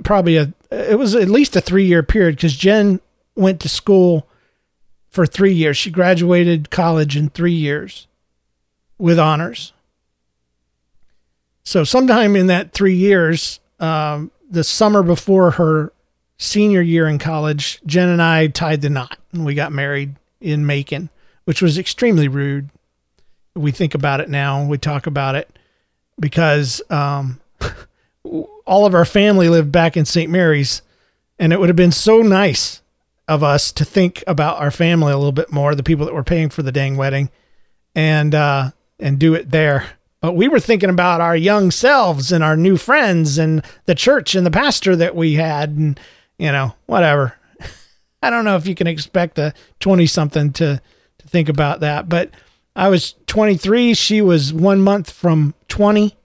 probably 0.03 0.37
a 0.37 0.53
it 0.71 0.99
was 0.99 1.15
at 1.15 1.29
least 1.29 1.55
a 1.55 1.61
three 1.61 1.85
year 1.85 2.03
period 2.03 2.35
because 2.35 2.55
Jen 2.55 2.99
went 3.35 3.59
to 3.61 3.69
school 3.69 4.27
for 5.09 5.25
three 5.25 5.53
years. 5.53 5.77
She 5.77 5.89
graduated 5.89 6.69
college 6.69 7.17
in 7.17 7.29
three 7.29 7.53
years 7.53 8.07
with 8.97 9.17
honors. 9.17 9.73
So, 11.63 11.83
sometime 11.83 12.35
in 12.35 12.47
that 12.47 12.71
three 12.71 12.95
years, 12.95 13.59
um, 13.79 14.31
the 14.49 14.63
summer 14.63 15.03
before 15.03 15.51
her 15.51 15.93
senior 16.37 16.81
year 16.81 17.07
in 17.07 17.19
college, 17.19 17.81
Jen 17.85 18.09
and 18.09 18.21
I 18.21 18.47
tied 18.47 18.81
the 18.81 18.89
knot 18.89 19.17
and 19.31 19.45
we 19.45 19.55
got 19.55 19.71
married 19.71 20.15
in 20.41 20.65
Macon, 20.65 21.09
which 21.45 21.61
was 21.61 21.77
extremely 21.77 22.27
rude. 22.27 22.69
We 23.55 23.71
think 23.71 23.93
about 23.93 24.19
it 24.19 24.29
now, 24.29 24.63
we 24.65 24.77
talk 24.77 25.05
about 25.05 25.35
it 25.35 25.58
because 26.19 26.81
um, 26.89 27.39
all 28.23 28.85
of 28.85 28.93
our 28.93 29.05
family 29.05 29.49
lived 29.49 29.71
back 29.71 29.97
in 29.97 30.05
St. 30.05 30.29
Mary's, 30.29 30.81
and 31.37 31.53
it 31.53 31.59
would 31.59 31.69
have 31.69 31.75
been 31.75 31.91
so 31.91 32.21
nice 32.21 32.81
of 33.27 33.43
us 33.43 33.71
to 33.71 33.85
think 33.85 34.23
about 34.27 34.59
our 34.59 34.71
family 34.71 35.13
a 35.13 35.17
little 35.17 35.31
bit 35.31 35.51
more, 35.51 35.75
the 35.75 35.83
people 35.83 36.05
that 36.05 36.15
were 36.15 36.23
paying 36.23 36.49
for 36.49 36.63
the 36.63 36.71
dang 36.71 36.97
wedding, 36.97 37.29
and 37.95 38.33
uh, 38.33 38.71
and 38.99 39.19
do 39.19 39.33
it 39.33 39.51
there. 39.51 39.85
But 40.21 40.33
we 40.33 40.47
were 40.47 40.59
thinking 40.59 40.89
about 40.89 41.21
our 41.21 41.35
young 41.35 41.71
selves 41.71 42.31
and 42.31 42.43
our 42.43 42.57
new 42.57 42.75
friends 42.75 43.37
and 43.37 43.63
the 43.85 43.95
church 43.95 44.35
and 44.35 44.45
the 44.45 44.51
pastor 44.51 44.95
that 44.95 45.15
we 45.15 45.35
had, 45.35 45.69
and 45.69 45.99
you 46.37 46.51
know, 46.51 46.73
whatever. 46.87 47.35
I 48.23 48.29
don't 48.29 48.45
know 48.45 48.57
if 48.57 48.67
you 48.67 48.75
can 48.75 48.87
expect 48.87 49.37
a 49.39 49.53
twenty 49.79 50.07
something 50.07 50.51
to 50.53 50.81
to 51.19 51.27
think 51.27 51.49
about 51.49 51.81
that, 51.81 52.09
but 52.09 52.31
I 52.75 52.87
was 52.89 53.15
23. 53.27 53.93
She 53.93 54.21
was 54.21 54.53
one 54.53 54.81
month 54.81 55.11
from 55.11 55.53
20, 55.69 56.15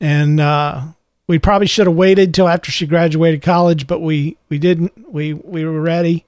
and 0.00 0.40
uh, 0.40 0.82
we 1.26 1.38
probably 1.38 1.66
should 1.66 1.86
have 1.86 1.96
waited 1.96 2.34
till 2.34 2.48
after 2.48 2.70
she 2.70 2.86
graduated 2.86 3.42
college, 3.42 3.86
but 3.86 4.00
we 4.00 4.36
we 4.48 4.58
didn't. 4.58 4.92
We 5.12 5.32
we 5.32 5.64
were 5.64 5.80
ready, 5.80 6.24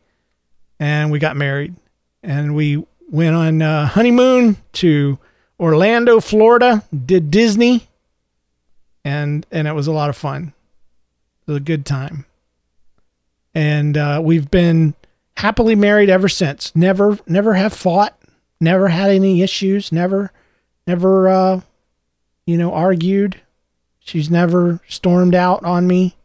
and 0.79 1.11
we 1.11 1.19
got 1.19 1.37
married, 1.37 1.75
and 2.23 2.55
we 2.55 2.85
went 3.11 3.37
on 3.37 3.63
uh, 3.63 3.87
honeymoon 3.87 4.57
to 4.75 5.19
Orlando, 5.61 6.21
Florida. 6.21 6.85
Did 6.95 7.31
Disney, 7.31 7.89
and 9.05 9.47
and 9.51 9.69
it 9.69 9.73
was 9.75 9.87
a 9.87 9.93
lot 9.93 10.11
of 10.11 10.17
fun. 10.17 10.55
It 11.47 11.51
was 11.51 11.57
a 11.59 11.61
good 11.61 11.85
time, 11.85 12.25
and 13.55 13.97
uh, 13.97 14.21
we've 14.25 14.51
been 14.51 14.95
happily 15.37 15.75
married 15.75 16.11
ever 16.11 16.29
since. 16.29 16.75
Never, 16.75 17.19
never 17.27 17.55
have 17.55 17.73
fought. 17.73 18.19
Never 18.61 18.89
had 18.89 19.11
any 19.11 19.43
issues. 19.43 19.93
Never, 19.93 20.33
never, 20.87 21.29
uh, 21.29 21.61
you 22.47 22.57
know, 22.57 22.73
argued. 22.73 23.41
She's 24.01 24.31
never 24.31 24.81
stormed 24.89 25.35
out 25.35 25.65
on 25.65 25.87
me. 25.87 26.17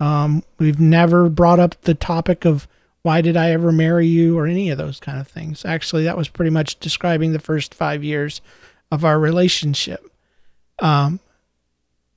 Um, 0.00 0.42
we've 0.58 0.80
never 0.80 1.28
brought 1.28 1.60
up 1.60 1.80
the 1.82 1.94
topic 1.94 2.44
of 2.44 2.66
why 3.02 3.20
did 3.20 3.36
I 3.36 3.50
ever 3.50 3.72
marry 3.72 4.06
you 4.06 4.38
or 4.38 4.46
any 4.46 4.70
of 4.70 4.78
those 4.78 4.98
kind 5.00 5.20
of 5.20 5.28
things. 5.28 5.64
Actually, 5.64 6.04
that 6.04 6.16
was 6.16 6.28
pretty 6.28 6.50
much 6.50 6.80
describing 6.80 7.32
the 7.32 7.38
first 7.38 7.74
five 7.74 8.02
years 8.02 8.40
of 8.90 9.04
our 9.04 9.18
relationship. 9.18 10.10
Um, 10.78 11.20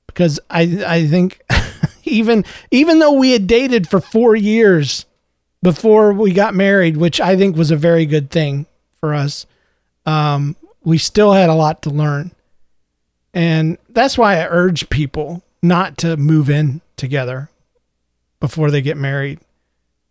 because 0.06 0.40
I 0.48 0.82
I 0.86 1.06
think 1.06 1.42
even 2.04 2.44
even 2.70 2.98
though 3.00 3.12
we 3.12 3.32
had 3.32 3.46
dated 3.46 3.88
for 3.88 4.00
four 4.00 4.34
years 4.34 5.04
before 5.62 6.12
we 6.12 6.32
got 6.32 6.54
married, 6.54 6.96
which 6.96 7.20
I 7.20 7.36
think 7.36 7.56
was 7.56 7.70
a 7.70 7.76
very 7.76 8.06
good 8.06 8.30
thing 8.30 8.66
for 9.00 9.12
us, 9.14 9.46
um, 10.06 10.56
we 10.84 10.98
still 10.98 11.32
had 11.32 11.50
a 11.50 11.54
lot 11.54 11.82
to 11.82 11.90
learn, 11.90 12.30
and 13.36 13.76
that's 13.90 14.16
why 14.16 14.38
I 14.38 14.46
urge 14.48 14.88
people 14.88 15.44
not 15.62 15.98
to 15.98 16.16
move 16.16 16.48
in 16.48 16.80
together 16.96 17.50
before 18.40 18.70
they 18.70 18.80
get 18.80 18.96
married. 18.96 19.40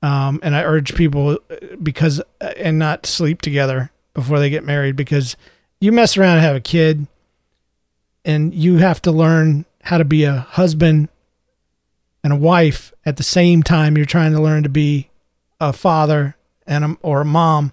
Um, 0.03 0.39
and 0.43 0.55
I 0.55 0.63
urge 0.63 0.93
people 0.93 1.39
because 1.81 2.21
and 2.39 2.77
not 2.77 3.07
sleep 3.07 3.41
together 3.41 3.89
before 4.13 4.37
they 4.37 4.51
get 4.51 4.63
married 4.63 4.95
because 4.95 5.35
you 5.81 5.91
mess 5.91 6.15
around 6.15 6.37
and 6.37 6.45
have 6.45 6.55
a 6.55 6.61
kid 6.61 7.07
and 8.23 8.53
you 8.53 8.77
have 8.77 9.01
to 9.01 9.11
learn 9.11 9.65
how 9.81 9.97
to 9.97 10.05
be 10.05 10.23
a 10.23 10.41
husband 10.41 11.09
and 12.23 12.31
a 12.31 12.35
wife 12.35 12.93
at 13.07 13.17
the 13.17 13.23
same 13.23 13.63
time 13.63 13.97
you're 13.97 14.05
trying 14.05 14.33
to 14.33 14.41
learn 14.41 14.61
to 14.61 14.69
be 14.69 15.09
a 15.59 15.73
father 15.73 16.35
and 16.67 16.85
a, 16.85 16.97
or 17.01 17.21
a 17.21 17.25
mom. 17.25 17.71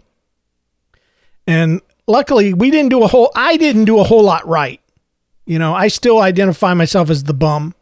And 1.47 1.83
luckily, 2.07 2.55
we 2.55 2.71
didn't 2.71 2.89
do 2.89 3.03
a 3.03 3.09
whole 3.09 3.31
I 3.35 3.59
didn't 3.59 3.85
do 3.85 3.99
a 3.99 4.05
whole 4.05 4.23
lot 4.23 4.49
right. 4.49 4.79
You 5.53 5.59
know, 5.59 5.75
I 5.75 5.89
still 5.89 6.21
identify 6.21 6.73
myself 6.73 7.11
as 7.11 7.25
the 7.25 7.35
bum. 7.35 7.75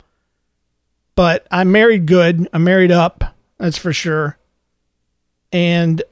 But 1.15 1.47
I'm 1.53 1.71
married 1.71 2.07
good. 2.07 2.49
I'm 2.53 2.65
married 2.65 2.91
up, 2.91 3.37
that's 3.59 3.79
for 3.79 3.93
sure. 3.93 4.37
And 5.53 6.03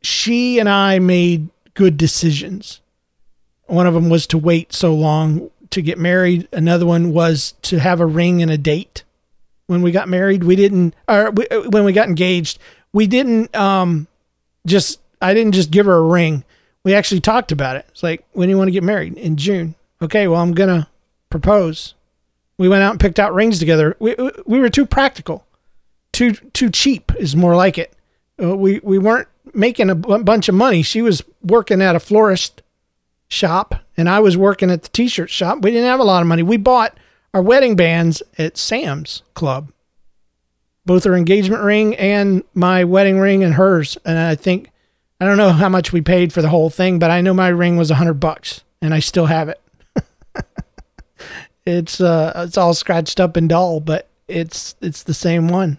she 0.00 0.58
and 0.58 0.70
I 0.70 1.00
made 1.00 1.50
good 1.74 1.98
decisions. 1.98 2.80
One 3.66 3.86
of 3.86 3.92
them 3.92 4.08
was 4.08 4.26
to 4.28 4.38
wait 4.38 4.72
so 4.72 4.94
long 4.94 5.50
to 5.68 5.82
get 5.82 5.98
married. 5.98 6.48
Another 6.50 6.86
one 6.86 7.12
was 7.12 7.52
to 7.62 7.78
have 7.78 8.00
a 8.00 8.06
ring 8.06 8.40
and 8.40 8.50
a 8.50 8.56
date. 8.56 9.04
When 9.66 9.82
we 9.82 9.90
got 9.90 10.08
married, 10.08 10.44
we 10.44 10.56
didn't, 10.56 10.94
or 11.08 11.30
when 11.30 11.84
we 11.84 11.92
got 11.92 12.08
engaged, 12.08 12.58
we 12.94 13.06
didn't 13.06 13.54
um, 13.54 14.06
just, 14.66 14.98
I 15.20 15.34
didn't 15.34 15.52
just 15.52 15.70
give 15.70 15.84
her 15.84 15.94
a 15.94 16.06
ring. 16.06 16.44
We 16.84 16.94
actually 16.94 17.20
talked 17.20 17.52
about 17.52 17.76
it. 17.76 17.84
It's 17.90 18.02
like, 18.02 18.24
when 18.32 18.48
do 18.48 18.50
you 18.50 18.58
want 18.58 18.68
to 18.68 18.72
get 18.72 18.82
married? 18.82 19.18
In 19.18 19.36
June. 19.36 19.74
Okay, 20.00 20.26
well, 20.26 20.40
I'm 20.40 20.52
going 20.52 20.80
to 20.80 20.86
propose. 21.32 21.94
We 22.58 22.68
went 22.68 22.84
out 22.84 22.92
and 22.92 23.00
picked 23.00 23.18
out 23.18 23.34
rings 23.34 23.58
together. 23.58 23.96
We, 23.98 24.14
we 24.46 24.60
were 24.60 24.68
too 24.68 24.86
practical, 24.86 25.44
too, 26.12 26.34
too 26.34 26.70
cheap 26.70 27.12
is 27.16 27.34
more 27.34 27.56
like 27.56 27.78
it. 27.78 27.92
Uh, 28.40 28.56
we, 28.56 28.78
we 28.84 28.98
weren't 28.98 29.28
making 29.52 29.90
a 29.90 29.94
b- 29.96 30.18
bunch 30.18 30.48
of 30.48 30.54
money. 30.54 30.82
She 30.82 31.02
was 31.02 31.24
working 31.42 31.82
at 31.82 31.96
a 31.96 32.00
florist 32.00 32.62
shop 33.28 33.74
and 33.96 34.08
I 34.08 34.20
was 34.20 34.36
working 34.36 34.70
at 34.70 34.82
the 34.82 34.88
t-shirt 34.90 35.30
shop. 35.30 35.62
We 35.62 35.70
didn't 35.70 35.88
have 35.88 36.00
a 36.00 36.04
lot 36.04 36.22
of 36.22 36.28
money. 36.28 36.42
We 36.42 36.58
bought 36.58 36.96
our 37.34 37.42
wedding 37.42 37.76
bands 37.76 38.22
at 38.38 38.56
Sam's 38.56 39.22
Club. 39.34 39.72
Both 40.84 41.04
her 41.04 41.16
engagement 41.16 41.62
ring 41.62 41.96
and 41.96 42.44
my 42.54 42.84
wedding 42.84 43.18
ring 43.18 43.42
and 43.42 43.54
hers. 43.54 43.96
And 44.04 44.18
I 44.18 44.34
think 44.34 44.70
I 45.20 45.24
don't 45.24 45.36
know 45.38 45.52
how 45.52 45.68
much 45.68 45.92
we 45.92 46.02
paid 46.02 46.32
for 46.32 46.42
the 46.42 46.48
whole 46.48 46.68
thing, 46.68 46.98
but 46.98 47.10
I 47.10 47.20
know 47.20 47.32
my 47.32 47.48
ring 47.48 47.76
was 47.76 47.90
a 47.90 47.94
hundred 47.94 48.14
bucks 48.14 48.64
and 48.82 48.92
I 48.92 48.98
still 48.98 49.26
have 49.26 49.48
it. 49.48 49.60
It's 51.66 52.00
uh 52.00 52.32
it's 52.36 52.58
all 52.58 52.74
scratched 52.74 53.20
up 53.20 53.36
and 53.36 53.48
dull, 53.48 53.80
but 53.80 54.08
it's 54.28 54.74
it's 54.80 55.02
the 55.02 55.14
same 55.14 55.48
one. 55.48 55.78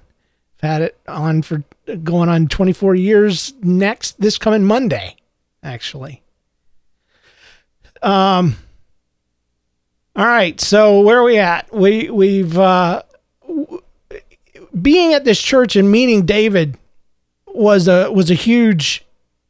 I've 0.57 0.69
had 0.69 0.81
it 0.81 0.97
on 1.07 1.41
for 1.41 1.63
going 2.03 2.29
on 2.29 2.47
24 2.47 2.95
years 2.95 3.53
next 3.61 4.19
this 4.19 4.37
coming 4.37 4.65
Monday, 4.65 5.17
actually. 5.61 6.21
Um. 8.01 8.57
All 10.15 10.27
right, 10.27 10.61
so 10.61 11.01
where 11.01 11.17
are 11.17 11.23
we 11.23 11.39
at? 11.39 11.73
We 11.73 12.11
we've 12.11 12.55
uh, 12.55 13.01
being 14.79 15.13
at 15.13 15.25
this 15.25 15.41
church 15.41 15.75
and 15.75 15.91
meeting 15.91 16.25
David 16.25 16.77
was 17.47 17.87
a 17.87 18.11
was 18.11 18.29
a 18.29 18.35
huge 18.35 19.05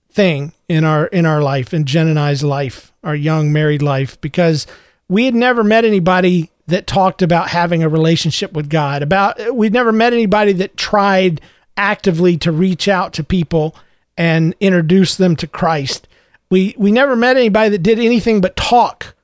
thing 0.09 0.53
in 0.69 0.84
our 0.84 1.07
in 1.07 1.25
our 1.25 1.41
life 1.41 1.73
in 1.73 1.86
Jen 1.86 2.07
and 2.07 2.19
I's 2.19 2.43
life, 2.43 2.93
our 3.03 3.15
young 3.15 3.51
married 3.51 3.81
life, 3.81 4.19
because 4.21 4.65
we 5.10 5.26
had 5.26 5.36
never 5.36 5.64
met 5.64 5.86
anybody 5.86 6.49
that 6.68 6.88
talked 6.88 7.22
about 7.22 7.49
having 7.49 7.84
a 7.84 7.89
relationship 7.89 8.54
with 8.54 8.70
God. 8.70 9.04
About 9.04 9.56
we'd 9.56 9.74
never 9.74 9.91
met 9.91 10.14
anybody 10.14 10.54
that 10.54 10.78
tried 10.78 11.41
actively 11.76 12.38
to 12.38 12.51
reach 12.51 12.88
out 12.88 13.14
to 13.14 13.24
people 13.24 13.76
and 14.18 14.56
introduce 14.60 15.16
them 15.16 15.36
to 15.36 15.47
Christ 15.47 16.08
we 16.54 16.76
we 16.78 16.91
never 16.91 17.16
met 17.16 17.36
anybody 17.36 17.70
that 17.70 17.82
did 17.82 17.97
anything 17.97 18.39
but 18.39 18.56
talk 18.56 19.16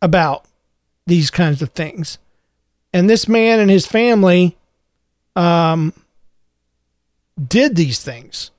about 0.00 0.44
these 1.04 1.28
kinds 1.28 1.62
of 1.62 1.70
things. 1.70 2.18
And 2.92 3.10
this 3.10 3.26
man 3.26 3.58
and 3.58 3.68
his 3.68 3.86
family 3.86 4.56
um, 5.34 5.92
did 7.44 7.74
these 7.74 8.00
things. 8.00 8.52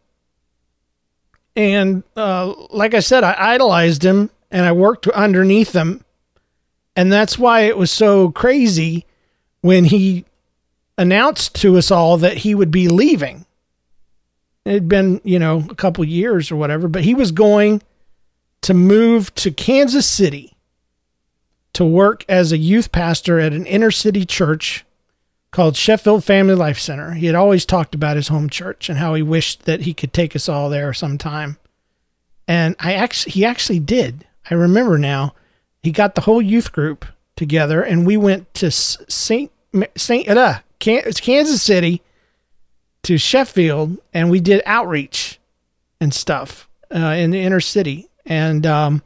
And 1.55 2.03
uh, 2.17 2.53
like 2.69 2.93
I 2.93 2.99
said, 2.99 3.23
I 3.23 3.33
idolized 3.37 4.03
him 4.03 4.29
and 4.51 4.65
I 4.65 4.73
worked 4.73 5.07
underneath 5.07 5.71
him. 5.71 6.03
And 6.95 7.11
that's 7.11 7.39
why 7.39 7.61
it 7.61 7.77
was 7.77 7.91
so 7.91 8.31
crazy 8.31 9.05
when 9.61 9.85
he 9.85 10.25
announced 10.97 11.55
to 11.55 11.77
us 11.77 11.89
all 11.89 12.17
that 12.17 12.39
he 12.39 12.53
would 12.53 12.71
be 12.71 12.87
leaving. 12.87 13.45
It 14.65 14.73
had 14.73 14.89
been, 14.89 15.21
you 15.23 15.39
know, 15.39 15.65
a 15.69 15.75
couple 15.75 16.03
years 16.05 16.51
or 16.51 16.55
whatever, 16.55 16.87
but 16.87 17.03
he 17.03 17.15
was 17.15 17.31
going 17.31 17.81
to 18.61 18.73
move 18.73 19.33
to 19.35 19.51
Kansas 19.51 20.07
City 20.07 20.55
to 21.73 21.85
work 21.85 22.25
as 22.29 22.51
a 22.51 22.57
youth 22.57 22.91
pastor 22.91 23.39
at 23.39 23.53
an 23.53 23.65
inner 23.65 23.91
city 23.91 24.25
church 24.25 24.85
called 25.51 25.75
Sheffield 25.75 26.23
Family 26.23 26.55
Life 26.55 26.79
Center. 26.79 27.13
He 27.13 27.25
had 27.25 27.35
always 27.35 27.65
talked 27.65 27.95
about 27.95 28.17
his 28.17 28.27
home 28.27 28.49
church 28.49 28.89
and 28.89 28.99
how 28.99 29.13
he 29.13 29.21
wished 29.21 29.63
that 29.63 29.81
he 29.81 29.93
could 29.93 30.13
take 30.13 30.35
us 30.35 30.47
all 30.47 30.69
there 30.69 30.93
sometime. 30.93 31.57
And 32.47 32.75
I 32.79 32.93
actually 32.93 33.31
he 33.31 33.45
actually 33.45 33.79
did. 33.79 34.25
I 34.49 34.53
remember 34.53 34.97
now. 34.97 35.33
He 35.83 35.91
got 35.91 36.15
the 36.15 36.21
whole 36.21 36.41
youth 36.41 36.71
group 36.71 37.05
together 37.35 37.81
and 37.81 38.05
we 38.05 38.17
went 38.17 38.53
to 38.55 38.69
St. 38.71 39.51
St. 39.95 40.29
Uh, 40.29 40.59
Kansas 40.79 41.61
City 41.61 42.01
to 43.03 43.17
Sheffield 43.17 43.97
and 44.13 44.29
we 44.29 44.39
did 44.39 44.61
outreach 44.65 45.39
and 45.99 46.13
stuff 46.13 46.69
uh, 46.93 47.15
in 47.17 47.31
the 47.31 47.39
inner 47.39 47.59
city 47.59 48.09
and 48.25 48.65
um, 48.65 49.01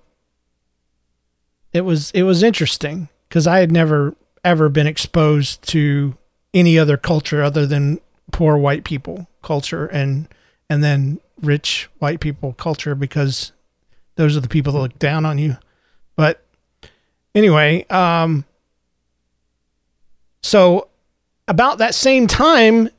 it 1.72 1.82
was 1.82 2.12
it 2.12 2.24
was 2.24 2.44
interesting 2.44 3.10
because 3.30 3.48
I 3.48 3.60
had 3.60 3.72
never 3.72 4.16
ever 4.44 4.70
been 4.70 4.88
exposed 4.88 5.62
to 5.70 6.16
any 6.54 6.78
other 6.80 6.98
culture 6.98 7.42
other 7.44 7.66
than 7.66 8.00
poor 8.32 8.58
white 8.58 8.84
people 8.84 9.28
culture 9.42 9.86
and 9.86 10.28
and 10.70 10.84
then 10.84 11.20
rich 11.42 11.90
white 12.00 12.20
people 12.20 12.54
culture 12.54 12.96
because 12.96 13.52
those 14.16 14.38
are 14.38 14.42
the 14.42 14.48
people 14.48 14.74
that 14.74 14.80
look 14.80 15.00
down 15.00 15.26
on 15.26 15.38
you. 15.38 15.58
But 16.16 16.45
anyway, 17.36 17.86
um, 17.90 18.46
so 20.42 20.88
about 21.48 21.78
that 21.78 21.94
same 21.94 22.26
time, 22.26 22.90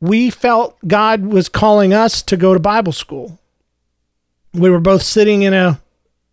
we 0.00 0.30
felt 0.30 0.76
God 0.88 1.26
was 1.26 1.48
calling 1.48 1.92
us 1.92 2.22
to 2.22 2.36
go 2.36 2.54
to 2.54 2.58
Bible 2.58 2.92
school 2.92 3.38
we 4.52 4.70
were 4.70 4.80
both 4.80 5.02
sitting 5.02 5.42
in 5.42 5.54
a 5.54 5.80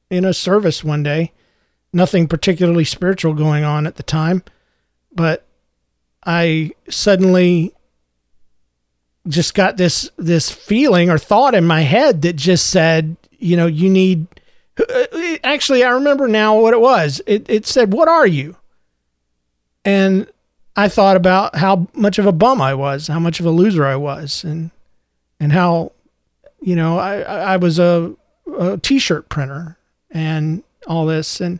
in 0.09 0.25
a 0.25 0.33
service 0.33 0.83
one 0.83 1.03
day. 1.03 1.31
Nothing 1.93 2.27
particularly 2.27 2.83
spiritual 2.83 3.33
going 3.33 3.63
on 3.63 3.87
at 3.87 3.95
the 3.95 4.03
time, 4.03 4.43
but 5.13 5.45
I 6.25 6.71
suddenly 6.89 7.73
just 9.27 9.53
got 9.53 9.77
this 9.77 10.09
this 10.17 10.49
feeling 10.49 11.09
or 11.09 11.17
thought 11.17 11.55
in 11.55 11.65
my 11.65 11.81
head 11.81 12.21
that 12.23 12.35
just 12.35 12.69
said, 12.69 13.15
you 13.31 13.55
know, 13.55 13.67
you 13.67 13.89
need 13.89 14.27
actually 15.43 15.83
I 15.83 15.89
remember 15.89 16.27
now 16.27 16.59
what 16.59 16.73
it 16.73 16.81
was. 16.81 17.21
It 17.25 17.49
it 17.49 17.65
said, 17.65 17.93
"What 17.93 18.07
are 18.07 18.27
you?" 18.27 18.55
And 19.85 20.27
I 20.75 20.89
thought 20.89 21.17
about 21.17 21.55
how 21.55 21.87
much 21.93 22.19
of 22.19 22.25
a 22.25 22.31
bum 22.31 22.61
I 22.61 22.73
was, 22.73 23.07
how 23.07 23.19
much 23.19 23.39
of 23.39 23.45
a 23.45 23.51
loser 23.51 23.85
I 23.85 23.95
was, 23.95 24.43
and 24.43 24.71
and 25.39 25.51
how 25.51 25.91
you 26.61 26.75
know, 26.75 26.97
I, 26.97 27.21
I 27.21 27.57
was 27.57 27.79
a, 27.79 28.13
a 28.57 28.77
t-shirt 28.77 29.29
printer 29.29 29.77
and 30.11 30.63
all 30.87 31.05
this. 31.05 31.39
And 31.39 31.59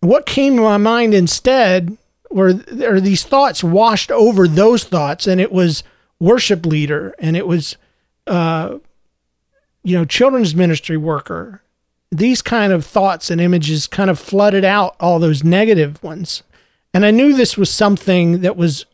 what 0.00 0.26
came 0.26 0.56
to 0.56 0.62
my 0.62 0.78
mind 0.78 1.14
instead 1.14 1.96
were 2.30 2.52
there 2.52 3.00
these 3.00 3.24
thoughts 3.24 3.62
washed 3.62 4.10
over 4.10 4.48
those 4.48 4.84
thoughts. 4.84 5.26
And 5.26 5.40
it 5.40 5.52
was 5.52 5.82
worship 6.18 6.64
leader 6.64 7.14
and 7.18 7.36
it 7.36 7.46
was 7.46 7.76
uh, 8.26 8.78
you 9.82 9.98
know, 9.98 10.04
children's 10.04 10.54
ministry 10.54 10.96
worker, 10.96 11.60
these 12.12 12.42
kind 12.42 12.74
of 12.74 12.84
thoughts 12.84 13.30
and 13.30 13.40
images 13.40 13.86
kind 13.86 14.10
of 14.10 14.18
flooded 14.18 14.66
out 14.66 14.94
all 15.00 15.18
those 15.18 15.42
negative 15.42 16.00
ones. 16.02 16.42
And 16.92 17.06
I 17.06 17.10
knew 17.10 17.32
this 17.32 17.56
was 17.56 17.70
something 17.70 18.42
that 18.42 18.54
was 18.54 18.84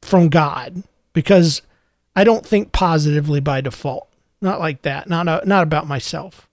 from 0.00 0.30
God 0.30 0.82
because 1.12 1.60
I 2.16 2.24
don't 2.24 2.46
think 2.46 2.72
positively 2.72 3.40
by 3.40 3.60
default. 3.60 4.08
Not 4.40 4.58
like 4.58 4.82
that. 4.82 5.06
Not 5.06 5.28
a, 5.28 5.42
not 5.46 5.64
about 5.64 5.86
myself. 5.86 6.48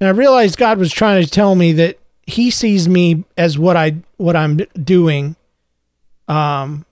And 0.00 0.06
I 0.06 0.12
realized 0.12 0.56
God 0.56 0.78
was 0.78 0.92
trying 0.92 1.22
to 1.24 1.28
tell 1.28 1.56
me 1.56 1.72
that 1.72 1.98
he 2.22 2.52
sees 2.52 2.88
me 2.88 3.24
as 3.36 3.58
what 3.58 3.76
I 3.76 3.96
what 4.18 4.36
I'm 4.36 4.56
doing 4.56 5.36
um 6.28 6.84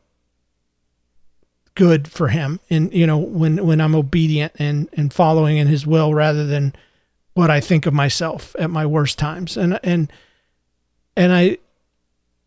good 1.74 2.06
for 2.06 2.28
him 2.28 2.60
and 2.70 2.92
you 2.94 3.04
know 3.04 3.18
when 3.18 3.66
when 3.66 3.80
I'm 3.80 3.96
obedient 3.96 4.52
and 4.60 4.88
and 4.92 5.12
following 5.12 5.56
in 5.56 5.66
his 5.66 5.84
will 5.84 6.14
rather 6.14 6.46
than 6.46 6.72
what 7.34 7.50
I 7.50 7.60
think 7.60 7.84
of 7.86 7.92
myself 7.92 8.56
at 8.58 8.70
my 8.70 8.86
worst 8.86 9.18
times. 9.18 9.56
And 9.56 9.78
and 9.82 10.10
and 11.16 11.32
I 11.32 11.58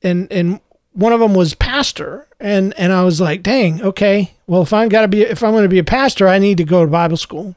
and 0.01 0.31
and 0.31 0.59
one 0.93 1.13
of 1.13 1.19
them 1.19 1.33
was 1.33 1.53
pastor. 1.53 2.27
And 2.39 2.73
and 2.77 2.93
I 2.93 3.03
was 3.03 3.19
like 3.19 3.43
dang 3.43 3.81
okay 3.81 4.33
well 4.45 4.61
if 4.61 4.71
I'm 4.73 4.89
got 4.89 5.01
to 5.01 5.07
be 5.07 5.21
if 5.21 5.43
I'm 5.43 5.51
going 5.51 5.63
to 5.63 5.69
be 5.69 5.79
a 5.79 5.83
pastor 5.83 6.27
I 6.27 6.39
need 6.39 6.57
to 6.57 6.63
go 6.63 6.85
to 6.85 6.91
Bible 6.91 7.17
school. 7.17 7.55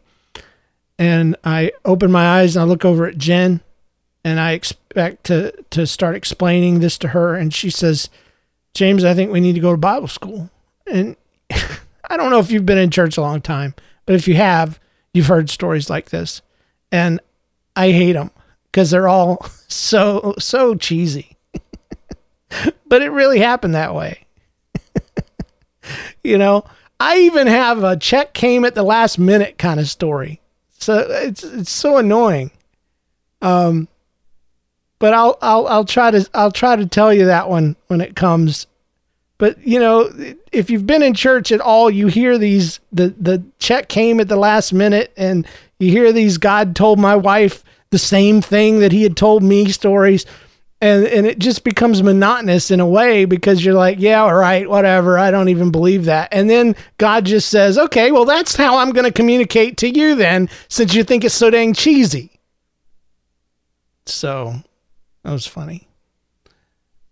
And 0.98 1.36
I 1.44 1.72
open 1.84 2.12
my 2.12 2.40
eyes 2.40 2.56
and 2.56 2.62
I 2.62 2.66
look 2.66 2.84
over 2.84 3.06
at 3.06 3.16
Jen 3.16 3.60
and 4.24 4.38
I 4.38 4.52
expect 4.52 5.24
to 5.24 5.52
to 5.70 5.86
start 5.86 6.16
explaining 6.16 6.80
this 6.80 6.98
to 6.98 7.08
her. 7.08 7.34
And 7.34 7.54
she 7.54 7.70
says 7.70 8.10
James 8.74 9.04
I 9.04 9.14
think 9.14 9.30
we 9.30 9.40
need 9.40 9.54
to 9.54 9.60
go 9.60 9.72
to 9.72 9.78
Bible 9.78 10.08
school. 10.08 10.50
And 10.86 11.16
I 11.50 12.16
don't 12.16 12.30
know 12.30 12.40
if 12.40 12.50
you've 12.50 12.66
been 12.66 12.78
in 12.78 12.90
church 12.90 13.16
a 13.16 13.22
long 13.22 13.40
time, 13.40 13.74
but 14.04 14.16
if 14.16 14.26
you 14.26 14.34
have, 14.34 14.80
you've 15.12 15.28
heard 15.28 15.48
stories 15.48 15.88
like 15.88 16.10
this. 16.10 16.42
And 16.92 17.20
I 17.76 17.90
hate 17.90 18.12
them 18.12 18.30
because 18.66 18.90
they're 18.90 19.08
all 19.08 19.46
so, 19.68 20.34
so 20.38 20.74
cheesy. 20.74 21.36
but 22.86 23.02
it 23.02 23.10
really 23.10 23.38
happened 23.38 23.74
that 23.74 23.94
way. 23.94 24.26
you 26.24 26.38
know, 26.38 26.64
I 26.98 27.18
even 27.20 27.46
have 27.46 27.82
a 27.82 27.96
check 27.96 28.34
came 28.34 28.64
at 28.64 28.74
the 28.74 28.82
last 28.82 29.18
minute 29.18 29.58
kind 29.58 29.80
of 29.80 29.88
story. 29.88 30.40
So 30.78 30.98
it's 30.98 31.44
it's 31.44 31.70
so 31.70 31.98
annoying. 31.98 32.50
Um 33.42 33.88
but 34.98 35.14
I'll 35.14 35.38
I'll 35.40 35.66
I'll 35.66 35.84
try 35.84 36.10
to 36.10 36.28
I'll 36.34 36.52
try 36.52 36.76
to 36.76 36.86
tell 36.86 37.12
you 37.12 37.26
that 37.26 37.48
one 37.48 37.76
when 37.88 38.00
it 38.00 38.16
comes 38.16 38.66
but 39.40 39.66
you 39.66 39.80
know, 39.80 40.12
if 40.52 40.68
you've 40.68 40.86
been 40.86 41.02
in 41.02 41.14
church 41.14 41.50
at 41.50 41.62
all, 41.62 41.90
you 41.90 42.08
hear 42.08 42.36
these 42.36 42.78
the 42.92 43.14
the 43.18 43.42
check 43.58 43.88
came 43.88 44.20
at 44.20 44.28
the 44.28 44.36
last 44.36 44.70
minute, 44.70 45.14
and 45.16 45.46
you 45.80 45.90
hear 45.90 46.12
these 46.12 46.38
God 46.38 46.76
told 46.76 46.98
my 46.98 47.16
wife 47.16 47.64
the 47.90 47.98
same 47.98 48.40
thing 48.40 48.80
that 48.80 48.92
He 48.92 49.02
had 49.02 49.16
told 49.16 49.42
me 49.42 49.70
stories, 49.70 50.26
and 50.80 51.04
and 51.06 51.26
it 51.26 51.38
just 51.38 51.64
becomes 51.64 52.02
monotonous 52.02 52.70
in 52.70 52.80
a 52.80 52.86
way 52.86 53.24
because 53.24 53.64
you're 53.64 53.74
like, 53.74 53.98
yeah, 53.98 54.22
all 54.22 54.34
right, 54.34 54.68
whatever, 54.68 55.18
I 55.18 55.30
don't 55.30 55.48
even 55.48 55.70
believe 55.70 56.04
that, 56.04 56.28
and 56.32 56.48
then 56.48 56.76
God 56.98 57.24
just 57.24 57.48
says, 57.48 57.76
okay, 57.78 58.12
well 58.12 58.24
that's 58.24 58.56
how 58.56 58.78
I'm 58.78 58.90
going 58.90 59.06
to 59.06 59.12
communicate 59.12 59.76
to 59.78 59.88
you 59.88 60.14
then, 60.14 60.48
since 60.68 60.94
you 60.94 61.04
think 61.04 61.24
it's 61.24 61.34
so 61.34 61.50
dang 61.50 61.74
cheesy. 61.74 62.40
So 64.06 64.54
that 65.22 65.32
was 65.32 65.46
funny. 65.46 65.88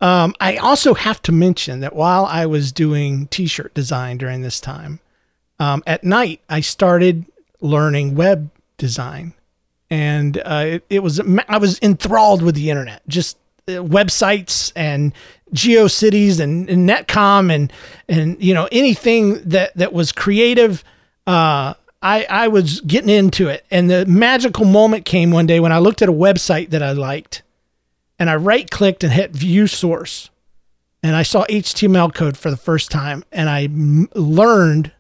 Um, 0.01 0.35
I 0.41 0.57
also 0.57 0.95
have 0.95 1.21
to 1.23 1.33
mention 1.33 1.81
that 1.81 1.95
while 1.95 2.25
I 2.25 2.47
was 2.47 2.71
doing 2.71 3.27
t-shirt 3.27 3.75
design 3.75 4.17
during 4.17 4.43
this 4.43 4.61
time, 4.61 5.01
um, 5.59 5.83
at 5.87 6.05
night 6.05 6.41
I 6.49 6.61
started 6.61 7.27
learning 7.61 8.15
web 8.15 8.51
design, 8.79 9.35
and 9.91 10.39
uh, 10.39 10.65
it, 10.67 10.85
it, 10.89 11.03
was 11.03 11.21
I 11.49 11.59
was 11.59 11.79
enthralled 11.83 12.43
with 12.43 12.55
the 12.55 12.71
internet, 12.71 13.03
just 13.07 13.37
uh, 13.69 13.73
websites 13.73 14.73
and 14.75 15.13
GeoCities 15.53 16.41
and, 16.41 16.69
and 16.71 16.89
Netcom 16.89 17.55
and 17.55 17.73
and 18.09 18.43
you 18.43 18.55
know 18.55 18.69
anything 18.73 19.43
that 19.49 19.75
that 19.77 19.93
was 19.93 20.13
creative. 20.13 20.83
Uh, 21.27 21.75
I 22.01 22.27
I 22.31 22.49
was 22.49 22.81
getting 22.81 23.11
into 23.11 23.49
it, 23.49 23.67
and 23.71 23.91
the 23.91 24.07
magical 24.07 24.65
moment 24.65 25.05
came 25.05 25.31
one 25.31 25.47
day 25.47 25.61
when 25.61 25.73
I 25.73 25.79
looked 25.79 26.01
at 26.01 26.09
a 26.09 26.13
website 26.13 26.71
that 26.71 26.83
I 26.83 26.93
liked 26.93 27.43
and 28.19 28.29
I 28.29 28.37
right 28.37 28.69
clicked 28.71 29.05
and 29.05 29.13
hit 29.13 29.33
view 29.33 29.67
source. 29.67 30.31
And 31.03 31.15
I 31.15 31.23
saw 31.23 31.45
HTML 31.47 32.13
code 32.13 32.37
for 32.37 32.51
the 32.51 32.57
first 32.57 32.91
time 32.91 33.25
and 33.31 33.49
I 33.49 33.65
m- 33.65 34.09
learned 34.15 34.93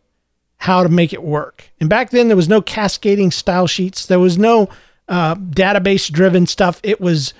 how 0.58 0.82
to 0.82 0.88
make 0.88 1.12
it 1.12 1.22
work. 1.22 1.70
And 1.80 1.88
back 1.88 2.10
then, 2.10 2.28
there 2.28 2.36
was 2.36 2.48
no 2.48 2.60
cascading 2.60 3.30
style 3.30 3.66
sheets, 3.66 4.06
there 4.06 4.20
was 4.20 4.38
no 4.38 4.68
uh, 5.08 5.34
database 5.34 6.10
driven 6.10 6.46
stuff. 6.46 6.80
It 6.82 7.00
was 7.00 7.32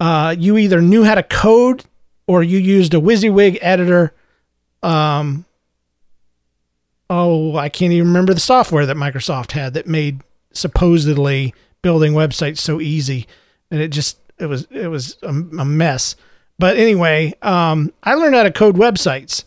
uh, 0.00 0.34
you 0.38 0.58
either 0.58 0.82
knew 0.82 1.04
how 1.04 1.14
to 1.14 1.22
code 1.22 1.84
or 2.26 2.42
you 2.42 2.58
used 2.58 2.94
a 2.94 2.98
WYSIWYG 2.98 3.58
editor. 3.60 4.12
Um, 4.82 5.44
oh, 7.08 7.56
I 7.56 7.68
can't 7.68 7.92
even 7.92 8.08
remember 8.08 8.34
the 8.34 8.40
software 8.40 8.86
that 8.86 8.96
Microsoft 8.96 9.52
had 9.52 9.74
that 9.74 9.86
made 9.86 10.20
supposedly 10.52 11.54
building 11.82 12.12
websites 12.12 12.58
so 12.58 12.80
easy. 12.80 13.26
And 13.70 13.80
it 13.80 13.88
just 13.88 14.18
it 14.38 14.46
was 14.46 14.66
it 14.70 14.88
was 14.88 15.16
a, 15.22 15.28
a 15.28 15.64
mess. 15.64 16.16
But 16.58 16.76
anyway, 16.76 17.34
um, 17.42 17.92
I 18.02 18.14
learned 18.14 18.34
how 18.34 18.44
to 18.44 18.52
code 18.52 18.76
websites, 18.76 19.44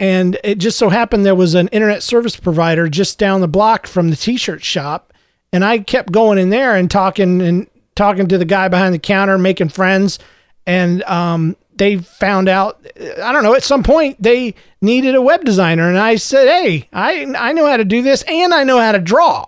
and 0.00 0.38
it 0.42 0.56
just 0.56 0.78
so 0.78 0.88
happened 0.88 1.24
there 1.24 1.34
was 1.34 1.54
an 1.54 1.68
internet 1.68 2.02
service 2.02 2.34
provider 2.34 2.88
just 2.88 3.18
down 3.18 3.42
the 3.42 3.48
block 3.48 3.86
from 3.86 4.08
the 4.08 4.16
t-shirt 4.16 4.64
shop, 4.64 5.12
and 5.52 5.62
I 5.64 5.80
kept 5.80 6.10
going 6.10 6.38
in 6.38 6.48
there 6.48 6.74
and 6.74 6.90
talking 6.90 7.42
and 7.42 7.68
talking 7.94 8.26
to 8.28 8.38
the 8.38 8.46
guy 8.46 8.68
behind 8.68 8.94
the 8.94 8.98
counter, 8.98 9.36
making 9.36 9.68
friends, 9.68 10.18
and 10.66 11.02
um, 11.02 11.54
they 11.76 11.98
found 11.98 12.48
out 12.48 12.84
I 13.22 13.30
don't 13.30 13.42
know 13.42 13.54
at 13.54 13.62
some 13.62 13.82
point 13.82 14.20
they 14.20 14.54
needed 14.80 15.14
a 15.14 15.22
web 15.22 15.44
designer, 15.44 15.86
and 15.86 15.98
I 15.98 16.16
said, 16.16 16.48
hey, 16.48 16.88
I 16.94 17.32
I 17.38 17.52
know 17.52 17.66
how 17.66 17.76
to 17.76 17.84
do 17.84 18.02
this, 18.02 18.22
and 18.22 18.54
I 18.54 18.64
know 18.64 18.80
how 18.80 18.92
to 18.92 18.98
draw, 18.98 19.44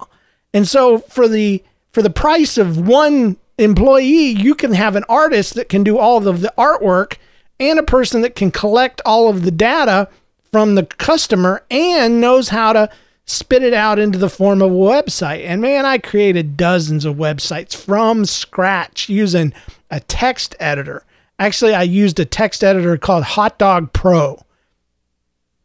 and 0.53 0.69
so 0.69 0.99
for 0.99 1.29
the 1.29 1.65
for 1.93 2.03
the 2.03 2.11
price 2.11 2.59
of 2.59 2.87
one 2.87 3.39
employee, 3.57 4.31
you 4.31 4.55
can 4.55 4.75
have 4.75 4.97
an 4.97 5.05
artist 5.09 5.55
that 5.55 5.71
can 5.71 5.83
do 5.83 5.97
all 5.97 6.27
of 6.29 6.43
the 6.43 6.53
artwork 6.59 7.17
and 7.59 7.79
a 7.79 7.83
person 7.83 8.21
that 8.23 8.35
can 8.35 8.51
collect 8.51 9.01
all 9.07 9.29
of 9.29 9.45
the 9.45 9.51
data 9.51 10.09
from 10.53 10.75
the 10.75 10.85
customer 10.85 11.65
and 11.71 12.21
knows 12.21 12.51
how 12.51 12.73
to 12.73 12.91
spit 13.25 13.63
it 13.63 13.73
out 13.73 13.99
into 13.99 14.19
the 14.19 14.29
form 14.29 14.61
of 14.61 14.71
a 14.71 14.75
website. 14.75 15.45
And 15.45 15.63
man, 15.63 15.87
I 15.87 15.99
created 15.99 16.57
dozens 16.57 17.05
of 17.05 17.17
websites 17.17 17.75
from 17.75 18.25
scratch 18.25 19.09
using 19.09 19.53
a 19.91 20.01
text 20.01 20.55
editor. 20.61 21.05
Actually, 21.39 21.75
I 21.75 21.83
used 21.83 22.21
a 22.21 22.25
text 22.25 22.63
editor 22.63 22.97
called 22.97 23.25
Hot 23.25 23.59
Dog 23.59 23.93
Pro. 23.93 24.45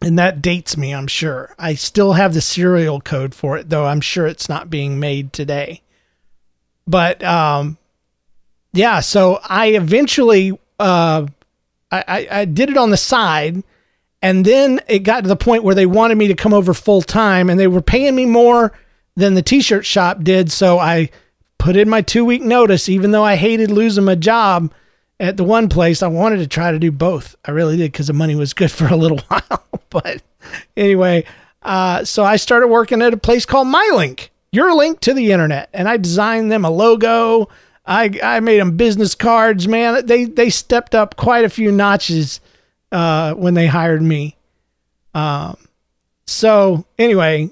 And 0.02 0.18
that 0.20 0.42
dates 0.42 0.78
me, 0.78 0.94
I'm 0.94 1.08
sure. 1.08 1.56
I 1.58 1.74
still 1.74 2.14
have 2.14 2.34
the 2.34 2.42
serial 2.42 3.02
code 3.02 3.34
for 3.34 3.58
it, 3.58 3.70
though 3.70 3.86
I'm 3.86 4.02
sure 4.02 4.28
it's 4.28 4.48
not 4.48 4.70
being 4.70 5.00
made 5.00 5.34
today. 5.34 5.82
But 6.86 7.24
um, 7.24 7.78
yeah, 8.74 9.00
so 9.00 9.40
I 9.44 9.70
eventually 9.70 10.58
uh, 10.80 11.26
I, 11.92 12.04
I, 12.08 12.28
I 12.32 12.46
did 12.46 12.70
it 12.70 12.78
on 12.78 12.92
the 12.92 12.98
side, 12.98 13.64
and 14.22 14.46
then 14.46 14.82
it 14.88 15.00
got 15.00 15.22
to 15.22 15.28
the 15.28 15.36
point 15.36 15.64
where 15.64 15.76
they 15.76 15.86
wanted 15.86 16.18
me 16.18 16.28
to 16.28 16.36
come 16.36 16.54
over 16.54 16.74
full 16.74 17.02
time, 17.02 17.50
and 17.50 17.60
they 17.60 17.68
were 17.68 17.82
paying 17.82 18.16
me 18.16 18.26
more 18.26 18.74
than 19.16 19.34
the 19.34 19.42
t-shirt 19.42 19.86
shop 19.86 20.24
did. 20.24 20.52
So 20.52 20.80
I 20.80 21.10
put 21.58 21.76
in 21.76 21.90
my 21.90 22.02
two 22.02 22.26
week 22.26 22.42
notice, 22.42 22.90
even 22.90 23.12
though 23.12 23.24
I 23.24 23.36
hated 23.36 23.72
losing 23.72 24.06
my 24.06 24.16
job 24.16 24.72
at 25.20 25.38
the 25.38 25.44
one 25.44 25.70
place. 25.70 26.04
I 26.04 26.08
wanted 26.08 26.38
to 26.38 26.48
try 26.48 26.72
to 26.72 26.80
do 26.80 26.92
both. 26.92 27.36
I 27.46 27.52
really 27.52 27.78
did 27.78 27.92
because 27.92 28.08
the 28.08 28.14
money 28.14 28.36
was 28.36 28.54
good 28.54 28.72
for 28.72 28.88
a 28.88 28.96
little 28.96 29.20
while. 29.28 29.64
but 29.90 30.22
anyway, 30.76 31.26
uh, 31.64 32.04
so 32.04 32.24
I 32.24 32.36
started 32.36 32.68
working 32.68 33.02
at 33.02 33.14
a 33.14 33.18
place 33.18 33.46
called 33.46 33.68
MyLink 33.68 34.30
your 34.52 34.74
link 34.74 35.00
to 35.02 35.14
the 35.14 35.32
internet. 35.32 35.70
And 35.74 35.88
I 35.88 35.98
designed 35.98 36.52
them 36.52 36.66
a 36.66 36.70
logo. 36.70 37.50
I, 37.86 38.20
I 38.24 38.40
made 38.40 38.60
them 38.60 38.78
business 38.78 39.16
cards, 39.16 39.68
man. 39.68 40.06
They, 40.06 40.26
they 40.26 40.50
stepped 40.50 40.96
up 40.96 41.16
quite 41.16 41.46
a 41.46 41.50
few 41.50 41.72
notches 41.72 42.40
uh, 42.92 43.34
when 43.34 43.54
they 43.54 43.68
hired 43.68 44.02
me. 44.02 44.36
Um, 45.14 45.58
so 46.26 46.86
anyway, 46.98 47.50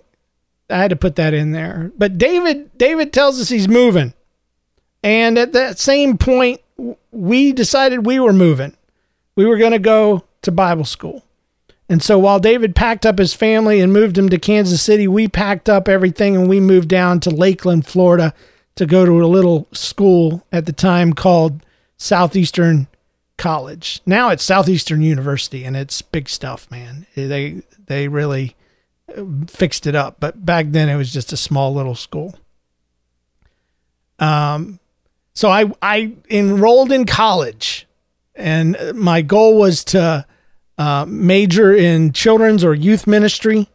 I 0.70 0.78
had 0.78 0.90
to 0.90 0.96
put 0.96 1.16
that 1.16 1.34
in 1.34 1.52
there. 1.52 1.92
But 1.98 2.18
David, 2.18 2.78
David 2.78 3.14
tells 3.14 3.40
us 3.40 3.50
he's 3.50 3.68
moving. 3.68 4.14
And 5.04 5.38
at 5.38 5.54
that 5.54 5.80
same 5.80 6.18
point, 6.18 6.62
we 7.12 7.54
decided 7.54 8.06
we 8.06 8.20
were 8.20 8.34
moving. 8.34 8.76
We 9.36 9.46
were 9.46 9.58
going 9.58 9.72
to 9.72 9.80
go 9.80 10.24
to 10.42 10.52
Bible 10.52 10.86
school. 10.86 11.24
And 11.88 12.02
so 12.02 12.18
while 12.18 12.40
David 12.40 12.76
packed 12.76 13.06
up 13.06 13.20
his 13.20 13.36
family 13.36 13.80
and 13.80 13.94
moved 13.94 14.18
him 14.18 14.30
to 14.30 14.40
Kansas 14.40 14.82
City, 14.82 15.08
we 15.08 15.28
packed 15.28 15.70
up 15.70 15.88
everything 15.88 16.36
and 16.36 16.50
we 16.50 16.60
moved 16.60 16.90
down 16.90 17.20
to 17.22 17.30
Lakeland, 17.30 17.86
Florida 17.86 18.34
to 18.76 18.86
go 18.86 19.06
to 19.06 19.24
a 19.24 19.28
little 19.28 19.68
school 19.72 20.46
at 20.52 20.66
the 20.66 20.74
time 20.74 21.14
called 21.14 21.64
Southeastern 21.98 22.88
College. 23.38 24.02
Now 24.06 24.30
it's 24.30 24.44
Southeastern 24.44 25.02
University 25.02 25.66
and 25.66 25.76
it's 25.76 26.02
big 26.02 26.30
stuff, 26.30 26.70
man. 26.72 27.06
They 27.16 27.64
they 27.88 28.08
really 28.08 28.56
fixed 29.48 29.86
it 29.86 29.96
up, 29.96 30.18
but 30.20 30.46
back 30.46 30.68
then 30.70 30.90
it 30.90 30.96
was 30.96 31.12
just 31.12 31.34
a 31.34 31.38
small 31.38 31.74
little 31.74 31.96
school. 31.96 32.36
Um, 34.20 34.80
so 35.34 35.50
I 35.50 35.72
I 35.82 36.14
enrolled 36.30 36.92
in 36.92 37.06
college, 37.06 37.88
and 38.36 38.78
my 38.94 39.22
goal 39.22 39.58
was 39.58 39.84
to 39.86 40.26
uh, 40.78 41.06
major 41.08 41.74
in 41.74 42.14
children's 42.14 42.64
or 42.64 42.74
youth 42.74 43.06
ministry, 43.06 43.68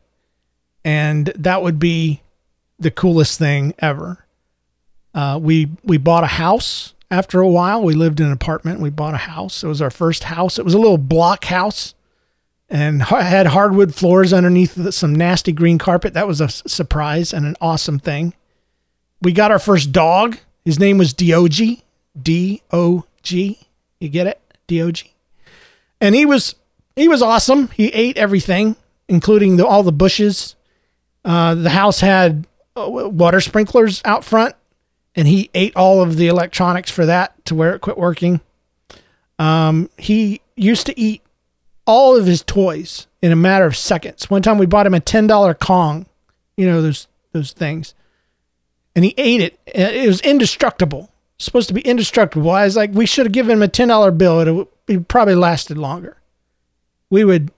and 0.84 1.26
that 1.36 1.62
would 1.62 1.78
be 1.78 2.22
the 2.78 2.90
coolest 2.90 3.38
thing 3.38 3.74
ever. 3.78 4.24
Uh, 5.14 5.38
we 5.40 5.68
we 5.84 5.98
bought 5.98 6.24
a 6.24 6.28
house 6.28 6.94
after 7.10 7.40
a 7.40 7.48
while. 7.48 7.82
We 7.82 7.94
lived 7.94 8.20
in 8.20 8.26
an 8.26 8.32
apartment. 8.32 8.80
We 8.80 8.90
bought 8.90 9.14
a 9.14 9.18
house. 9.18 9.64
It 9.64 9.68
was 9.68 9.82
our 9.82 9.90
first 9.90 10.24
house. 10.24 10.58
It 10.58 10.64
was 10.64 10.74
a 10.74 10.78
little 10.78 10.98
block 10.98 11.44
house 11.46 11.94
and 12.68 13.02
had 13.02 13.48
hardwood 13.48 13.94
floors 13.94 14.32
underneath 14.32 14.92
some 14.94 15.14
nasty 15.14 15.52
green 15.52 15.78
carpet. 15.78 16.14
That 16.14 16.28
was 16.28 16.40
a 16.40 16.48
surprise 16.48 17.32
and 17.32 17.44
an 17.44 17.56
awesome 17.60 17.98
thing. 17.98 18.34
We 19.22 19.32
got 19.32 19.50
our 19.50 19.58
first 19.58 19.92
dog. 19.92 20.38
His 20.64 20.78
name 20.78 20.98
was 20.98 21.12
Dog. 21.12 21.52
D 22.20 22.62
O 22.72 23.04
G. 23.22 23.58
You 23.98 24.08
get 24.08 24.26
it? 24.26 24.40
Dog. 24.66 24.98
And 26.00 26.14
he 26.14 26.24
was 26.24 26.54
he 26.96 27.08
was 27.08 27.22
awesome. 27.22 27.68
He 27.68 27.88
ate 27.88 28.16
everything, 28.16 28.76
including 29.08 29.56
the, 29.56 29.66
all 29.66 29.82
the 29.82 29.92
bushes. 29.92 30.54
Uh, 31.24 31.54
the 31.54 31.70
house 31.70 32.00
had 32.00 32.46
uh, 32.76 32.88
water 32.88 33.40
sprinklers 33.40 34.00
out 34.04 34.24
front, 34.24 34.54
and 35.16 35.26
he 35.28 35.50
ate 35.54 35.74
all 35.76 36.02
of 36.02 36.16
the 36.16 36.28
electronics 36.28 36.90
for 36.90 37.06
that 37.06 37.44
to 37.46 37.54
where 37.54 37.74
it 37.74 37.80
quit 37.80 37.98
working. 37.98 38.40
Um, 39.38 39.90
he 39.96 40.40
used 40.56 40.86
to 40.86 40.98
eat 40.98 41.22
all 41.86 42.16
of 42.16 42.26
his 42.26 42.42
toys 42.42 43.06
in 43.22 43.32
a 43.32 43.36
matter 43.36 43.64
of 43.64 43.76
seconds. 43.76 44.30
One 44.30 44.42
time 44.42 44.58
we 44.58 44.66
bought 44.66 44.86
him 44.86 44.94
a 44.94 45.00
ten 45.00 45.26
dollar 45.26 45.54
Kong, 45.54 46.06
you 46.56 46.66
know 46.66 46.82
those 46.82 47.08
those 47.32 47.52
things, 47.52 47.94
and 48.94 49.04
he 49.04 49.14
ate 49.16 49.40
it. 49.40 49.58
It 49.66 50.06
was 50.06 50.20
indestructible. 50.20 51.10
supposed 51.38 51.68
to 51.68 51.74
be 51.74 51.80
indestructible. 51.80 52.50
I 52.50 52.64
was 52.64 52.76
like, 52.76 52.92
we 52.92 53.06
should 53.06 53.26
have 53.26 53.32
given 53.32 53.52
him 53.52 53.62
a 53.62 53.68
ten 53.68 53.88
dollar 53.88 54.10
bill. 54.10 54.40
It, 54.40 54.68
it 54.88 55.08
probably 55.08 55.34
lasted 55.34 55.78
longer. 55.78 56.18
We 57.08 57.24
would 57.24 57.50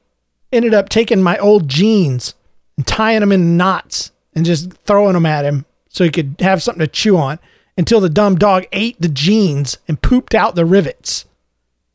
ended 0.53 0.75
up 0.75 0.89
taking 0.89 1.23
my 1.23 1.39
old 1.39 1.69
jeans 1.69 2.35
and 2.77 2.87
tying 2.87 3.21
them 3.21 3.33
in 3.33 3.57
knots 3.57 4.13
and 4.35 4.45
just 4.45 4.73
throwing 4.85 5.15
them 5.15 5.27
at 5.27 5.45
him 5.45 5.65
so 5.93 6.03
he 6.03 6.11
could 6.11 6.34
have 6.40 6.62
something 6.62 6.80
to 6.80 6.88
chew 6.88 7.16
on 7.16 7.38
until 7.76 8.01
the 8.01 8.09
dumb 8.09 8.36
dog 8.36 8.64
ate 8.72 9.01
the 9.01 9.09
jeans 9.09 9.78
and 9.86 10.03
pooped 10.03 10.34
out 10.34 10.55
the 10.55 10.64
rivets. 10.64 11.26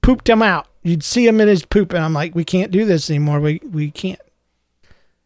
Pooped 0.02 0.26
them 0.26 0.42
out. 0.42 0.68
You'd 0.84 1.04
see 1.04 1.28
him 1.28 1.42
in 1.42 1.50
his 1.50 1.66
poop, 1.66 1.92
and 1.92 2.04
I'm 2.04 2.14
like, 2.14 2.34
we 2.34 2.46
can't 2.46 2.72
do 2.72 2.86
this 2.86 3.10
anymore. 3.10 3.42
We 3.42 3.60
we 3.70 3.92
can't. 3.92 4.22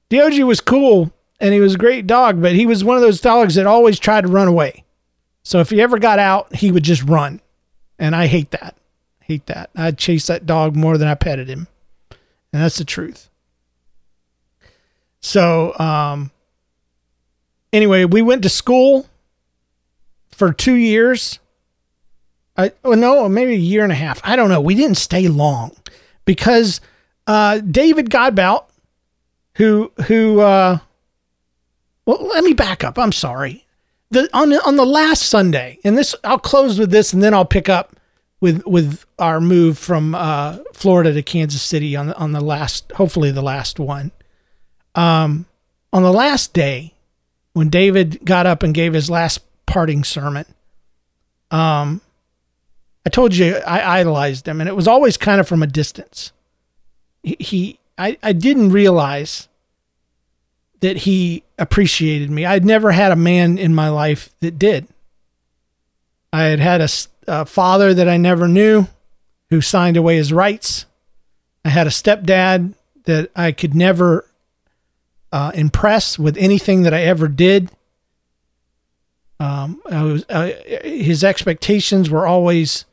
Diogi 0.10 0.44
was 0.44 0.60
cool 0.60 1.14
and 1.40 1.54
he 1.54 1.60
was 1.60 1.76
a 1.76 1.78
great 1.80 2.06
dog, 2.06 2.42
but 2.42 2.54
he 2.54 2.66
was 2.66 2.84
one 2.84 2.98
of 2.98 3.02
those 3.02 3.22
dogs 3.22 3.56
that 3.56 3.66
always 3.66 3.98
tried 4.00 4.22
to 4.22 4.28
run 4.28 4.48
away. 4.48 4.84
So 5.44 5.60
if 5.60 5.70
he 5.70 5.82
ever 5.82 5.98
got 5.98 6.20
out, 6.20 6.56
he 6.56 6.72
would 6.72 6.84
just 6.84 7.04
run. 7.04 7.42
And 7.98 8.16
I 8.16 8.28
hate 8.28 8.52
that. 8.52 8.76
Hate 9.22 9.46
that. 9.48 9.70
I 9.76 9.92
chased 9.92 10.28
that 10.28 10.46
dog 10.46 10.76
more 10.76 10.98
than 10.98 11.08
I 11.08 11.16
petted 11.16 11.48
him. 11.48 11.68
And 12.54 12.62
that's 12.62 12.78
the 12.78 12.86
truth. 12.86 13.30
So, 15.22 15.78
um, 15.80 16.32
anyway, 17.74 18.06
we 18.06 18.22
went 18.22 18.44
to 18.44 18.50
school 18.50 19.08
for 20.30 20.54
two 20.54 20.76
years. 20.76 21.40
I 22.58 22.72
well, 22.84 22.98
no, 22.98 23.30
maybe 23.30 23.54
a 23.54 23.58
year 23.58 23.84
and 23.84 23.92
a 23.92 23.96
half. 23.96 24.22
I 24.24 24.36
don't 24.36 24.50
know. 24.50 24.62
We 24.62 24.76
didn't 24.76 24.98
stay 24.98 25.28
long 25.28 25.76
because 26.26 26.82
uh, 27.28 27.60
David 27.60 28.10
Godbout, 28.10 28.66
who 29.56 29.92
who 30.08 30.42
uh, 30.42 30.80
well, 32.06 32.28
let 32.28 32.44
me 32.44 32.54
back 32.54 32.84
up. 32.84 32.98
I'm 33.00 33.12
sorry. 33.12 33.66
The 34.10 34.30
on 34.34 34.54
on 34.54 34.76
the 34.76 34.86
last 34.86 35.24
Sunday, 35.24 35.80
and 35.84 35.98
this 35.98 36.14
I'll 36.24 36.40
close 36.40 36.78
with 36.78 36.92
this, 36.92 37.14
and 37.14 37.24
then 37.24 37.34
I'll 37.34 37.46
pick 37.46 37.70
up 37.70 37.96
with 38.42 38.66
with 38.66 39.06
our 39.20 39.40
move 39.40 39.78
from 39.78 40.14
uh, 40.14 40.58
Florida 40.74 41.14
to 41.14 41.22
Kansas 41.22 41.62
City 41.62 41.96
on 41.96 42.08
the 42.08 42.18
on 42.18 42.34
the 42.34 42.42
last, 42.42 42.92
hopefully 42.94 43.32
the 43.32 43.42
last 43.42 43.80
one. 43.80 44.12
Um, 44.96 45.46
on 45.94 46.04
the 46.04 46.12
last 46.12 46.52
day, 46.52 46.91
when 47.54 47.70
David 47.70 48.20
got 48.24 48.46
up 48.46 48.64
and 48.64 48.74
gave 48.74 48.94
his 48.94 49.10
last 49.10 49.42
parting 49.66 50.04
sermon, 50.04 50.46
um, 51.50 52.02
I 53.06 53.10
told 53.10 53.36
you 53.36 53.56
I 53.58 54.00
idolized 54.00 54.48
him, 54.48 54.62
and 54.62 54.70
it 54.70 54.76
was 54.76 54.88
always 54.88 55.18
kind 55.18 55.42
of 55.42 55.48
from 55.48 55.64
a 55.64 55.68
distance. 55.68 56.32
He, 57.24 57.80
I, 57.98 58.18
I 58.24 58.34
didn't 58.34 58.72
realize 58.72 59.48
that 60.80 60.98
he 60.98 61.44
appreciated 61.60 62.32
me. 62.32 62.46
I'd 62.46 62.66
never 62.66 62.92
had 62.92 63.12
a 63.12 63.16
man 63.16 63.58
in 63.58 63.76
my 63.76 63.90
life 63.90 64.30
that 64.40 64.58
did. 64.58 64.88
I 66.34 66.44
had 66.44 66.60
had 66.60 66.82
a, 66.82 66.90
a 67.28 67.46
father 67.46 67.94
that 67.94 68.10
I 68.10 68.18
never 68.18 68.48
knew 68.48 68.88
who 69.50 69.62
signed 69.62 69.98
away 69.98 70.16
his 70.16 70.34
rights. 70.34 70.86
I 71.64 71.70
had 71.70 71.86
a 71.86 71.92
stepdad 71.92 72.74
that 73.06 73.30
I 73.36 73.52
could 73.52 73.76
never 73.76 74.26
uh, 75.32 75.52
impress 75.54 76.20
with 76.20 76.38
anything 76.38 76.84
that 76.84 76.94
I 76.94 77.02
ever 77.04 77.28
did. 77.28 77.72
Um, 79.40 79.82
was, 79.86 80.26
uh, 80.30 80.52
his 80.84 81.24
expectations 81.24 82.10
were 82.10 82.28
always 82.28 82.86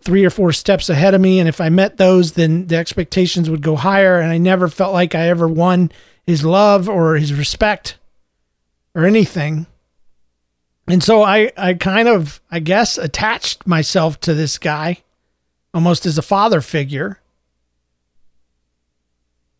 three 0.00 0.24
or 0.24 0.30
four 0.30 0.52
steps 0.52 0.88
ahead 0.88 1.14
of 1.14 1.20
me, 1.20 1.38
and 1.38 1.48
if 1.48 1.60
I 1.60 1.68
met 1.68 1.96
those, 1.96 2.32
then 2.32 2.66
the 2.66 2.76
expectations 2.76 3.50
would 3.50 3.62
go 3.62 3.76
higher. 3.76 4.18
And 4.18 4.30
I 4.30 4.38
never 4.38 4.68
felt 4.68 4.92
like 4.92 5.14
I 5.14 5.28
ever 5.28 5.48
won 5.48 5.90
his 6.26 6.44
love 6.44 6.88
or 6.88 7.16
his 7.16 7.34
respect 7.34 7.98
or 8.94 9.04
anything. 9.04 9.66
And 10.86 11.02
so 11.02 11.22
I, 11.22 11.50
I 11.56 11.74
kind 11.74 12.08
of, 12.08 12.40
I 12.50 12.60
guess, 12.60 12.98
attached 12.98 13.66
myself 13.66 14.20
to 14.20 14.34
this 14.34 14.58
guy 14.58 15.02
almost 15.72 16.06
as 16.06 16.18
a 16.18 16.22
father 16.22 16.60
figure. 16.60 17.18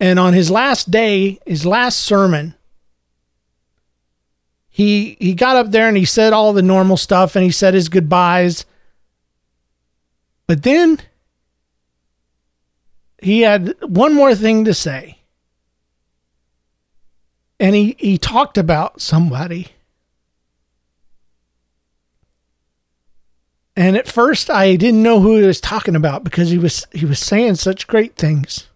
And 0.01 0.19
on 0.19 0.33
his 0.33 0.51
last 0.51 0.91
day, 0.91 1.39
his 1.47 1.65
last 1.65 2.01
sermon, 2.01 2.55
he 4.69 5.17
he 5.21 5.35
got 5.35 5.57
up 5.57 5.71
there 5.71 5.89
and 5.89 5.97
he 5.97 6.05
said 6.05 6.33
all 6.33 6.53
the 6.53 6.63
normal 6.63 6.97
stuff 6.97 7.37
and 7.37 7.45
he 7.45 7.51
said 7.51 7.75
his 7.75 7.89
goodbyes. 7.89 8.67
But 10.47 10.63
then 10.63 11.01
he 13.23 13.43
had 13.43 13.75
one 13.81 14.15
more 14.15 14.35
thing 14.35 14.65
to 14.65 14.75
say 14.75 15.19
and 17.61 17.75
he, 17.75 17.97
he 17.99 18.19
talked 18.19 18.59
about 18.59 19.01
somebody. 19.01 19.69
And 23.77 23.97
at 23.97 24.07
first 24.07 24.51
I 24.51 24.77
didn't 24.77 25.03
know 25.03 25.21
who 25.21 25.37
he 25.37 25.47
was 25.47 25.61
talking 25.61 25.97
about 25.97 26.25
because 26.25 26.51
he 26.51 26.59
was 26.59 26.87
he 26.93 27.07
was 27.07 27.19
saying 27.19 27.57
such 27.57 27.87
great 27.87 28.17
things. 28.17 28.69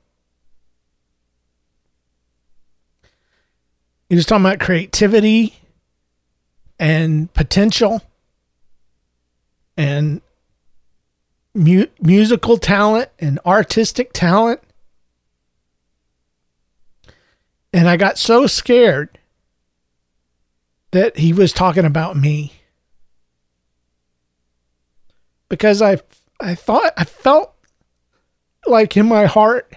He 4.09 4.17
was 4.17 4.27
talking 4.27 4.45
about 4.45 4.61
creativity 4.61 5.59
and 6.79 7.33
potential 7.35 8.03
and 9.77 10.21
mu- 11.55 11.87
musical 12.01 12.57
talent 12.57 13.11
and 13.19 13.39
artistic 13.45 14.13
talent 14.13 14.61
And 17.73 17.89
I 17.89 17.97
got 17.97 18.19
so 18.19 18.47
scared 18.47 19.19
that 20.91 21.19
he 21.19 21.33
was 21.33 21.53
talking 21.53 21.85
about 21.85 22.17
me. 22.17 22.53
Because 25.49 25.83
I 25.83 25.99
I 26.41 26.55
thought 26.55 26.93
I 26.97 27.05
felt 27.05 27.55
like 28.67 28.97
in 28.97 29.07
my 29.07 29.27
heart 29.27 29.73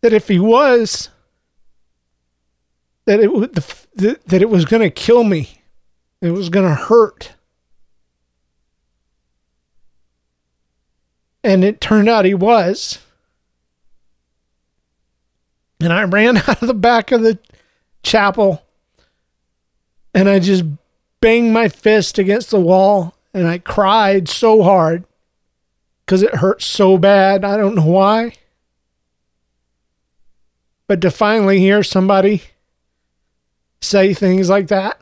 that 0.00 0.12
if 0.12 0.28
he 0.28 0.38
was 0.38 1.08
that 3.04 3.20
it 3.20 3.32
would 3.32 3.54
that 3.54 4.42
it 4.42 4.48
was 4.48 4.64
going 4.64 4.82
to 4.82 4.90
kill 4.90 5.24
me. 5.24 5.62
It 6.20 6.30
was 6.30 6.48
going 6.48 6.68
to 6.68 6.74
hurt. 6.74 7.34
And 11.44 11.64
it 11.64 11.80
turned 11.80 12.08
out 12.08 12.24
he 12.24 12.34
was. 12.34 13.00
And 15.80 15.92
I 15.92 16.04
ran 16.04 16.36
out 16.48 16.62
of 16.62 16.68
the 16.68 16.74
back 16.74 17.10
of 17.10 17.22
the 17.22 17.38
chapel 18.02 18.62
and 20.14 20.28
I 20.28 20.38
just 20.38 20.64
banged 21.20 21.52
my 21.52 21.68
fist 21.68 22.18
against 22.18 22.50
the 22.50 22.60
wall 22.60 23.14
and 23.34 23.46
I 23.48 23.58
cried 23.58 24.28
so 24.28 24.62
hard 24.62 25.04
because 26.04 26.22
it 26.22 26.36
hurt 26.36 26.62
so 26.62 26.98
bad. 26.98 27.44
I 27.44 27.56
don't 27.56 27.74
know 27.74 27.86
why. 27.86 28.34
But 30.86 31.00
to 31.00 31.10
finally 31.10 31.58
hear 31.58 31.82
somebody 31.82 32.42
say 33.82 34.14
things 34.14 34.48
like 34.48 34.68
that 34.68 35.00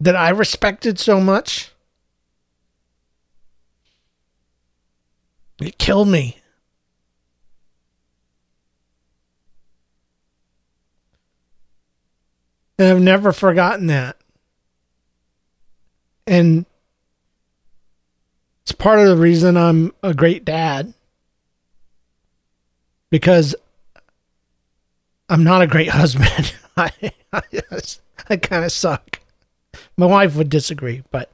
that 0.00 0.14
I 0.14 0.28
respected 0.28 0.98
so 0.98 1.20
much, 1.20 1.70
it 5.60 5.78
killed 5.78 6.08
me. 6.08 6.38
And 12.78 12.88
I've 12.88 13.00
never 13.00 13.32
forgotten 13.32 13.86
that. 13.86 14.18
And 16.26 16.66
it's 18.62 18.72
part 18.72 18.98
of 18.98 19.06
the 19.06 19.16
reason 19.16 19.56
I'm 19.56 19.94
a 20.02 20.12
great 20.12 20.44
dad 20.44 20.92
because 23.10 23.54
I'm 25.30 25.42
not 25.42 25.62
a 25.62 25.66
great 25.66 25.88
husband. 26.00 26.54
I, 26.78 26.90
I, 27.32 27.42
I 28.28 28.36
kind 28.36 28.64
of 28.64 28.72
suck. 28.72 29.20
My 29.96 30.06
wife 30.06 30.36
would 30.36 30.50
disagree, 30.50 31.02
but 31.10 31.32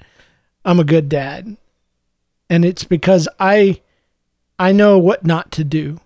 I'm 0.64 0.78
a 0.78 0.84
good 0.84 1.08
dad. 1.08 1.56
And 2.48 2.64
it's 2.64 2.84
because 2.84 3.28
I 3.40 3.80
I 4.58 4.70
know 4.70 4.98
what 4.98 5.24
not 5.24 5.50
to 5.52 5.64
do. 5.64 5.98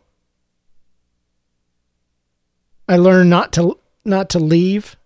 I 2.89 2.97
learned 2.97 3.29
not 3.29 3.53
to 3.55 3.79
not 4.05 4.31
to 4.31 4.39
leave. 4.39 4.97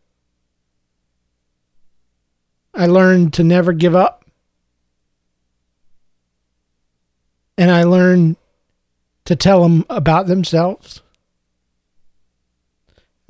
I 2.73 2.87
learned 2.87 3.33
to 3.35 3.43
never 3.43 3.73
give 3.73 3.97
up. 3.97 4.25
And 7.59 7.71
I 7.71 7.83
learned 7.83 8.37
to 9.25 9.35
tell 9.35 9.63
them 9.63 9.85
about 9.91 10.29
themselves 10.29 11.03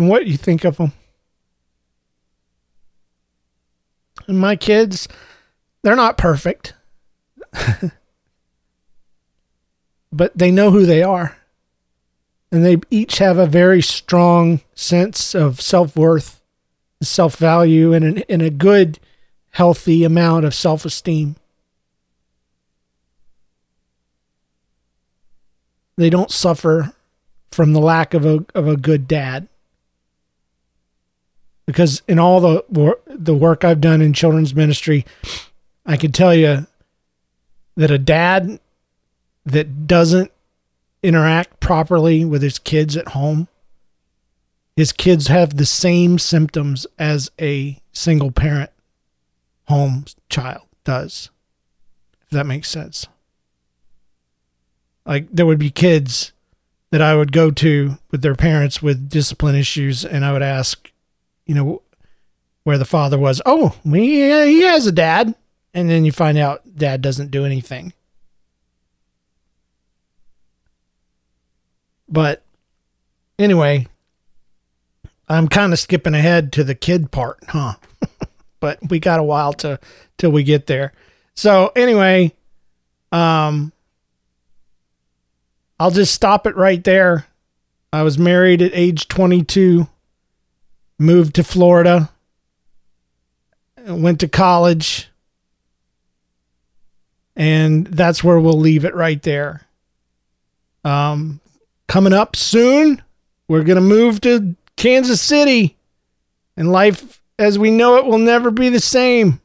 and 0.01 0.09
what 0.09 0.27
you 0.27 0.37
think 0.39 0.65
of 0.65 0.79
them. 0.79 0.93
And 4.27 4.39
my 4.39 4.57
kids, 4.57 5.07
they're 5.83 5.95
not 5.95 6.17
perfect, 6.17 6.73
but 10.11 10.37
they 10.37 10.51
know 10.51 10.71
who 10.71 10.87
they 10.87 11.03
are. 11.03 11.37
And 12.51 12.65
they 12.65 12.79
each 12.91 13.19
have 13.19 13.37
a 13.37 13.45
very 13.45 13.83
strong 13.83 14.63
sense 14.75 15.35
of 15.35 15.61
self 15.61 15.95
worth, 15.95 16.41
self 17.03 17.37
value, 17.37 17.93
and, 17.93 18.05
an, 18.05 18.25
and 18.29 18.41
a 18.41 18.51
good, 18.51 18.99
healthy 19.51 20.03
amount 20.03 20.47
of 20.47 20.55
self 20.55 20.87
esteem. 20.87 21.37
They 25.97 26.09
don't 26.09 26.31
suffer 26.31 26.95
from 27.51 27.75
the 27.75 27.81
lack 27.81 28.15
of 28.15 28.25
a, 28.25 28.47
of 28.55 28.67
a 28.67 28.79
good 28.79 29.07
dad 29.07 29.47
because 31.67 32.03
in 32.09 32.19
all 32.19 32.41
the 32.41 32.99
the 33.07 33.35
work 33.35 33.65
I've 33.65 33.81
done 33.81 34.01
in 34.01 34.13
children's 34.13 34.55
ministry, 34.55 35.05
I 35.87 35.97
can 35.97 36.13
tell 36.13 36.35
you 36.35 36.67
that 37.77 37.91
a 37.91 37.99
dad 37.99 38.61
that 39.45 39.87
doesn't 39.87 40.31
interact 41.03 41.61
properly 41.61 42.25
with 42.25 42.43
his 42.43 42.59
kids 42.59 42.97
at 42.97 43.09
home, 43.09 43.49
his 44.77 44.93
kids 44.93 45.29
have 45.29 45.57
the 45.57 45.67
same 45.67 46.19
symptoms 46.19 46.87
as 46.99 47.31
a 47.41 47.81
single 47.93 48.31
parent 48.31 48.71
home 49.69 50.05
child 50.29 50.67
does. 50.85 51.31
If 52.23 52.31
that 52.31 52.47
makes 52.47 52.69
sense. 52.69 53.07
Like 55.07 55.29
there 55.31 55.47
would 55.47 55.59
be 55.59 55.71
kids 55.71 56.33
that 56.91 57.03
I 57.03 57.15
would 57.15 57.33
go 57.33 57.51
to 57.51 57.99
with 58.11 58.23
their 58.23 58.35
parents 58.35 58.83
with 58.83 59.09
discipline 59.09 59.55
issues 59.55 60.05
and 60.05 60.25
I 60.25 60.33
would 60.33 60.43
ask, 60.43 60.90
you 61.51 61.57
know, 61.57 61.83
where 62.63 62.79
the 62.79 62.85
father 62.85 63.19
was, 63.19 63.43
oh, 63.45 63.75
he, 63.83 64.21
he 64.21 64.63
has 64.63 64.87
a 64.87 64.93
dad. 64.93 65.35
And 65.75 65.91
then 65.91 66.05
you 66.05 66.13
find 66.13 66.39
out 66.39 66.63
dad 66.77 67.03
doesn't 67.03 67.33
do 67.33 67.45
anything. 67.45 67.93
But 72.09 72.45
anyway, 73.37 73.89
I'm 75.29 75.49
kind 75.49 75.73
of 75.73 75.81
skipping 75.81 76.15
ahead 76.15 76.53
to 76.53 76.63
the 76.63 76.77
kid 76.77 77.11
part, 77.11 77.41
huh? 77.49 77.75
but 78.61 78.79
we 78.89 79.01
got 79.01 79.19
a 79.19 79.25
while 79.25 79.53
to 79.55 79.81
till 80.19 80.31
we 80.31 80.45
get 80.45 80.69
there. 80.69 80.93
So 81.35 81.73
anyway, 81.75 82.33
um 83.11 83.73
I'll 85.81 85.91
just 85.91 86.15
stop 86.15 86.47
it 86.47 86.55
right 86.55 86.85
there. 86.85 87.27
I 87.93 88.05
was 88.05 88.21
married 88.21 88.63
at 88.63 88.71
age 88.73 89.09
22 89.09 89.89
moved 91.01 91.35
to 91.37 91.43
Florida, 91.43 92.11
went 93.87 94.21
to 94.21 94.29
college, 94.29 95.09
and 97.35 97.87
that's 97.87 98.23
where 98.23 98.39
we'll 98.39 98.59
leave 98.59 98.85
it 98.85 98.95
right 98.95 99.23
there. 99.23 99.63
Um, 100.85 101.41
coming 101.89 102.13
up 102.13 102.37
soon, 102.37 103.03
we're 103.49 103.65
going 103.65 103.77
to 103.77 103.81
move 103.81 104.21
to 104.21 104.55
Kansas 104.77 105.23
City, 105.23 105.77
and 106.57 106.71
life 106.71 107.21
as 107.39 107.59
we 107.59 107.71
know 107.71 107.97
it 107.97 108.05
will 108.05 108.19
never 108.19 108.51
be 108.51 108.69
the 108.69 108.81
same. 108.81 109.41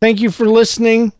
Thank 0.00 0.20
you 0.20 0.30
for 0.30 0.46
listening. 0.46 1.12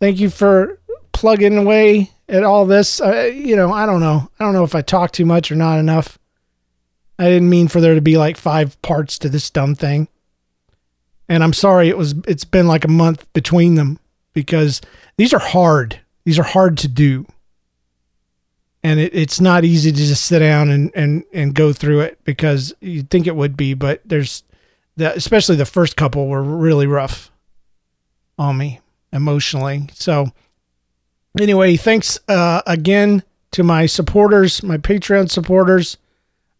Thank 0.00 0.18
you 0.18 0.28
for 0.28 0.80
plugging 1.12 1.56
away 1.56 2.10
at 2.28 2.42
all 2.42 2.66
this. 2.66 3.00
Uh, 3.00 3.30
you 3.32 3.54
know, 3.54 3.72
I 3.72 3.86
don't 3.86 4.00
know. 4.00 4.28
I 4.40 4.44
don't 4.44 4.54
know 4.54 4.64
if 4.64 4.74
I 4.74 4.82
talk 4.82 5.12
too 5.12 5.26
much 5.26 5.52
or 5.52 5.54
not 5.54 5.78
enough. 5.78 6.18
I 7.22 7.26
didn't 7.26 7.50
mean 7.50 7.68
for 7.68 7.80
there 7.80 7.94
to 7.94 8.00
be 8.00 8.18
like 8.18 8.36
five 8.36 8.80
parts 8.82 9.16
to 9.20 9.28
this 9.28 9.48
dumb 9.48 9.76
thing. 9.76 10.08
And 11.28 11.44
I'm 11.44 11.52
sorry 11.52 11.88
it 11.88 11.96
was 11.96 12.14
it's 12.26 12.44
been 12.44 12.66
like 12.66 12.84
a 12.84 12.88
month 12.88 13.32
between 13.32 13.76
them 13.76 14.00
because 14.32 14.80
these 15.16 15.32
are 15.32 15.38
hard. 15.38 16.00
These 16.24 16.40
are 16.40 16.44
hard 16.44 16.76
to 16.78 16.88
do. 16.88 17.26
And 18.82 18.98
it, 18.98 19.14
it's 19.14 19.40
not 19.40 19.64
easy 19.64 19.92
to 19.92 19.96
just 19.96 20.24
sit 20.24 20.40
down 20.40 20.68
and, 20.68 20.90
and, 20.96 21.22
and 21.32 21.54
go 21.54 21.72
through 21.72 22.00
it 22.00 22.18
because 22.24 22.74
you'd 22.80 23.08
think 23.08 23.28
it 23.28 23.36
would 23.36 23.56
be, 23.56 23.74
but 23.74 24.00
there's 24.04 24.42
the 24.96 25.14
especially 25.14 25.54
the 25.54 25.64
first 25.64 25.96
couple 25.96 26.26
were 26.26 26.42
really 26.42 26.88
rough 26.88 27.30
on 28.36 28.58
me 28.58 28.80
emotionally. 29.12 29.88
So 29.92 30.32
anyway, 31.38 31.76
thanks 31.76 32.18
uh, 32.26 32.62
again 32.66 33.22
to 33.52 33.62
my 33.62 33.86
supporters, 33.86 34.64
my 34.64 34.76
Patreon 34.76 35.30
supporters. 35.30 35.98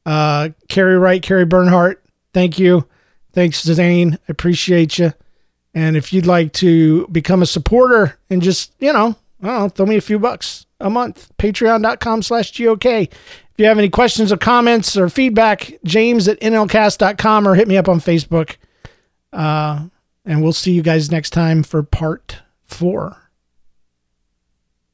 Uh, 0.04 0.50
Carrie 0.68 0.98
Wright, 0.98 1.22
Carrie 1.22 1.44
Bernhardt, 1.44 2.02
thank 2.32 2.58
you. 2.58 2.86
Thanks, 3.32 3.62
Zane. 3.62 4.14
I 4.14 4.18
appreciate 4.28 4.98
you. 4.98 5.12
And 5.74 5.96
if 5.96 6.12
you'd 6.12 6.26
like 6.26 6.52
to 6.54 7.06
become 7.08 7.42
a 7.42 7.46
supporter 7.46 8.18
and 8.28 8.42
just, 8.42 8.74
you 8.78 8.92
know, 8.92 9.16
I 9.42 9.46
don't 9.46 9.58
know, 9.58 9.68
throw 9.68 9.86
me 9.86 9.96
a 9.96 10.02
few 10.02 10.18
bucks 10.18 10.66
a 10.80 10.90
month, 10.90 11.30
patreon.com 11.38 12.22
slash 12.22 12.52
GOK. 12.52 12.84
If 13.04 13.58
you 13.58 13.66
have 13.66 13.78
any 13.78 13.88
questions 13.88 14.32
or 14.32 14.36
comments 14.36 14.96
or 14.96 15.08
feedback, 15.08 15.78
james 15.84 16.28
at 16.28 16.40
nlcast.com 16.40 17.48
or 17.48 17.54
hit 17.54 17.68
me 17.68 17.76
up 17.76 17.88
on 17.88 18.00
Facebook. 18.00 18.56
Uh, 19.32 19.86
and 20.24 20.42
we'll 20.42 20.52
see 20.52 20.72
you 20.72 20.82
guys 20.82 21.10
next 21.10 21.30
time 21.30 21.62
for 21.62 21.82
part 21.82 22.38
four. 22.62 23.21